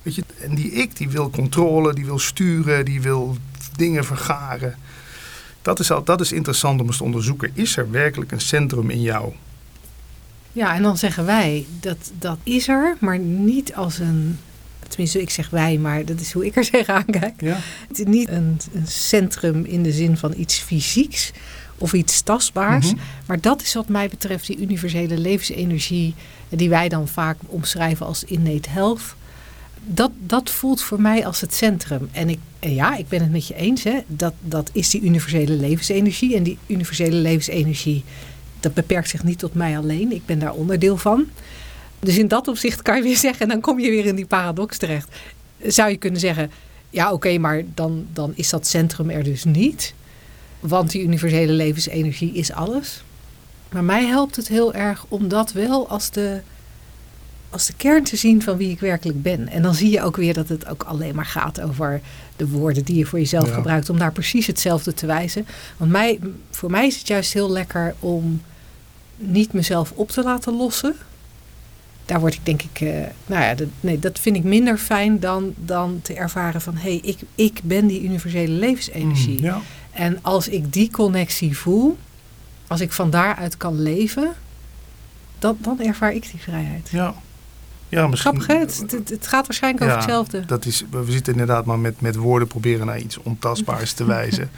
Weet 0.03 0.15
je, 0.15 0.23
en 0.41 0.55
die 0.55 0.73
ik, 0.73 0.97
die 0.97 1.09
wil 1.09 1.31
controle, 1.31 1.95
die 1.95 2.05
wil 2.05 2.19
sturen, 2.19 2.85
die 2.85 3.01
wil 3.01 3.37
dingen 3.77 4.05
vergaren. 4.05 4.75
Dat 5.63 5.79
is, 5.79 5.91
al, 5.91 6.05
dat 6.05 6.21
is 6.21 6.33
interessant 6.33 6.81
om 6.81 6.87
eens 6.87 6.97
te 6.97 7.05
onderzoeken. 7.05 7.51
Is 7.55 7.77
er 7.77 7.91
werkelijk 7.91 8.33
een 8.33 8.41
centrum 8.41 8.91
in 8.91 9.03
jou? 9.03 9.33
Ja, 10.53 10.75
en 10.75 10.83
dan 10.83 10.99
zeggen 10.99 11.27
wij 11.27 11.67
dat 11.81 12.11
dat 12.19 12.39
is 12.43 12.69
er, 12.69 12.97
maar 13.01 13.19
niet 13.19 13.75
als 13.75 13.99
een. 13.99 14.39
Tenminste, 14.89 15.21
ik 15.21 15.31
zeg 15.31 15.51
wij, 15.51 15.79
maar 15.79 16.05
dat 16.05 16.21
is 16.21 16.33
hoe 16.33 16.47
ik 16.47 16.57
er 16.57 16.71
tegenaan 16.71 17.05
kijk. 17.05 17.41
Ja. 17.41 17.59
Het 17.89 17.99
is 17.99 18.05
niet 18.05 18.29
een, 18.29 18.61
een, 18.73 18.87
centrum 18.87 19.65
in 19.65 19.83
de 19.83 19.93
zin 19.93 20.17
van 20.17 20.35
iets 20.37 20.59
fysieks 20.59 21.33
of 21.79 21.93
iets 21.93 22.21
tastbaars. 22.21 22.93
Mhm. 22.93 23.03
Maar 23.27 23.41
dat 23.41 23.63
is 23.63 23.75
wat 23.75 23.89
mij 23.89 24.09
betreft 24.09 24.47
die 24.47 24.59
universele 24.59 25.19
levensenergie, 25.19 26.15
die 26.49 26.69
wij 26.69 26.89
dan 26.89 27.09
vaak 27.09 27.37
omschrijven 27.47 28.07
als 28.07 28.25
innate 28.25 28.71
health. 28.71 29.15
Dat, 29.85 30.11
dat 30.19 30.51
voelt 30.51 30.83
voor 30.83 31.01
mij 31.01 31.27
als 31.27 31.41
het 31.41 31.55
centrum. 31.55 32.09
En, 32.13 32.29
ik, 32.29 32.39
en 32.59 32.75
ja, 32.75 32.97
ik 32.97 33.09
ben 33.09 33.21
het 33.21 33.31
met 33.31 33.47
je 33.47 33.55
eens. 33.55 33.85
Hè, 33.85 33.99
dat, 34.07 34.35
dat 34.41 34.71
is 34.73 34.91
die 34.91 35.03
universele 35.03 35.53
levensenergie. 35.53 36.37
En 36.37 36.43
die 36.43 36.59
universele 36.67 37.17
levensenergie 37.17 38.05
dat 38.61 38.75
beperkt 38.75 39.09
zich 39.09 39.25
niet 39.25 39.39
tot 39.39 39.55
mij 39.55 39.79
alleen. 39.79 40.13
Ik 40.13 40.27
ben 40.27 40.39
daar 40.39 40.53
onderdeel 40.53 40.97
van. 40.97 41.27
Dus 41.99 42.19
in 42.19 42.29
dat 42.29 42.49
opzicht 42.49 42.83
kan 42.83 42.97
je 42.97 43.03
weer 43.03 43.17
zeggen, 43.27 43.43
en 43.43 43.49
dan 43.49 43.61
kom 43.61 43.81
je 43.81 43.91
weer 43.91 44.07
in 44.07 44.17
die 44.17 44.27
paradox 44.27 44.79
terecht. 44.79 45.09
Zou 45.63 45.91
je 45.91 45.97
kunnen 45.97 46.21
zeggen, 46.21 46.51
ja 46.91 47.13
oké, 47.13 47.39
maar 47.39 47.63
dan, 47.75 48.07
dan 48.13 48.33
is 48.35 48.51
dat 48.51 48.67
centrum 48.67 49.11
er 49.11 49.25
dus 49.25 49.45
niet. 49.45 49.95
Want 50.61 50.91
die 50.91 51.03
universele 51.03 51.53
levensenergie 51.53 52.33
is 52.33 52.53
alles. 52.53 53.03
Maar 53.71 53.85
mij 53.85 54.07
helpt 54.07 54.37
het 54.37 54.49
heel 54.49 54.75
erg 54.75 55.05
om 55.09 55.29
dat 55.29 55.53
wel 55.53 55.89
als 55.89 56.11
de, 56.11 56.41
als 57.51 57.67
de 57.67 57.73
kern 57.77 58.05
te 58.05 58.17
zien 58.17 58.43
van 58.43 58.57
wie 58.57 58.71
ik 58.71 58.81
werkelijk 58.81 59.23
ben. 59.23 59.49
En 59.49 59.63
dan 59.63 59.75
zie 59.75 59.91
je 59.91 60.03
ook 60.03 60.17
weer 60.17 60.35
dat 60.35 60.49
het 60.49 60.67
ook 60.69 60.83
alleen 60.83 61.15
maar 61.15 61.27
gaat 61.27 61.61
over 61.61 62.01
de 62.37 62.49
woorden 62.49 62.85
die 62.85 62.97
je 62.97 63.07
voor 63.07 63.19
jezelf 63.19 63.51
gebruikt. 63.51 63.91
Om 63.91 63.99
daar 63.99 64.13
precies 64.13 64.47
hetzelfde 64.47 64.95
te 64.95 65.07
wijzen. 65.07 65.47
Want 65.77 65.91
mij, 65.91 66.19
voor 66.51 66.71
mij 66.71 66.87
is 66.87 66.99
het 66.99 67.09
juist 67.09 67.33
heel 67.33 67.51
lekker 67.51 67.95
om 67.99 68.43
niet 69.21 69.53
mezelf 69.53 69.93
op 69.95 70.11
te 70.11 70.23
laten 70.23 70.57
lossen. 70.57 70.97
Daar 72.05 72.21
word 72.21 72.35
ik 72.35 72.45
denk 72.45 72.63
ik, 72.63 72.81
uh, 72.81 72.91
nou 73.27 73.43
ja, 73.43 73.55
dat, 73.55 73.69
nee, 73.81 73.99
dat 73.99 74.19
vind 74.19 74.37
ik 74.37 74.45
minder 74.45 74.79
fijn 74.79 75.21
dan, 75.21 75.55
dan 75.57 76.01
te 76.03 76.15
ervaren 76.15 76.61
van 76.61 76.75
hé, 76.75 76.81
hey, 76.81 77.01
ik, 77.03 77.19
ik 77.35 77.61
ben 77.63 77.87
die 77.87 78.03
universele 78.03 78.53
levensenergie. 78.53 79.39
Mm, 79.39 79.45
ja. 79.45 79.61
En 79.91 80.19
als 80.23 80.49
ik 80.49 80.73
die 80.73 80.91
connectie 80.91 81.57
voel, 81.59 81.99
als 82.67 82.81
ik 82.81 82.93
van 82.93 83.11
daaruit 83.11 83.57
kan 83.57 83.83
leven, 83.83 84.33
dan, 85.39 85.57
dan 85.61 85.81
ervaar 85.81 86.15
ik 86.15 86.31
die 86.31 86.41
vrijheid. 86.41 86.89
Ja. 86.91 87.15
Ja, 87.89 88.07
misschien, 88.07 88.41
Grappig, 88.41 88.77
het, 88.81 89.11
het, 89.11 89.27
gaat 89.27 89.47
waarschijnlijk 89.47 89.85
over 89.85 89.97
hetzelfde. 89.97 90.45
Dat 90.45 90.65
is, 90.67 90.85
we 90.91 91.13
zitten 91.13 91.33
inderdaad 91.33 91.65
maar 91.65 91.79
met, 91.79 92.01
met 92.01 92.17
woorden 92.17 92.49
proberen 92.49 92.87
naar 92.87 92.99
iets 92.99 93.19
ontastbaars 93.23 93.93
te 93.93 94.05
wijzen. 94.17 94.51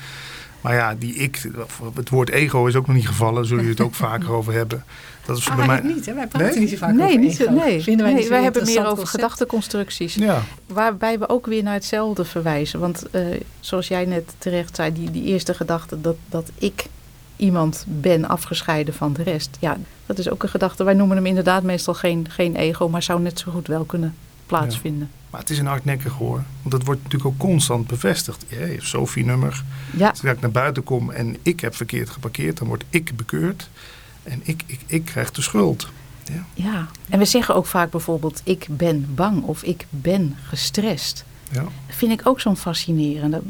Maar 0.63 0.75
ja, 0.75 0.95
die 0.95 1.15
ik, 1.15 1.51
het 1.95 2.09
woord 2.09 2.31
ego 2.31 2.67
is 2.67 2.75
ook 2.75 2.87
nog 2.87 2.97
niet 2.97 3.07
gevallen. 3.07 3.47
Zullen 3.47 3.65
jullie 3.65 3.79
het 3.79 3.87
ook 3.87 3.95
vaker 3.95 4.33
over 4.39 4.53
hebben? 4.53 4.85
Dat 5.27 5.37
is 5.37 5.55
bij 5.55 5.67
mij 5.67 5.81
niet, 5.81 6.07
hè? 6.07 6.15
Wij 6.15 6.27
praten 6.27 6.49
nee? 6.49 6.59
niet 6.59 6.69
zo 6.71 6.77
vaak 6.77 6.95
nee, 6.95 7.07
over 7.07 7.19
niet 7.19 7.41
ego. 7.41 7.51
Nee, 7.51 7.83
Vinden 7.83 8.07
wij, 8.07 8.15
nee, 8.15 8.29
wij 8.29 8.43
hebben 8.43 8.65
meer 8.65 8.87
over 8.87 9.07
gedachteconstructies. 9.07 10.15
Ja. 10.15 10.43
Waarbij 10.67 11.19
we 11.19 11.29
ook 11.29 11.47
weer 11.47 11.63
naar 11.63 11.75
hetzelfde 11.75 12.25
verwijzen. 12.25 12.81
Want 12.81 13.05
uh, 13.13 13.27
zoals 13.61 13.89
jij 13.89 14.05
net 14.05 14.35
terecht 14.39 14.77
zei, 14.77 14.93
die, 14.93 15.11
die 15.11 15.25
eerste 15.25 15.55
gedachte 15.55 16.01
dat, 16.01 16.17
dat 16.29 16.51
ik 16.59 16.85
iemand 17.37 17.85
ben 17.89 18.29
afgescheiden 18.29 18.95
van 18.95 19.13
de 19.13 19.23
rest. 19.23 19.57
Ja, 19.61 19.77
dat 20.07 20.19
is 20.19 20.31
ook 20.31 20.43
een 20.43 20.49
gedachte. 20.49 20.85
Wij 20.85 20.95
noemen 20.95 21.17
hem 21.17 21.27
inderdaad 21.27 21.63
meestal 21.63 21.95
geen, 21.95 22.27
geen 22.31 22.57
ego, 22.57 22.89
maar 22.89 23.03
zou 23.03 23.21
net 23.21 23.39
zo 23.39 23.51
goed 23.51 23.67
wel 23.67 23.85
kunnen 23.85 24.15
plaatsvinden. 24.47 25.11
Maar 25.33 25.41
het 25.41 25.51
is 25.51 25.59
een 25.59 25.67
hardnekkig 25.67 26.13
hoor. 26.13 26.43
Want 26.63 26.71
dat 26.71 26.85
wordt 26.85 27.03
natuurlijk 27.03 27.31
ook 27.31 27.39
constant 27.39 27.87
bevestigd. 27.87 28.45
Je 28.49 28.77
Sophie-nummer. 28.79 29.65
Ja. 29.97 30.09
Als 30.09 30.23
ik 30.23 30.41
naar 30.41 30.51
buiten 30.51 30.85
kom 30.85 31.11
en 31.11 31.37
ik 31.43 31.61
heb 31.61 31.75
verkeerd 31.75 32.11
geparkeerd, 32.11 32.59
dan 32.59 32.69
word 32.69 32.85
ik 32.91 33.17
bekeurd. 33.17 33.69
En 34.23 34.41
ik, 34.43 34.63
ik, 34.67 34.81
ik 34.87 35.05
krijg 35.05 35.31
de 35.31 35.43
schuld. 35.43 35.89
Ja. 36.25 36.45
ja, 36.55 36.89
en 37.09 37.19
we 37.19 37.25
zeggen 37.25 37.55
ook 37.55 37.67
vaak 37.67 37.91
bijvoorbeeld: 37.91 38.41
ik 38.45 38.67
ben 38.71 39.15
bang 39.15 39.43
of 39.43 39.63
ik 39.63 39.87
ben 39.91 40.37
gestrest. 40.43 41.25
Ja. 41.51 41.63
Dat 41.63 41.97
vind 41.97 42.13
ik 42.13 42.27
ook 42.27 42.41
zo'n 42.41 42.57
fascinerende. 42.57 43.43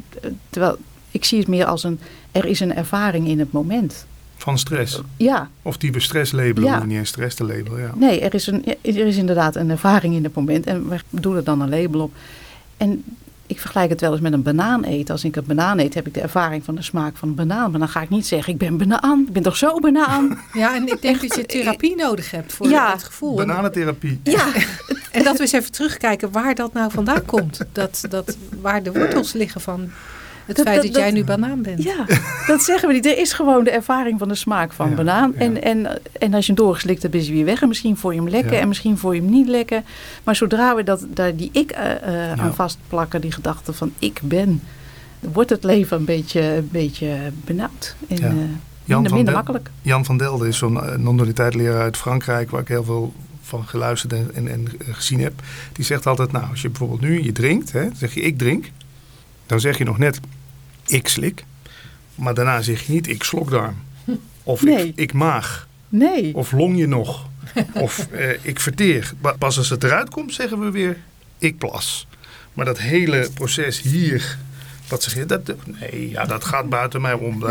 Terwijl 0.50 0.78
ik 1.10 1.24
zie 1.24 1.38
het 1.38 1.48
meer 1.48 1.64
als 1.64 1.84
een: 1.84 2.00
er 2.32 2.44
is 2.44 2.60
een 2.60 2.74
ervaring 2.74 3.28
in 3.28 3.38
het 3.38 3.52
moment. 3.52 4.06
Van 4.42 4.58
stress? 4.58 5.00
Ja. 5.16 5.50
Of 5.62 5.76
die 5.76 5.92
we 5.92 6.00
stress 6.00 6.32
labelen, 6.32 6.70
ja. 6.70 6.84
niet 6.84 6.98
een 6.98 7.06
stress 7.06 7.36
te 7.36 7.44
labelen. 7.44 7.80
Ja. 7.80 7.90
Nee, 7.94 8.20
er 8.20 8.34
is, 8.34 8.46
een, 8.46 8.64
er 8.82 9.06
is 9.06 9.16
inderdaad 9.16 9.56
een 9.56 9.70
ervaring 9.70 10.14
in 10.14 10.24
het 10.24 10.34
moment 10.34 10.66
en 10.66 10.88
we 10.88 11.00
doen 11.10 11.36
er 11.36 11.44
dan 11.44 11.60
een 11.60 11.70
label 11.70 12.00
op. 12.00 12.12
En 12.76 13.04
ik 13.46 13.60
vergelijk 13.60 13.90
het 13.90 14.00
wel 14.00 14.12
eens 14.12 14.20
met 14.20 14.32
een 14.32 14.42
banaan 14.42 14.84
eten. 14.84 15.14
Als 15.14 15.24
ik 15.24 15.36
een 15.36 15.44
banaan 15.46 15.78
eet, 15.78 15.94
heb 15.94 16.06
ik 16.06 16.14
de 16.14 16.20
ervaring 16.20 16.64
van 16.64 16.74
de 16.74 16.82
smaak 16.82 17.16
van 17.16 17.28
een 17.28 17.34
banaan. 17.34 17.70
Maar 17.70 17.80
dan 17.80 17.88
ga 17.88 18.02
ik 18.02 18.08
niet 18.08 18.26
zeggen, 18.26 18.52
ik 18.52 18.58
ben 18.58 18.76
banaan. 18.76 19.24
Ik 19.26 19.32
ben 19.32 19.42
toch 19.42 19.56
zo 19.56 19.78
banaan? 19.78 20.38
Ja, 20.52 20.74
en 20.74 20.88
ik 20.88 21.02
denk 21.02 21.20
dat 21.20 21.34
je 21.34 21.46
therapie 21.46 21.96
nodig 21.96 22.30
hebt 22.30 22.52
voor 22.52 22.68
ja. 22.68 22.92
het 22.92 23.02
gevoel. 23.02 23.36
Bananentherapie. 23.36 24.20
Ja. 24.22 24.46
en 25.12 25.24
dat 25.24 25.36
we 25.36 25.42
eens 25.42 25.52
even 25.52 25.72
terugkijken 25.72 26.32
waar 26.32 26.54
dat 26.54 26.72
nou 26.72 26.90
vandaan 26.90 27.24
komt. 27.24 27.60
Dat, 27.72 28.04
dat, 28.08 28.36
waar 28.60 28.82
de 28.82 28.92
wortels 28.92 29.32
liggen 29.32 29.60
van 29.60 29.90
het 30.46 30.60
feit 30.60 30.82
dat, 30.82 30.96
jij 30.96 31.10
nu 31.10 31.24
banaan 31.24 31.62
bent. 31.62 31.82
Ja, 31.82 32.06
dat 32.46 32.62
zeggen 32.62 32.88
we 32.88 32.94
niet. 32.94 33.06
Er 33.06 33.18
is 33.18 33.32
gewoon 33.32 33.64
de 33.64 33.70
ervaring 33.70 34.18
van 34.18 34.28
de 34.28 34.34
smaak 34.34 34.72
van 34.72 34.94
banaan. 34.94 35.34
En, 35.34 35.62
en, 35.62 36.00
en 36.18 36.34
als 36.34 36.46
je 36.46 36.52
hem 36.52 36.64
doorgeslikt 36.64 37.02
hebt, 37.02 37.14
is 37.14 37.26
hij 37.26 37.34
weer 37.34 37.44
weg. 37.44 37.62
En 37.62 37.68
misschien 37.68 37.96
voor 37.96 38.14
je 38.14 38.20
hem 38.20 38.28
lekker 38.28 38.58
en 38.58 38.68
misschien 38.68 38.98
voor 38.98 39.14
je 39.14 39.20
hem 39.20 39.30
niet 39.30 39.48
lekker. 39.48 39.82
Maar 40.24 40.36
zodra 40.36 40.76
we 40.76 40.82
dat, 40.82 41.06
daar 41.08 41.36
die 41.36 41.50
ik 41.52 41.76
uh, 41.76 42.32
aan 42.32 42.54
vastplakken, 42.54 43.20
die 43.20 43.32
gedachte 43.32 43.72
van 43.72 43.92
ik 43.98 44.20
ben, 44.22 44.62
wordt 45.20 45.50
het 45.50 45.64
leven 45.64 45.96
een 45.96 46.04
beetje, 46.04 46.40
een 46.40 46.68
beetje 46.72 47.16
benauwd. 47.44 47.96
En, 48.08 48.16
uh, 48.16 48.28
Jan 48.84 49.00
minder, 49.00 49.12
minder 49.12 49.34
makkelijk. 49.34 49.70
Jan 49.82 50.04
van 50.04 50.16
Delden 50.16 50.48
is 50.48 50.58
zo'n 50.58 50.80
non-dualiteit 50.96 51.54
leraar 51.54 51.82
uit 51.82 51.96
Frankrijk, 51.96 52.50
waar 52.50 52.60
ik 52.60 52.68
heel 52.68 52.84
veel 52.84 53.12
van 53.42 53.66
geluisterd 53.66 54.12
en, 54.12 54.30
en, 54.34 54.48
en, 54.48 54.68
gezien 54.78 55.20
heb. 55.20 55.32
Die 55.72 55.84
zegt 55.84 56.06
altijd, 56.06 56.32
nou, 56.32 56.50
als 56.50 56.62
je 56.62 56.68
bijvoorbeeld 56.68 57.00
nu 57.00 57.22
je 57.22 57.32
drinkt, 57.32 57.72
hè, 57.72 57.88
zeg 57.94 58.14
je 58.14 58.20
ik 58.20 58.38
drink. 58.38 58.70
Dan 59.46 59.60
zeg 59.60 59.78
je 59.78 59.84
nog 59.84 59.98
net, 59.98 60.20
ik 60.86 61.08
slik. 61.08 61.44
Maar 62.14 62.34
daarna 62.34 62.62
zeg 62.62 62.86
je 62.86 62.92
niet, 62.92 63.08
ik 63.08 63.22
slokdarm. 63.22 63.76
Of 64.42 64.62
ik, 64.62 64.92
ik, 64.94 65.12
maag. 65.12 65.68
Nee. 65.88 66.34
Of 66.34 66.52
long 66.52 66.78
je 66.78 66.86
nog. 66.86 67.28
of 67.74 68.08
eh, 68.10 68.30
ik 68.42 68.60
verteer. 68.60 69.12
Pas 69.38 69.58
als 69.58 69.70
het 69.70 69.84
eruit 69.84 70.10
komt, 70.10 70.34
zeggen 70.34 70.60
we 70.60 70.70
weer, 70.70 70.96
ik 71.38 71.58
plas. 71.58 72.06
Maar 72.52 72.64
dat 72.64 72.78
hele 72.78 73.30
proces 73.34 73.80
hier, 73.80 74.38
wat 74.88 75.02
zeg 75.02 75.14
je, 75.14 75.26
dat, 75.26 75.52
nee, 75.80 76.10
ja, 76.10 76.24
dat 76.24 76.44
gaat 76.44 76.68
buiten 76.68 77.00
mij 77.00 77.12
om. 77.12 77.44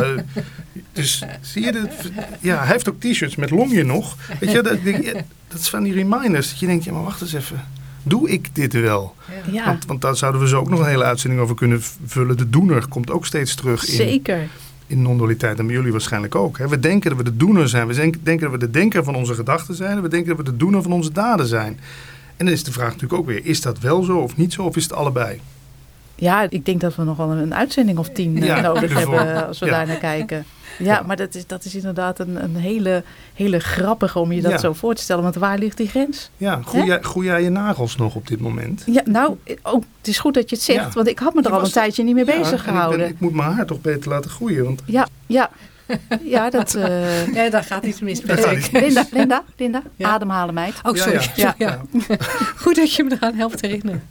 dus 0.94 1.24
zie 1.42 1.64
je, 1.64 1.72
dat, 1.72 2.12
ja, 2.40 2.58
hij 2.58 2.72
heeft 2.72 2.90
ook 2.90 3.00
t-shirts 3.00 3.36
met 3.36 3.50
long 3.50 3.72
je 3.72 3.84
nog. 3.84 4.18
Weet 4.40 4.52
je, 4.52 4.62
dat, 4.62 4.78
dat 5.48 5.60
is 5.60 5.70
van 5.70 5.84
die 5.84 5.94
reminders. 5.94 6.50
Dat 6.50 6.60
je 6.60 6.66
denkt, 6.66 6.84
ja, 6.84 6.92
maar 6.92 7.04
wacht 7.04 7.22
eens 7.22 7.34
even. 7.34 7.64
Doe 8.04 8.30
ik 8.30 8.56
dit 8.56 8.74
wel? 8.74 9.16
Ja, 9.52 9.66
Want, 9.66 9.86
want 9.86 10.02
daar 10.02 10.16
zouden 10.16 10.42
we 10.42 10.48
zo 10.48 10.60
ook 10.60 10.70
nog 10.70 10.80
een 10.80 10.86
hele 10.86 11.04
uitzending 11.04 11.42
over 11.42 11.56
kunnen 11.56 11.82
vullen. 12.06 12.38
De 12.38 12.50
doener 12.50 12.88
komt 12.88 13.12
ook 13.12 13.26
steeds 13.26 13.56
terug 13.56 13.88
in, 13.88 13.96
zeker. 13.96 14.48
in 14.88 15.02
non-dualiteit. 15.02 15.60
En 15.60 15.66
bij 15.66 15.76
jullie 15.76 15.92
waarschijnlijk 15.92 16.36
ook. 16.36 16.58
Hè? 16.58 16.68
We 16.68 16.80
denken 16.80 17.10
dat 17.10 17.18
we 17.18 17.24
de 17.26 17.38
doener 17.38 17.70
zijn. 17.70 17.88
We 17.88 17.94
denk- 17.94 18.26
denken 18.26 18.52
dat 18.52 18.60
we 18.60 18.66
de 18.66 18.72
denker 18.72 19.04
van 19.04 19.16
onze 19.16 19.34
gedachten 19.34 19.76
zijn. 19.76 19.98
En 19.98 20.02
we 20.02 20.10
denken 20.10 20.28
dat 20.36 20.46
we 20.46 20.52
de 20.52 20.58
doener 20.58 20.82
van 20.82 20.92
onze 20.92 21.12
daden 21.12 21.48
zijn. 21.48 21.80
En 22.38 22.46
dan 22.46 22.56
is 22.56 22.64
de 22.64 22.72
vraag 22.72 22.88
natuurlijk 22.92 23.20
ook 23.20 23.26
weer, 23.28 23.46
is 23.46 23.62
dat 23.62 23.80
wel 23.80 24.04
zo 24.04 24.18
of 24.18 24.38
niet 24.38 24.54
zo? 24.54 24.64
Of 24.64 24.76
is 24.76 24.84
het 24.84 24.94
allebei? 24.94 25.40
Ja, 26.22 26.46
ik 26.50 26.66
denk 26.66 26.82
dat 26.82 26.96
we 26.96 27.04
nog 27.04 27.18
wel 27.18 27.32
een 27.32 27.56
uitzending 27.56 27.98
of 27.98 28.10
tien 28.10 28.38
eh, 28.38 28.46
Ja, 28.48 28.62
nodig 28.72 28.94
hebben 29.00 29.36
eh, 29.36 29.48
als 29.48 29.60
we 29.60 29.66
Ja. 29.66 29.72
daar 29.72 29.88
naar 29.88 29.96
kijken. 29.96 30.46
Ja, 30.80 31.04
maar 31.06 31.16
dat 31.16 31.36
is, 31.36 31.48
dat 31.48 31.66
is 31.66 31.76
inderdaad 31.76 32.20
een, 32.20 32.44
een 32.44 32.56
hele, 32.56 33.04
hele 33.34 33.60
grappige 33.60 34.20
om 34.20 34.32
je 34.32 34.42
dat 34.42 34.52
Ja. 34.52 34.58
zo 34.58 34.74
voor 34.74 34.96
te 34.96 35.02
stellen. 35.02 35.24
Want 35.24 35.36
waar 35.36 35.58
ligt 35.58 35.78
die 35.78 35.88
grens? 35.88 36.30
Ja, 36.38 36.62
groei 36.66 36.86
jij, 36.86 37.00
groei 37.02 37.26
jij 37.28 37.44
je 37.44 37.50
nagels 37.50 37.96
nog 37.96 38.16
op 38.16 38.28
dit 38.28 38.40
moment? 38.40 38.84
Ja, 38.86 39.02
nou, 39.06 39.38
oh, 39.64 39.74
het 39.98 40.08
is 40.08 40.20
goed 40.20 40.34
dat 40.34 40.50
je 40.50 40.56
het 40.56 40.66
zegt. 40.66 40.80
Ja. 40.80 40.90
Want 40.94 41.08
ik 41.08 41.20
had 41.20 41.34
me 41.34 41.40
er 41.42 41.48
Je 41.48 41.54
al 41.54 41.60
was- 41.60 41.68
een 41.68 41.74
tijdje 41.74 42.04
niet 42.04 42.16
mee 42.16 42.26
Ja, 42.26 42.32
bezig 42.38 42.52
en 42.52 42.58
ik 42.58 42.64
ben- 42.64 42.74
gehouden. 42.74 43.08
Ik, 43.08 43.20
moet 43.20 43.34
mijn 43.34 43.52
haar 43.52 43.66
toch 43.66 43.82
beter 43.82 44.10
laten 44.10 44.30
groeien. 44.32 44.64
Want 44.64 44.82
Ja, 44.86 45.08
ja. 45.26 45.50
Ja, 46.24 46.50
dat... 46.50 46.76
eh, 46.76 47.28
Ja, 47.36 47.50
daar 47.56 47.64
gaat 47.64 47.84
iets 47.84 48.00
mis. 48.00 48.22
Linda, 48.72 49.06
Linda, 49.12 49.44
Linda, 49.58 49.82
Ja. 49.96 50.10
ademhalen 50.10 50.54
meid. 50.54 50.74
Oh, 50.84 50.96
Ja, 50.96 51.02
sorry. 51.04 51.32
ja. 51.36 51.56
Ja, 51.58 51.82
Goed 52.56 52.76
dat 52.76 52.94
je 52.94 53.04
me 53.04 53.12
eraan 53.20 53.36
helpt 53.36 53.62
herinneren. 53.62 54.04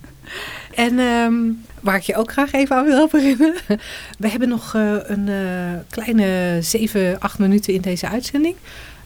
En 0.74 0.98
ehm, 0.98 1.34
waar 1.80 1.96
ik 1.96 2.02
je 2.02 2.16
ook 2.16 2.32
graag 2.32 2.52
even 2.52 2.76
aan 2.76 2.84
wil 2.84 2.94
helpen 2.94 3.20
herinneren. 3.20 3.80
We 4.18 4.28
hebben 4.28 4.48
nog 4.48 4.74
eh, 4.74 4.96
een 5.02 5.28
eh, 5.28 5.80
kleine 5.90 6.58
7, 6.62 7.20
8 7.20 7.38
minuten 7.38 7.74
in 7.74 7.80
deze 7.80 8.08
uitzending. 8.08 8.56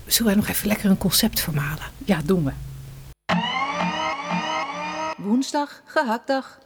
Zullen 0.07 0.33
wij 0.33 0.41
nog 0.41 0.49
even 0.49 0.69
lekker 0.69 0.91
een 0.91 0.99
concept 0.99 1.41
vermalen? 1.41 1.85
Ja, 2.05 2.21
doen 2.25 2.45
we. 2.45 2.53
Woensdag, 5.17 5.83
gehaktdag. 5.85 6.59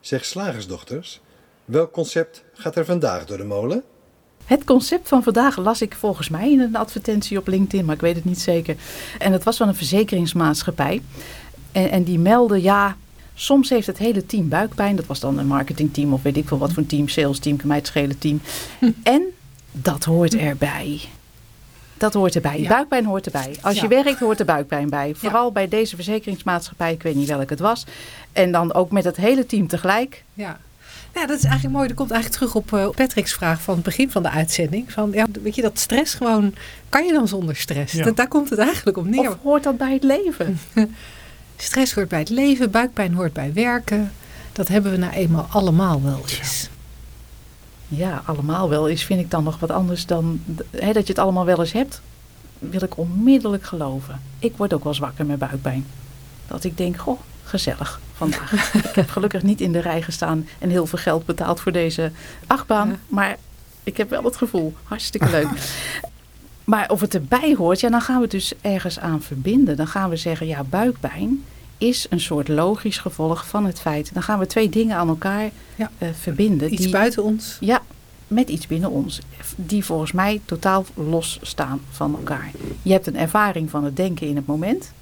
Zeg 0.00 0.24
slagersdochters, 0.24 1.20
welk 1.64 1.92
concept 1.92 2.44
gaat 2.54 2.76
er 2.76 2.84
vandaag 2.84 3.24
door 3.24 3.36
de 3.36 3.44
molen? 3.44 3.82
Het 4.44 4.64
concept 4.64 5.08
van 5.08 5.22
vandaag 5.22 5.56
las 5.56 5.82
ik 5.82 5.94
volgens 5.94 6.28
mij 6.28 6.52
in 6.52 6.60
een 6.60 6.76
advertentie 6.76 7.38
op 7.38 7.46
LinkedIn, 7.46 7.84
maar 7.84 7.94
ik 7.94 8.00
weet 8.00 8.14
het 8.14 8.24
niet 8.24 8.40
zeker. 8.40 8.76
En 9.18 9.32
dat 9.32 9.42
was 9.42 9.56
van 9.56 9.68
een 9.68 9.74
verzekeringsmaatschappij. 9.74 11.02
En, 11.72 11.90
en 11.90 12.02
die 12.02 12.18
meldde, 12.18 12.62
ja, 12.62 12.96
soms 13.36 13.68
heeft 13.68 13.86
het 13.86 13.98
hele 13.98 14.26
team 14.26 14.48
buikpijn. 14.48 14.96
Dat 14.96 15.06
was 15.06 15.20
dan 15.20 15.38
een 15.38 15.46
marketingteam 15.46 16.12
of 16.12 16.22
weet 16.22 16.36
ik 16.36 16.48
veel 16.48 16.58
wat 16.58 16.72
voor 16.72 16.82
een 16.82 16.88
team, 16.88 17.08
sales 17.08 17.38
team, 17.38 17.56
kan 17.56 17.68
mij 17.68 17.76
het 17.76 17.86
schelen 17.86 18.18
team. 18.18 18.40
En 19.02 19.22
dat 19.72 20.04
hoort 20.04 20.36
erbij. 20.36 21.00
Dat 21.96 22.14
hoort 22.14 22.34
erbij. 22.34 22.60
Ja. 22.60 22.68
Buikpijn 22.68 23.04
hoort 23.04 23.26
erbij. 23.26 23.56
Als 23.60 23.80
je 23.80 23.88
werkt, 23.88 24.18
hoort 24.18 24.38
er 24.38 24.44
buikpijn 24.44 24.90
bij. 24.90 25.14
Vooral 25.14 25.52
bij 25.52 25.68
deze 25.68 25.94
verzekeringsmaatschappij, 25.94 26.92
ik 26.92 27.02
weet 27.02 27.14
niet 27.14 27.28
welke 27.28 27.52
het 27.52 27.60
was. 27.60 27.84
En 28.32 28.52
dan 28.52 28.74
ook 28.74 28.90
met 28.90 29.04
het 29.04 29.16
hele 29.16 29.46
team 29.46 29.66
tegelijk. 29.66 30.24
Ja. 30.34 30.58
Ja, 31.14 31.26
dat 31.26 31.36
is 31.38 31.44
eigenlijk 31.44 31.74
mooi. 31.74 31.88
Dat 31.88 31.96
komt 31.96 32.10
eigenlijk 32.10 32.42
terug 32.42 32.54
op 32.54 32.72
eh, 32.72 32.88
Patrick's 33.04 33.32
vraag 33.32 33.62
van 33.62 33.74
het 33.74 33.84
begin 33.84 34.10
van 34.10 34.22
de 34.22 34.30
uitzending. 34.30 34.92
Van, 34.92 35.10
ja, 35.12 35.26
weet 35.42 35.54
je, 35.54 35.62
dat 35.62 35.78
stress 35.78 36.14
gewoon... 36.14 36.54
Kan 36.88 37.06
je 37.06 37.12
dan 37.12 37.28
zonder 37.28 37.56
stress? 37.56 37.92
Ja. 37.92 38.04
Dat, 38.04 38.16
daar 38.16 38.28
komt 38.28 38.50
het 38.50 38.58
eigenlijk 38.58 38.96
op 38.96 39.06
neer. 39.06 39.28
Of 39.30 39.36
hoort 39.42 39.62
dat 39.62 39.76
bij 39.76 39.92
het 39.92 40.02
leven? 40.02 40.58
Stress 41.56 41.94
hoort 41.94 42.08
bij 42.08 42.18
het 42.18 42.28
leven, 42.28 42.70
buikpijn 42.70 43.14
hoort 43.14 43.32
bij 43.32 43.52
werken. 43.52 44.12
Dat 44.52 44.68
hebben 44.68 44.90
we 44.90 44.96
nou 44.96 45.12
eenmaal 45.12 45.46
allemaal 45.50 46.02
wel 46.02 46.24
eens. 46.28 46.68
Ja, 47.88 48.22
allemaal 48.24 48.68
wel 48.68 48.88
is, 48.88 49.04
vind 49.04 49.20
ik 49.20 49.30
dan 49.30 49.44
nog 49.44 49.58
wat 49.58 49.70
anders 49.70 50.06
dan 50.06 50.40
hè, 50.70 50.92
dat 50.92 51.06
je 51.06 51.12
het 51.12 51.18
allemaal 51.18 51.44
wel 51.44 51.60
eens 51.60 51.72
hebt. 51.72 52.00
Wil 52.58 52.82
ik 52.82 52.98
onmiddellijk 52.98 53.64
geloven. 53.64 54.20
Ik 54.38 54.56
word 54.56 54.74
ook 54.74 54.84
wel 54.84 54.94
zwakker 54.94 55.26
met 55.26 55.38
buikpijn. 55.38 55.86
Dat 56.46 56.64
ik 56.64 56.76
denk, 56.76 56.96
goh, 56.96 57.20
gezellig 57.44 58.00
vandaag. 58.14 58.74
ik 58.90 58.94
heb 58.94 59.10
gelukkig 59.10 59.42
niet 59.42 59.60
in 59.60 59.72
de 59.72 59.80
rij 59.80 60.02
gestaan 60.02 60.48
en 60.58 60.70
heel 60.70 60.86
veel 60.86 60.98
geld 60.98 61.26
betaald 61.26 61.60
voor 61.60 61.72
deze 61.72 62.12
achtbaan. 62.46 62.88
Ja. 62.88 62.96
Maar 63.08 63.36
ik 63.82 63.96
heb 63.96 64.10
wel 64.10 64.22
het 64.22 64.36
gevoel, 64.36 64.74
hartstikke 64.82 65.30
leuk. 65.30 65.48
maar 66.66 66.90
of 66.90 67.00
het 67.00 67.14
erbij 67.14 67.54
hoort, 67.58 67.80
ja, 67.80 67.88
dan 67.90 68.00
gaan 68.00 68.16
we 68.16 68.22
het 68.22 68.30
dus 68.30 68.52
ergens 68.60 68.98
aan 68.98 69.22
verbinden. 69.22 69.76
Dan 69.76 69.86
gaan 69.86 70.10
we 70.10 70.16
zeggen, 70.16 70.46
ja, 70.46 70.64
buikpijn 70.64 71.44
is 71.78 72.06
een 72.10 72.20
soort 72.20 72.48
logisch 72.48 72.98
gevolg 72.98 73.46
van 73.46 73.64
het 73.66 73.80
feit. 73.80 74.10
Dan 74.14 74.22
gaan 74.22 74.38
we 74.38 74.46
twee 74.46 74.68
dingen 74.68 74.96
aan 74.96 75.08
elkaar 75.08 75.50
Ja. 75.76 75.90
eh, 75.98 76.08
verbinden. 76.20 76.72
Iets 76.72 76.82
die- 76.82 76.90
buiten 76.92 77.22
ons. 77.22 77.56
ja, 77.60 77.82
met 78.28 78.48
iets 78.48 78.66
binnen 78.66 78.90
ons. 78.90 79.20
Die 79.56 79.84
volgens 79.84 80.12
mij 80.12 80.40
totaal 80.44 80.84
los 80.94 81.38
staan 81.42 81.80
van 81.90 82.14
elkaar. 82.16 82.50
Je 82.82 82.92
hebt 82.92 83.06
een 83.06 83.16
ervaring 83.16 83.70
van 83.70 83.84
het 83.84 83.96
denken 83.96 84.26
in 84.26 84.36
het 84.36 84.46
moment. 84.46 84.92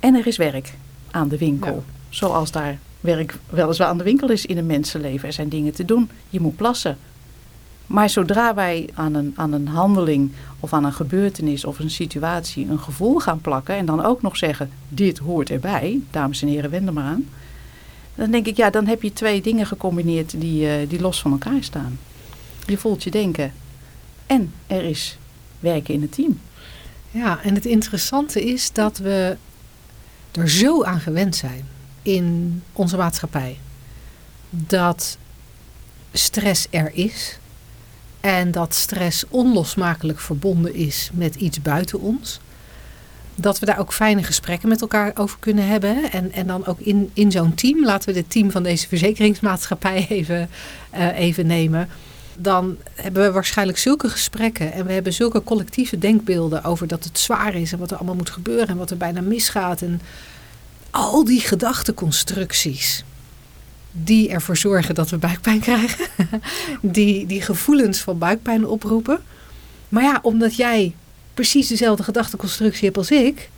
En 0.00 0.14
er 0.14 0.26
is 0.26 0.36
werk 0.36 0.74
aan 1.10 1.28
de 1.28 1.38
winkel. 1.38 1.74
Ja. 1.74 1.92
Zoals 2.08 2.50
daar 2.50 2.78
werk 3.00 3.34
weliswaar 3.50 3.88
aan 3.88 3.98
de 3.98 4.04
winkel 4.04 4.30
is 4.30 4.46
in 4.46 4.58
een 4.58 4.66
mensenleven. 4.66 5.28
Er 5.28 5.34
zijn 5.34 5.48
dingen 5.48 5.72
te 5.72 5.84
doen. 5.84 6.10
Je 6.30 6.40
moet 6.40 6.56
plassen. 6.56 6.98
Maar 7.86 8.10
zodra 8.10 8.54
wij 8.54 8.88
aan 8.94 9.14
een, 9.14 9.32
aan 9.36 9.52
een 9.52 9.68
handeling 9.68 10.32
of 10.60 10.72
aan 10.72 10.84
een 10.84 10.92
gebeurtenis 10.92 11.64
of 11.64 11.78
een 11.78 11.90
situatie 11.90 12.68
een 12.68 12.78
gevoel 12.78 13.18
gaan 13.18 13.40
plakken. 13.40 13.74
En 13.74 13.86
dan 13.86 14.04
ook 14.04 14.22
nog 14.22 14.36
zeggen, 14.36 14.70
dit 14.88 15.18
hoort 15.18 15.50
erbij. 15.50 16.00
Dames 16.10 16.42
en 16.42 16.48
heren, 16.48 16.70
wend 16.70 16.86
er 16.86 16.92
maar 16.92 17.04
aan. 17.04 17.28
Dan 18.14 18.30
denk 18.30 18.46
ik, 18.46 18.56
ja, 18.56 18.70
dan 18.70 18.86
heb 18.86 19.02
je 19.02 19.12
twee 19.12 19.42
dingen 19.42 19.66
gecombineerd 19.66 20.40
die, 20.40 20.68
eh, 20.68 20.88
die 20.88 21.00
los 21.00 21.20
van 21.20 21.32
elkaar 21.32 21.62
staan. 21.62 21.98
Je 22.66 22.78
voelt 22.78 23.02
je 23.02 23.10
denken 23.10 23.52
en 24.26 24.52
er 24.66 24.84
is 24.84 25.18
werken 25.60 25.94
in 25.94 26.02
het 26.02 26.12
team. 26.12 26.40
Ja, 27.10 27.42
en 27.42 27.54
het 27.54 27.64
interessante 27.64 28.44
is 28.44 28.72
dat 28.72 28.98
we 28.98 29.36
er 30.32 30.50
zo 30.50 30.84
aan 30.84 31.00
gewend 31.00 31.36
zijn 31.36 31.68
in 32.02 32.62
onze 32.72 32.96
maatschappij. 32.96 33.58
Dat 34.50 35.18
stress 36.12 36.66
er 36.70 36.90
is. 36.94 37.38
En 38.24 38.50
dat 38.50 38.74
stress 38.74 39.24
onlosmakelijk 39.28 40.20
verbonden 40.20 40.74
is 40.74 41.10
met 41.12 41.34
iets 41.34 41.62
buiten 41.62 42.00
ons. 42.00 42.40
Dat 43.34 43.58
we 43.58 43.66
daar 43.66 43.78
ook 43.78 43.92
fijne 43.92 44.22
gesprekken 44.22 44.68
met 44.68 44.80
elkaar 44.80 45.12
over 45.14 45.36
kunnen 45.38 45.66
hebben. 45.66 46.12
En, 46.12 46.32
en 46.32 46.46
dan 46.46 46.66
ook 46.66 46.80
in, 46.80 47.10
in 47.14 47.30
zo'n 47.30 47.54
team, 47.54 47.84
laten 47.84 48.12
we 48.12 48.18
het 48.18 48.30
team 48.30 48.50
van 48.50 48.62
deze 48.62 48.88
verzekeringsmaatschappij 48.88 50.06
even, 50.18 50.48
eh, 50.90 51.18
even 51.18 51.46
nemen. 51.46 51.88
Dan 52.36 52.76
hebben 52.94 53.22
we 53.22 53.32
waarschijnlijk 53.32 53.78
zulke 53.78 54.08
gesprekken 54.08 54.72
en 54.72 54.86
we 54.86 54.92
hebben 54.92 55.12
zulke 55.12 55.42
collectieve 55.42 55.98
denkbeelden 55.98 56.64
over 56.64 56.86
dat 56.86 57.04
het 57.04 57.18
zwaar 57.18 57.54
is 57.54 57.72
en 57.72 57.78
wat 57.78 57.90
er 57.90 57.96
allemaal 57.96 58.14
moet 58.14 58.30
gebeuren 58.30 58.68
en 58.68 58.76
wat 58.76 58.90
er 58.90 58.96
bijna 58.96 59.20
misgaat. 59.20 59.82
En 59.82 60.00
al 60.90 61.24
die 61.24 61.40
gedachteconstructies 61.40 63.04
die 63.96 64.28
ervoor 64.28 64.56
zorgen 64.56 64.94
dat 64.94 65.10
we 65.10 65.16
buikpijn 65.16 65.60
krijgen, 65.68 66.06
die, 66.80 67.26
die 67.26 67.42
gevoelens 67.42 67.98
van 67.98 68.18
buikpijn 68.18 68.66
oproepen. 68.66 69.18
Maar 69.88 70.02
ja, 70.02 70.18
omdat 70.22 70.56
jij 70.56 70.94
precies 71.34 71.68
dezelfde 71.68 72.02
gedachteconstructie 72.02 72.84
hebt 72.84 72.96
als 72.96 73.10
ik, 73.10 73.50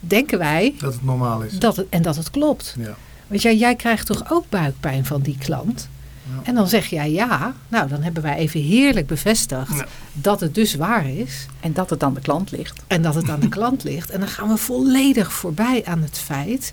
denken 0.00 0.38
wij 0.38 0.74
dat 0.78 0.92
het 0.92 1.04
normaal 1.04 1.42
is. 1.42 1.58
dat 1.58 1.76
het, 1.76 1.86
en 1.88 2.02
dat 2.02 2.16
het 2.16 2.30
klopt. 2.30 2.74
Ja. 2.78 2.96
Want 3.26 3.42
jij, 3.42 3.56
jij 3.56 3.74
krijgt 3.76 4.06
toch 4.06 4.30
ook 4.30 4.44
buikpijn 4.48 5.04
van 5.04 5.20
die 5.20 5.36
klant? 5.38 5.88
Ja. 6.34 6.40
En 6.42 6.54
dan 6.54 6.68
zeg 6.68 6.86
jij 6.86 7.10
ja. 7.10 7.54
Nou, 7.68 7.88
dan 7.88 8.02
hebben 8.02 8.22
wij 8.22 8.36
even 8.36 8.60
heerlijk 8.60 9.06
bevestigd 9.06 9.76
Ja. 9.76 9.86
dat 10.12 10.40
het 10.40 10.54
dus 10.54 10.74
waar 10.74 11.08
is. 11.08 11.46
En 11.60 11.72
dat 11.72 11.90
het 11.90 12.02
aan 12.02 12.14
de 12.14 12.20
klant 12.20 12.50
ligt. 12.50 12.82
En 12.86 13.02
dat 13.02 13.14
het 13.14 13.28
aan 13.30 13.40
de 13.40 13.48
klant 13.48 13.84
ligt. 13.84 14.10
En 14.10 14.20
dan 14.20 14.28
gaan 14.28 14.48
we 14.48 14.56
volledig 14.56 15.32
voorbij 15.32 15.82
aan 15.84 16.02
het 16.02 16.18
feit 16.18 16.72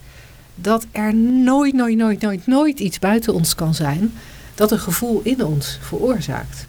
dat 0.61 0.85
er 0.91 1.15
nooit, 1.15 1.73
nooit, 1.73 1.97
nooit, 1.97 2.21
nooit, 2.21 2.47
nooit 2.47 2.79
iets 2.79 2.99
buiten 2.99 3.33
ons 3.33 3.55
kan 3.55 3.73
zijn 3.73 4.13
dat 4.55 4.71
een 4.71 4.79
gevoel 4.79 5.21
in 5.23 5.45
ons 5.45 5.77
veroorzaakt. 5.81 6.67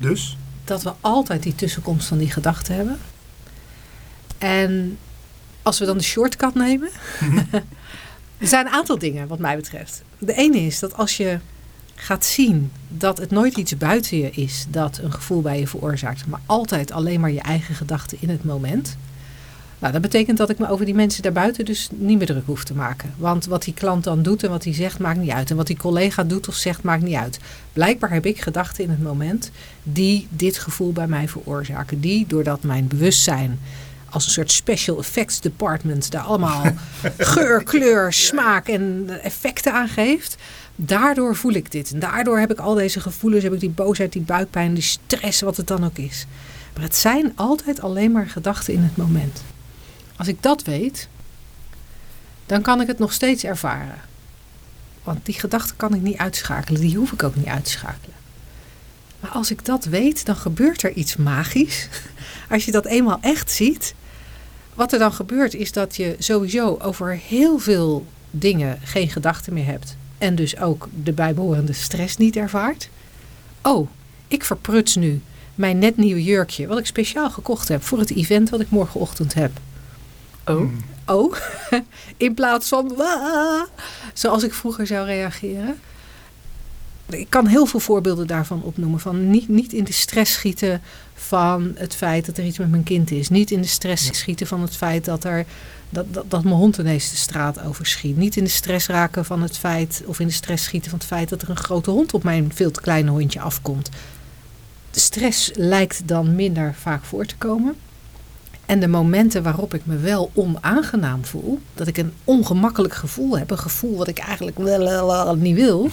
Dus? 0.00 0.36
Dat 0.64 0.82
we 0.82 0.92
altijd 1.00 1.42
die 1.42 1.54
tussenkomst 1.54 2.08
van 2.08 2.18
die 2.18 2.30
gedachten 2.30 2.74
hebben. 2.74 2.98
En 4.38 4.98
als 5.62 5.78
we 5.78 5.84
dan 5.84 5.98
de 5.98 6.04
shortcut 6.04 6.54
nemen. 6.54 6.88
er 8.38 8.46
zijn 8.46 8.66
een 8.66 8.72
aantal 8.72 8.98
dingen 8.98 9.28
wat 9.28 9.38
mij 9.38 9.56
betreft. 9.56 10.02
De 10.18 10.34
ene 10.34 10.58
is 10.58 10.78
dat 10.78 10.96
als 10.96 11.16
je 11.16 11.38
gaat 11.94 12.24
zien 12.24 12.72
dat 12.88 13.18
het 13.18 13.30
nooit 13.30 13.56
iets 13.56 13.76
buiten 13.76 14.18
je 14.18 14.30
is 14.30 14.66
dat 14.68 14.98
een 14.98 15.12
gevoel 15.12 15.40
bij 15.40 15.58
je 15.58 15.66
veroorzaakt, 15.66 16.26
maar 16.26 16.40
altijd 16.46 16.92
alleen 16.92 17.20
maar 17.20 17.30
je 17.30 17.40
eigen 17.40 17.74
gedachten 17.74 18.18
in 18.20 18.28
het 18.28 18.44
moment. 18.44 18.96
Nou, 19.78 19.92
dat 19.92 20.02
betekent 20.02 20.38
dat 20.38 20.50
ik 20.50 20.58
me 20.58 20.68
over 20.68 20.84
die 20.84 20.94
mensen 20.94 21.22
daarbuiten 21.22 21.64
dus 21.64 21.88
niet 21.92 22.18
meer 22.18 22.26
druk 22.26 22.46
hoef 22.46 22.64
te 22.64 22.74
maken. 22.74 23.14
Want 23.16 23.46
wat 23.46 23.62
die 23.62 23.74
klant 23.74 24.04
dan 24.04 24.22
doet 24.22 24.42
en 24.42 24.50
wat 24.50 24.64
hij 24.64 24.74
zegt, 24.74 24.98
maakt 24.98 25.18
niet 25.18 25.30
uit. 25.30 25.50
En 25.50 25.56
wat 25.56 25.66
die 25.66 25.76
collega 25.76 26.24
doet 26.24 26.48
of 26.48 26.54
zegt, 26.54 26.82
maakt 26.82 27.02
niet 27.02 27.14
uit. 27.14 27.38
Blijkbaar 27.72 28.10
heb 28.10 28.26
ik 28.26 28.42
gedachten 28.42 28.84
in 28.84 28.90
het 28.90 29.02
moment 29.02 29.50
die 29.82 30.26
dit 30.30 30.58
gevoel 30.58 30.92
bij 30.92 31.06
mij 31.06 31.28
veroorzaken. 31.28 32.00
Die, 32.00 32.26
doordat 32.26 32.62
mijn 32.62 32.86
bewustzijn 32.86 33.58
als 34.10 34.24
een 34.24 34.32
soort 34.32 34.50
special 34.50 34.98
effects 34.98 35.40
department 35.40 36.10
daar 36.10 36.22
allemaal 36.22 36.62
geur, 37.18 37.62
kleur, 37.62 38.12
smaak 38.12 38.68
en 38.68 39.10
effecten 39.22 39.72
aan 39.72 39.88
geeft. 39.88 40.36
Daardoor 40.76 41.36
voel 41.36 41.52
ik 41.52 41.72
dit. 41.72 41.92
En 41.92 41.98
daardoor 41.98 42.38
heb 42.38 42.50
ik 42.50 42.58
al 42.58 42.74
deze 42.74 43.00
gevoelens, 43.00 43.42
heb 43.42 43.52
ik 43.52 43.60
die 43.60 43.70
boosheid, 43.70 44.12
die 44.12 44.22
buikpijn, 44.22 44.74
die 44.74 44.82
stress, 44.82 45.40
wat 45.40 45.56
het 45.56 45.66
dan 45.66 45.84
ook 45.84 45.98
is. 45.98 46.26
Maar 46.74 46.82
het 46.82 46.96
zijn 46.96 47.32
altijd 47.34 47.80
alleen 47.80 48.12
maar 48.12 48.26
gedachten 48.26 48.74
in 48.74 48.82
het 48.82 48.96
moment. 48.96 49.42
Als 50.18 50.28
ik 50.28 50.42
dat 50.42 50.62
weet, 50.62 51.08
dan 52.46 52.62
kan 52.62 52.80
ik 52.80 52.86
het 52.86 52.98
nog 52.98 53.12
steeds 53.12 53.44
ervaren. 53.44 54.00
Want 55.02 55.26
die 55.26 55.34
gedachte 55.34 55.74
kan 55.74 55.94
ik 55.94 56.02
niet 56.02 56.16
uitschakelen, 56.16 56.80
die 56.80 56.96
hoef 56.96 57.12
ik 57.12 57.22
ook 57.22 57.36
niet 57.36 57.46
uit 57.46 57.64
te 57.64 57.70
schakelen. 57.70 58.16
Maar 59.20 59.30
als 59.30 59.50
ik 59.50 59.64
dat 59.64 59.84
weet, 59.84 60.26
dan 60.26 60.36
gebeurt 60.36 60.82
er 60.82 60.92
iets 60.92 61.16
magisch. 61.16 61.88
Als 62.50 62.64
je 62.64 62.70
dat 62.70 62.86
eenmaal 62.86 63.18
echt 63.20 63.50
ziet. 63.50 63.94
Wat 64.74 64.92
er 64.92 64.98
dan 64.98 65.12
gebeurt 65.12 65.54
is 65.54 65.72
dat 65.72 65.96
je 65.96 66.16
sowieso 66.18 66.76
over 66.80 67.16
heel 67.16 67.58
veel 67.58 68.06
dingen 68.30 68.78
geen 68.82 69.10
gedachten 69.10 69.52
meer 69.52 69.66
hebt. 69.66 69.96
En 70.18 70.34
dus 70.34 70.58
ook 70.58 70.88
de 71.02 71.12
bijbehorende 71.12 71.72
stress 71.72 72.16
niet 72.16 72.36
ervaart. 72.36 72.88
Oh, 73.62 73.88
ik 74.28 74.44
verpruts 74.44 74.96
nu 74.96 75.22
mijn 75.54 75.78
net 75.78 75.96
nieuw 75.96 76.16
jurkje. 76.16 76.66
Wat 76.66 76.78
ik 76.78 76.86
speciaal 76.86 77.30
gekocht 77.30 77.68
heb 77.68 77.82
voor 77.82 77.98
het 77.98 78.10
event 78.10 78.50
wat 78.50 78.60
ik 78.60 78.70
morgenochtend 78.70 79.34
heb. 79.34 79.50
Oh. 80.48 80.56
Hmm. 80.56 80.76
Oh, 81.06 81.34
in 82.16 82.34
plaats 82.34 82.68
van 82.68 82.92
zoals 84.12 84.42
ik 84.42 84.54
vroeger 84.54 84.86
zou 84.86 85.06
reageren. 85.06 85.80
Ik 87.06 87.30
kan 87.30 87.46
heel 87.46 87.66
veel 87.66 87.80
voorbeelden 87.80 88.26
daarvan 88.26 88.62
opnoemen. 88.62 89.00
Van 89.00 89.30
niet, 89.30 89.48
niet 89.48 89.72
in 89.72 89.84
de 89.84 89.92
stress 89.92 90.32
schieten 90.32 90.82
van 91.14 91.72
het 91.74 91.94
feit 91.94 92.26
dat 92.26 92.38
er 92.38 92.44
iets 92.44 92.58
met 92.58 92.70
mijn 92.70 92.82
kind 92.82 93.10
is. 93.10 93.28
Niet 93.28 93.50
in 93.50 93.60
de 93.60 93.66
stress 93.66 94.18
schieten 94.18 94.46
van 94.46 94.62
het 94.62 94.76
feit 94.76 95.04
dat, 95.04 95.24
er, 95.24 95.44
dat, 95.90 96.14
dat, 96.14 96.24
dat 96.30 96.44
mijn 96.44 96.56
hond 96.56 96.78
ineens 96.78 97.10
de 97.10 97.16
straat 97.16 97.62
overschiet. 97.62 98.16
Niet 98.16 98.36
in 98.36 98.44
de 98.44 98.50
stress 98.50 98.86
raken 98.86 99.24
van 99.24 99.42
het 99.42 99.58
feit, 99.58 100.02
of 100.06 100.20
in 100.20 100.26
de 100.26 100.32
stress 100.32 100.64
schieten 100.64 100.90
van 100.90 100.98
het 100.98 101.08
feit 101.08 101.28
dat 101.28 101.42
er 101.42 101.50
een 101.50 101.56
grote 101.56 101.90
hond 101.90 102.14
op 102.14 102.22
mijn 102.22 102.50
veel 102.54 102.70
te 102.70 102.80
kleine 102.80 103.10
hondje 103.10 103.40
afkomt. 103.40 103.88
De 104.90 105.00
stress 105.00 105.50
lijkt 105.54 106.08
dan 106.08 106.34
minder 106.34 106.74
vaak 106.74 107.04
voor 107.04 107.26
te 107.26 107.36
komen. 107.36 107.76
En 108.68 108.80
de 108.80 108.88
momenten 108.88 109.42
waarop 109.42 109.74
ik 109.74 109.86
me 109.86 109.96
wel 109.96 110.30
onaangenaam 110.34 111.24
voel, 111.24 111.60
dat 111.74 111.86
ik 111.86 111.96
een 111.96 112.12
ongemakkelijk 112.24 112.94
gevoel 112.94 113.38
heb, 113.38 113.50
een 113.50 113.58
gevoel 113.58 113.96
wat 113.96 114.08
ik 114.08 114.18
eigenlijk 114.18 114.58
wel 114.58 115.36
niet 115.36 115.54
wil, 115.54 115.90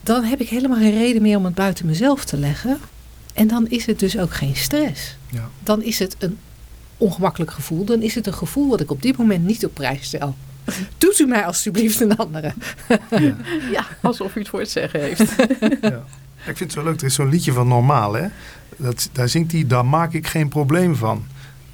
dan 0.00 0.24
heb 0.24 0.40
ik 0.40 0.48
helemaal 0.48 0.78
geen 0.78 0.98
reden 0.98 1.22
meer 1.22 1.36
om 1.36 1.44
het 1.44 1.54
buiten 1.54 1.86
mezelf 1.86 2.24
te 2.24 2.36
leggen. 2.36 2.78
En 3.34 3.48
dan 3.48 3.68
is 3.68 3.86
het 3.86 3.98
dus 3.98 4.18
ook 4.18 4.34
geen 4.34 4.56
stress. 4.56 5.16
Ja. 5.30 5.48
Dan 5.62 5.82
is 5.82 5.98
het 5.98 6.16
een 6.18 6.38
ongemakkelijk 6.96 7.50
gevoel. 7.50 7.84
Dan 7.84 8.02
is 8.02 8.14
het 8.14 8.26
een 8.26 8.34
gevoel 8.34 8.68
wat 8.68 8.80
ik 8.80 8.90
op 8.90 9.02
dit 9.02 9.16
moment 9.16 9.44
niet 9.44 9.64
op 9.64 9.74
prijs 9.74 10.06
stel. 10.06 10.34
Doet 10.98 11.18
u 11.18 11.26
mij 11.26 11.44
alstublieft 11.46 12.00
een 12.00 12.16
andere. 12.16 12.52
Ja. 13.10 13.36
Ja, 13.72 13.86
alsof 14.02 14.34
u 14.34 14.38
het 14.38 14.48
voor 14.48 14.60
het 14.60 14.70
zeggen 14.70 15.00
heeft. 15.00 15.34
Ja. 15.80 16.04
Ik 16.46 16.56
vind 16.56 16.58
het 16.58 16.72
zo 16.72 16.82
leuk. 16.82 17.00
Er 17.00 17.06
is 17.06 17.14
zo'n 17.14 17.28
liedje 17.28 17.52
van 17.52 17.68
Normaal, 17.68 18.12
hè? 18.12 18.26
Dat, 18.76 19.08
daar 19.12 19.28
zingt 19.28 19.52
hij, 19.52 19.66
daar 19.66 19.86
maak 19.86 20.12
ik 20.12 20.26
geen 20.26 20.48
probleem 20.48 20.96
van. 20.96 21.26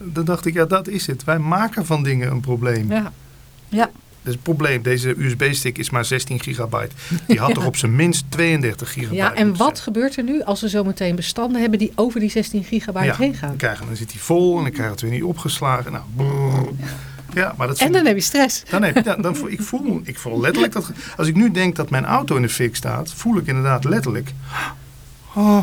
Dan 0.03 0.25
dacht 0.25 0.47
ik, 0.47 0.55
ja, 0.55 0.65
dat 0.65 0.89
is 0.89 1.07
het. 1.07 1.25
Wij 1.25 1.39
maken 1.39 1.87
van 1.87 2.03
dingen 2.03 2.31
een 2.31 2.41
probleem. 2.41 2.93
Ja. 2.93 3.13
Ja. 3.69 3.91
Dus 4.23 4.35
het 4.35 4.43
probleem, 4.43 4.83
deze 4.83 5.15
USB-stick 5.25 5.79
is 5.79 5.91
maar 5.91 6.05
16 6.05 6.41
gigabyte. 6.41 6.95
Die 7.27 7.39
had 7.39 7.55
toch 7.55 7.67
op 7.67 7.77
zijn 7.77 7.97
minst 7.97 8.25
32 8.29 8.93
gigabyte 8.93 9.15
ja, 9.17 9.35
en 9.35 9.57
wat 9.57 9.81
gebeurt 9.81 10.17
er 10.17 10.23
nu 10.25 10.43
als 10.43 10.61
we 10.61 10.69
zometeen 10.69 11.17
bestanden 11.17 11.61
hebben 11.61 11.79
die 11.79 11.93
over 11.95 12.21
die 12.21 12.31
16 12.31 12.65
gigabyte 12.65 13.05
Ja, 13.07 13.17
heen 13.17 13.31
dan, 13.31 13.41
gaan? 13.41 13.57
krijgen, 13.57 13.87
dan 13.87 13.97
zit 13.97 14.13
hij 14.13 14.21
vol 14.21 14.57
en 14.57 14.63
dan 14.63 14.73
krijg 14.73 14.87
je 14.87 14.93
het 14.93 15.01
weer 15.01 15.11
niet 15.11 15.23
opgeslagen. 15.23 15.93
Nou, 15.93 16.05
brrr. 16.17 16.69
ja, 17.35 17.55
maar 17.57 17.67
dat 17.67 17.79
En 17.79 17.93
dan 17.93 18.01
ik- 18.01 18.07
heb 18.07 18.17
je 18.17 18.23
stress. 18.23 18.63
Dan 18.71 18.83
heb 18.83 18.95
je, 18.95 19.03
dan, 19.03 19.23
dan, 19.23 19.37
voel- 19.37 19.51
ik, 19.51 19.63
voel, 19.63 20.01
ik 20.05 20.19
voel 20.19 20.41
letterlijk 20.41 20.73
dat. 20.73 20.91
Als 21.17 21.29
ik 21.29 21.35
nu 21.35 21.51
denk 21.51 21.77
dat 21.77 21.91
mijn 21.91 22.05
auto 22.05 22.37
in 22.37 22.43
de 22.43 22.49
fik 22.49 22.77
staat, 22.77 23.13
voel 23.13 23.37
ik 23.37 23.47
inderdaad 23.47 23.85
letterlijk. 23.85 24.33
Oh, 25.35 25.63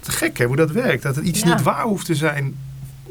te 0.00 0.10
gek 0.10 0.38
hè, 0.38 0.44
hoe 0.44 0.56
dat 0.56 0.70
werkt. 0.70 1.02
Dat 1.02 1.16
het 1.16 1.24
iets 1.24 1.40
Ja. 1.40 1.48
niet 1.54 1.62
waar 1.62 1.82
hoeft 1.82 2.06
te 2.06 2.14
zijn 2.14 2.56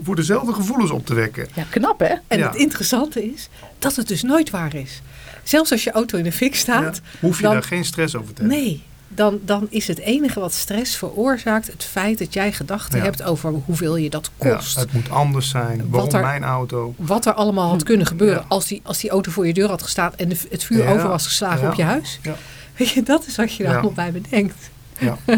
voor 0.04 0.16
dezelfde 0.16 0.54
gevoelens 0.54 0.92
op 0.92 1.06
te 1.06 1.14
wekken. 1.14 1.48
Ja, 1.54 1.64
knap 1.70 2.00
hè? 2.00 2.14
En 2.28 2.38
Ja. 2.40 2.48
het 2.48 2.56
interessante 2.56 3.26
is 3.34 3.50
dat 3.80 3.96
het 3.96 4.08
dus 4.08 4.24
nooit 4.24 4.50
waar 4.50 4.76
is. 4.76 5.02
Zelfs 5.44 5.72
als 5.72 5.84
je 5.84 5.92
auto 5.92 6.18
in 6.18 6.24
de 6.24 6.32
fik 6.32 6.56
staat, 6.56 6.96
Ja, 7.04 7.20
hoef 7.20 7.38
je 7.38 7.44
dan- 7.44 7.54
daar 7.54 7.64
geen 7.64 7.86
stress 7.86 8.16
over 8.16 8.34
te 8.34 8.42
hebben. 8.42 8.58
nee, 8.60 8.84
dan, 9.08 9.40
dan 9.46 9.68
is 9.70 9.88
het 9.88 10.00
enige 10.00 10.40
wat 10.40 10.54
stress 10.54 10.96
veroorzaakt 10.98 11.68
het 11.68 11.84
feit 11.84 12.18
dat 12.18 12.34
jij 12.34 12.52
gedachten 12.52 12.98
Ja. 13.00 13.04
hebt 13.04 13.24
over 13.24 13.50
hoeveel 13.66 13.96
je 13.98 14.10
dat 14.10 14.32
Ja, 14.40 14.56
kost. 14.56 14.76
het 14.76 14.94
moet 14.94 15.10
anders 15.10 15.50
zijn. 15.50 15.86
Waarom 15.90 16.14
er- 16.14 16.22
mijn 16.22 16.44
auto? 16.44 16.94
Wat 16.98 17.26
er 17.26 17.34
allemaal 17.34 17.70
had 17.70 17.84
kunnen 17.84 18.06
gebeuren 18.08 18.40
Ja. 18.40 18.46
als, 18.48 18.68
die, 18.68 18.82
als 18.84 19.00
die 19.00 19.10
auto 19.10 19.32
voor 19.32 19.48
je 19.48 19.54
deur 19.54 19.68
had 19.70 19.84
gestaan 19.84 20.12
en 20.16 20.30
de, 20.30 20.38
het 20.50 20.64
vuur 20.64 20.84
Ja. 20.84 20.92
over 20.94 21.08
was 21.08 21.26
geslagen 21.26 21.62
Ja. 21.62 21.68
op 21.70 21.74
je 21.76 21.84
huis. 21.84 22.20
Ja. 22.22 22.36
Weet 22.78 22.90
je, 22.90 23.04
dat 23.04 23.28
is 23.28 23.36
wat 23.36 23.54
je 23.54 23.64
er 23.64 23.70
Ja. 23.70 23.76
allemaal 23.76 23.94
bij 23.94 24.12
bedenkt. 24.12 24.70
Ja. 25.00 25.18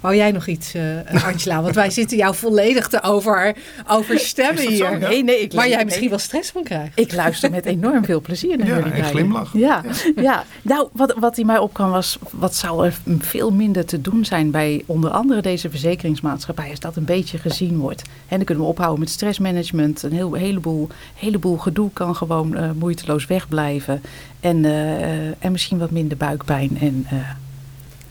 Wou 0.00 0.16
jij 0.16 0.30
nog 0.30 0.46
iets, 0.46 0.74
eh, 0.74 1.24
Angela? 1.24 1.62
Want 1.62 1.74
wij 1.74 1.90
zitten 1.90 2.16
jou 2.16 2.34
volledig 2.34 2.88
te 2.88 3.02
over, 3.02 3.56
overstemmen 3.88 4.62
zo? 4.62 4.68
hier. 4.68 5.00
Ja. 5.00 5.08
Nee, 5.08 5.24
nee. 5.24 5.40
Ik 5.40 5.52
Waar 5.52 5.68
jij 5.68 5.84
misschien 5.84 6.08
wel 6.08 6.18
stress 6.18 6.50
van 6.50 6.62
krijgt. 6.62 6.98
Ik 6.98 7.12
luister 7.14 7.50
met 7.50 7.66
enorm 7.66 8.04
veel 8.04 8.20
plezier 8.20 8.58
naar 8.58 8.66
Ja, 8.66 8.74
jullie 8.74 8.84
en 8.92 9.00
beiden. 9.00 9.10
glimlach. 9.10 9.50
Ja, 9.52 9.82
ja. 10.16 10.44
nou, 10.62 10.88
wat, 10.92 11.14
wat 11.18 11.38
in 11.38 11.46
mij 11.46 11.58
opkwam 11.58 11.90
was, 11.90 12.18
wat 12.30 12.54
zou 12.54 12.86
er 12.86 12.98
veel 13.18 13.50
minder 13.50 13.84
te 13.84 14.00
doen 14.00 14.24
zijn 14.24 14.50
bij 14.50 14.82
onder 14.86 15.10
andere 15.10 15.40
deze 15.42 15.70
verzekeringsmaatschappij, 15.70 16.70
als 16.70 16.80
dat 16.80 16.96
een 16.96 17.04
beetje 17.04 17.38
gezien 17.38 17.78
wordt. 17.78 18.02
En 18.28 18.36
dan 18.36 18.44
kunnen 18.44 18.64
we 18.64 18.70
ophouden 18.70 19.00
met 19.00 19.10
stressmanagement, 19.10 20.02
een 20.02 20.12
heel, 20.12 20.32
heleboel, 20.34 20.88
heleboel 21.14 21.56
gedoe 21.56 21.90
kan 21.92 22.16
gewoon 22.16 22.56
eh, 22.56 22.70
moeiteloos 22.74 23.26
wegblijven. 23.26 24.02
En, 24.40 24.64
eh, 24.64 25.44
en 25.44 25.52
misschien 25.52 25.78
wat 25.78 25.90
minder 25.90 26.16
buikpijn 26.16 26.78
en, 26.80 27.06
eh, 27.10 27.16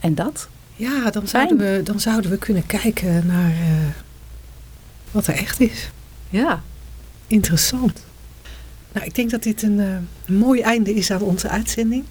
en 0.00 0.14
dat. 0.14 0.48
Ja, 0.80 1.10
dan 1.10 1.28
zouden, 1.28 1.56
we, 1.58 1.80
dan 1.84 2.00
zouden 2.00 2.30
we 2.30 2.38
kunnen 2.38 2.66
kijken 2.66 3.26
naar 3.26 3.50
eh, 3.50 3.88
wat 5.10 5.26
er 5.26 5.34
echt 5.34 5.60
is. 5.60 5.90
Ja. 6.30 6.62
Interessant. 7.26 8.04
Nou, 8.92 9.06
ik 9.06 9.14
denk 9.14 9.30
dat 9.30 9.42
dit 9.42 9.62
een 9.62 9.80
eh, 9.80 10.34
mooi 10.36 10.60
einde 10.60 10.94
is 10.94 11.10
aan 11.10 11.20
onze 11.20 11.48
uitzending. 11.48 12.04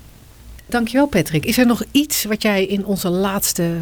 Dankjewel 0.65 1.07
Patrick. 1.07 1.45
Is 1.45 1.57
er 1.57 1.65
nog 1.65 1.83
iets 1.91 2.23
wat 2.23 2.41
jij 2.41 2.65
in 2.65 2.85
onze 2.85 3.09
laatste 3.09 3.77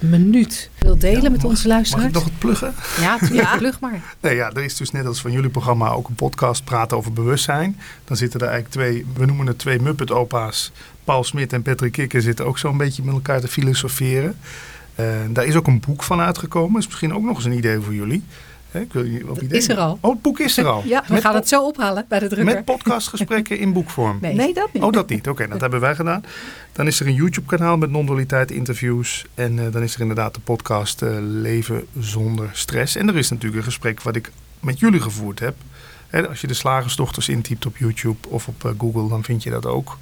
minuut 0.00 0.70
wil 0.78 0.98
delen 0.98 1.22
Ja, 1.22 1.30
met 1.30 1.42
mag- 1.42 1.50
onze 1.50 1.66
Mag 1.68 1.76
luisteraars? 1.76 2.06
ik 2.08 2.12
nog 2.14 2.24
het 2.24 2.38
pluggen? 2.38 2.74
Ja, 3.00 3.18
tuurlijk. 3.18 3.56
Plug 3.58 3.80
maar. 3.80 4.02
Nee, 4.20 4.34
ja, 4.34 4.50
er 4.52 4.62
is 4.64 4.76
dus 4.76 4.90
net 4.90 5.06
als 5.06 5.20
van 5.20 5.32
jullie 5.32 5.50
programma 5.50 5.88
ook 5.90 6.08
een 6.08 6.14
podcast 6.14 6.64
praten 6.64 6.96
over 6.96 7.12
bewustzijn. 7.12 7.78
Dan 8.04 8.16
zitten 8.16 8.40
er 8.40 8.46
eigenlijk 8.48 8.74
twee, 8.74 9.06
we 9.14 9.26
noemen 9.26 9.46
het 9.46 9.58
twee 9.58 9.80
Muppet-opa's. 9.80 10.72
Paul 11.04 11.24
Smit 11.24 11.52
en 11.52 11.62
Patrick 11.62 11.92
Kikker 11.92 12.22
zitten 12.22 12.46
ook 12.46 12.58
zo'n 12.58 12.76
beetje 12.76 13.02
met 13.04 13.14
elkaar 13.14 13.40
te 13.40 13.48
filosoferen. 13.48 14.36
Eh, 14.94 15.04
daar 15.30 15.44
is 15.44 15.54
ook 15.54 15.66
een 15.66 15.80
boek 15.86 16.02
van 16.02 16.20
uitgekomen. 16.20 16.78
is 16.80 16.86
misschien 16.86 17.14
ook 17.14 17.22
nog 17.22 17.36
eens 17.36 17.44
een 17.44 17.52
idee 17.56 17.78
voor 17.80 17.94
jullie. 17.94 18.22
Hè, 18.70 18.80
ik 18.80 18.92
wil 18.92 19.06
jullie 19.06 19.30
op 19.30 19.42
idee. 19.42 19.58
is 19.58 19.68
er 19.68 19.76
al. 19.76 19.98
Oh, 20.00 20.12
het 20.12 20.22
boek 20.22 20.38
is 20.38 20.56
er 20.56 20.66
al. 20.66 20.82
Ja, 20.86 21.02
we 21.06 21.12
Met 21.12 21.22
gaan 21.22 21.34
het 21.34 21.48
zo 21.48 21.62
ophalen 21.62 22.04
bij 22.08 22.18
de 22.18 22.28
drukker. 22.28 22.54
Met 22.54 22.64
podcastgesprekken 22.64 23.58
in 23.58 23.72
boekvorm. 23.72 24.18
Nee. 24.20 24.34
Nee, 24.34 24.54
dat 24.54 24.72
niet. 24.72 24.82
Oh, 24.82 24.92
dat 24.92 25.08
niet. 25.08 25.28
Oké, 25.28 25.48
dat 25.48 25.60
hebben 25.60 25.80
wij 25.80 25.94
gedaan. 25.94 26.24
Dan 26.72 26.86
is 26.86 27.00
er 27.00 27.06
een 27.06 27.14
YouTube-kanaal 27.14 27.76
met 27.76 27.90
non-dualiteit 27.90 28.50
interviews. 28.50 29.26
En 29.34 29.58
eh, 29.58 29.72
dan 29.72 29.82
is 29.82 29.94
er 29.94 30.00
inderdaad 30.00 30.34
de 30.34 30.40
podcast 30.40 31.02
eh, 31.02 31.16
Leven 31.20 31.86
zonder 31.98 32.48
stress. 32.52 32.96
En 32.96 33.08
er 33.08 33.16
is 33.16 33.30
natuurlijk 33.30 33.58
een 33.58 33.64
gesprek 33.64 34.02
wat 34.02 34.16
ik 34.16 34.30
met 34.60 34.78
jullie 34.78 35.00
gevoerd 35.00 35.38
heb. 35.38 35.54
Hè, 36.08 36.28
als 36.28 36.40
je 36.40 36.46
de 36.46 36.54
Slagersdochters 36.54 37.28
intypt 37.28 37.66
op 37.66 37.76
YouTube 37.76 38.28
of 38.28 38.48
op 38.48 38.64
eh, 38.64 38.70
Google, 38.78 39.08
dan 39.08 39.24
vind 39.24 39.42
je 39.42 39.50
dat 39.50 39.66
ook. 39.66 39.98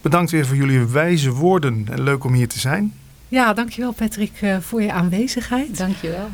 Bedankt 0.00 0.30
weer 0.30 0.46
voor 0.46 0.56
jullie 0.56 0.86
wijze 0.86 1.30
woorden. 1.30 1.86
En 1.90 2.02
leuk 2.02 2.24
om 2.24 2.32
hier 2.32 2.48
te 2.48 2.58
zijn. 2.58 2.94
Ja, 3.28 3.52
dankjewel 3.52 3.92
Patrick 3.92 4.32
eh, 4.40 4.56
voor 4.60 4.82
je 4.82 4.92
aanwezigheid. 4.92 5.78
Dankjewel. 5.78 6.28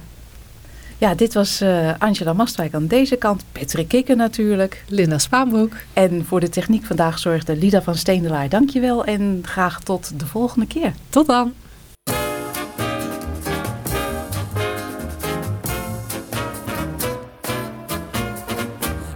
Ja, 0.99 1.15
dit 1.15 1.35
was 1.35 1.61
eh, 1.61 1.91
Angela 1.99 2.33
Mastwijk 2.33 2.75
aan 2.75 2.87
deze 2.87 3.17
kant. 3.17 3.45
Patrick 3.53 3.89
Kikker 3.89 4.17
natuurlijk. 4.17 4.85
Linda 4.89 5.19
Spaanbroek. 5.19 5.73
En 5.93 6.25
voor 6.25 6.41
de 6.41 6.49
techniek 6.49 6.85
vandaag 6.85 7.19
zorgde 7.19 7.57
Lida 7.57 7.83
van 7.83 7.95
Steendelaar. 7.95 8.49
Dankjewel 8.49 9.05
en 9.05 9.41
graag 9.45 9.81
tot 9.81 10.19
de 10.19 10.27
volgende 10.27 10.67
keer. 10.67 10.93
Tot 11.09 11.27
dan. 11.27 11.55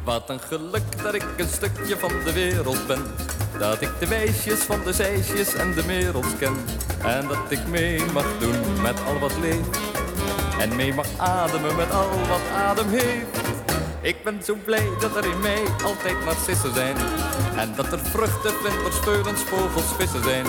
Wat 0.05 0.31
een 0.31 0.41
geluk 0.41 1.03
dat 1.03 1.15
ik 1.15 1.27
een 1.37 1.49
stukje 1.49 1.97
van 1.97 2.13
de 2.25 2.33
wereld 2.33 2.87
ben. 2.87 3.03
Dat 3.59 3.81
ik 3.81 3.91
de 3.99 4.09
weesjes 4.09 4.59
van 4.59 4.81
de 4.85 4.93
zeisjes 4.93 5.55
en 5.55 5.75
de 5.75 5.83
merels 5.87 6.37
ken. 6.39 6.55
En 7.05 7.29
dat 7.29 7.51
ik 7.51 7.69
mee 7.69 8.01
mag 8.13 8.39
doen 8.39 8.83
met 8.83 9.05
al 9.07 9.19
wat 9.19 9.39
leeft. 9.41 10.10
En 10.61 10.77
mee 10.77 10.95
mag 10.95 11.07
ademen 11.17 11.77
met 11.77 11.91
al 11.91 12.09
wat 12.29 12.41
adem 12.57 12.89
heeft. 12.89 13.49
Ik 14.01 14.25
ben 14.25 14.43
zo 14.45 14.57
blij 14.65 14.89
dat 15.01 15.17
er 15.17 15.25
in 15.25 15.41
mij 15.41 15.63
altijd 15.85 16.25
narcissen 16.25 16.75
zijn. 16.75 16.97
En 17.57 17.73
dat 17.77 17.93
er 17.93 17.99
vruchten, 17.99 18.53
vlinders, 18.53 18.97
veulens, 18.97 19.41
vogels, 19.41 19.93
vissen 19.99 20.23
zijn. 20.23 20.47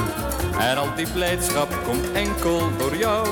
En 0.60 0.78
al 0.78 0.96
die 0.96 1.08
blijdschap 1.12 1.70
komt 1.86 2.12
enkel 2.12 2.78
door 2.78 2.96
jou. 2.96 3.28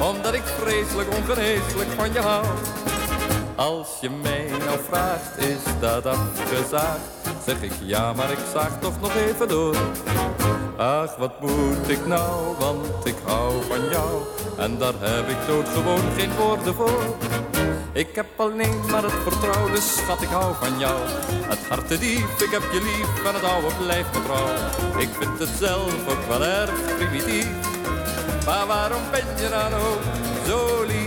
Omdat 0.00 0.34
ik 0.34 0.42
vreselijk 0.42 1.08
ongeneeslijk 1.14 1.90
van 1.96 2.12
je 2.12 2.20
hou. 2.20 2.46
Als 3.56 3.88
je 4.00 4.10
mij 4.10 4.46
nou 4.58 4.78
vraagt, 4.88 5.38
is 5.38 5.80
dat 5.80 6.06
afgezaagd? 6.06 7.21
Zeg 7.46 7.62
ik 7.62 7.72
ja, 7.84 8.12
maar 8.12 8.30
ik 8.30 8.38
zaag 8.52 8.80
toch 8.80 9.00
nog 9.00 9.14
even 9.14 9.48
door. 9.48 9.76
Ach, 10.76 11.16
wat 11.16 11.40
moet 11.40 11.88
ik 11.88 12.06
nou, 12.06 12.56
want 12.58 13.06
ik 13.06 13.16
hou 13.24 13.52
van 13.68 13.88
jou. 13.90 14.20
En 14.58 14.78
daar 14.78 14.94
heb 14.98 15.28
ik 15.28 15.46
doodgewoon 15.46 16.12
geen 16.16 16.30
woorden 16.36 16.74
voor. 16.74 17.16
Ik 17.92 18.14
heb 18.14 18.26
alleen 18.36 18.80
maar 18.90 19.02
het 19.02 19.12
vertrouwen, 19.12 19.72
dus 19.72 19.96
schat, 19.96 20.22
ik 20.22 20.28
hou 20.28 20.54
van 20.54 20.78
jou. 20.78 20.98
Het 21.52 21.68
hart 21.68 21.88
te 21.88 21.94
ik 21.94 22.50
heb 22.50 22.62
je 22.72 22.80
lief 22.82 23.26
en 23.26 23.34
het 23.34 23.44
oude 23.44 23.66
blijft 23.84 24.12
me 24.12 24.22
trouw. 24.22 25.00
Ik 25.00 25.08
vind 25.18 25.38
het 25.38 25.48
zelf 25.58 26.08
ook 26.08 26.24
wel 26.28 26.44
erg 26.44 26.96
primitief. 26.96 27.48
Maar 28.44 28.66
waarom 28.66 29.02
ben 29.10 29.24
je 29.36 29.48
dan 29.48 29.74
ook 29.74 30.02
zo 30.46 30.82
lief? 30.82 31.01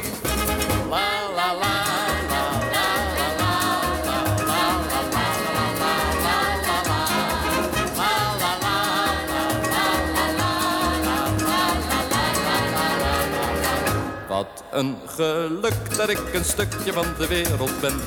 Een 14.76 14.96
geluk 15.06 15.98
dat 15.98 16.10
ik 16.10 16.34
een 16.34 16.44
stukje 16.44 16.94
van 16.94 17.06
de 17.18 17.28
wereld 17.28 17.80
ben. 17.82 18.00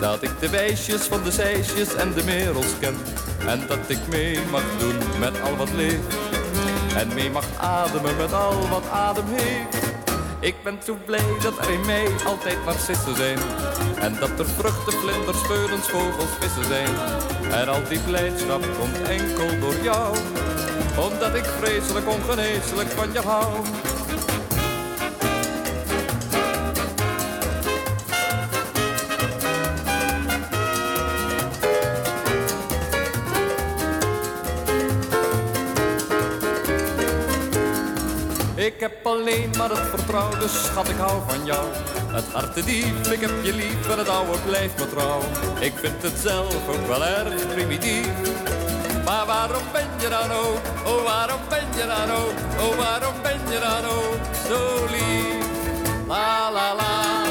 Dat 0.00 0.22
ik 0.22 0.40
de 0.40 0.50
wijsjes 0.50 1.02
van 1.02 1.22
de 1.22 1.30
zeisjes 1.30 1.94
en 1.94 2.12
de 2.12 2.24
merels 2.24 2.78
ken. 2.80 2.96
En 3.46 3.66
dat 3.68 3.78
ik 3.86 3.98
mee 4.10 4.38
mag 4.50 4.62
doen 4.78 4.96
met 5.18 5.40
al 5.40 5.56
wat 5.56 5.72
leeft. 5.72 6.16
En 6.96 7.14
mee 7.14 7.30
mag 7.30 7.44
ademen 7.56 8.16
met 8.16 8.32
al 8.32 8.68
wat 8.68 8.88
adem 8.90 9.24
heeft. 9.26 9.92
Ik 10.40 10.54
ben 10.62 10.78
zo 10.84 10.96
blij 11.06 11.36
dat 11.42 11.58
er 11.58 11.70
in 11.70 11.86
mij 11.86 12.06
altijd 12.26 12.64
narcissen 12.64 13.16
zijn. 13.16 13.38
En 14.00 14.16
dat 14.20 14.38
er 14.38 14.46
vruchten, 14.46 14.92
vlinders, 14.92 15.38
speulens, 15.38 15.88
vogels, 15.88 16.30
vissen 16.40 16.64
zijn. 16.64 16.94
En 17.50 17.68
al 17.68 17.82
die 17.88 18.00
blijdschap 18.00 18.64
komt 18.78 19.08
enkel 19.08 19.58
door 19.60 19.76
jou. 19.82 20.16
Omdat 20.98 21.34
ik 21.34 21.44
vreselijk 21.44 22.08
ongeneeslijk 22.08 22.88
van 22.88 23.12
je 23.12 23.20
hou. 23.20 23.64
Ik 38.64 38.80
heb 38.80 39.06
alleen 39.06 39.50
maar 39.58 39.70
het 39.70 39.88
vertrouwen, 39.88 40.38
dus 40.40 40.64
schat 40.64 40.88
ik 40.88 40.96
hou 40.96 41.22
van 41.28 41.44
jou. 41.44 41.66
Het 42.12 42.24
harte 42.32 42.64
diep, 42.64 43.06
ik 43.06 43.20
heb 43.20 43.30
je 43.42 43.52
lief, 43.54 43.88
maar 43.88 43.98
het 43.98 44.08
oude 44.08 44.38
blijft 44.46 44.78
me. 44.78 44.84
Ik 45.60 45.72
vind 45.76 46.02
het 46.02 46.18
zelf 46.18 46.68
ook 46.68 46.86
wel 46.86 47.04
erg 47.04 47.48
primitief. 47.54 48.08
Maar 49.04 49.26
waarom 49.26 49.62
ben 49.72 49.88
je 50.00 50.08
dan 50.08 50.30
ook, 50.32 50.60
oh 50.86 51.02
waarom 51.04 51.40
ben 51.48 51.66
je 51.76 51.86
dan 51.86 52.16
ook, 52.16 52.36
oh 52.60 52.76
waarom 52.76 53.14
ben 53.22 53.40
je 53.50 53.58
dan 53.58 53.84
ook 53.84 54.20
zo 54.48 54.84
lief? 54.90 55.46
La 56.06 56.50
la 56.52 56.74
la. 56.74 57.23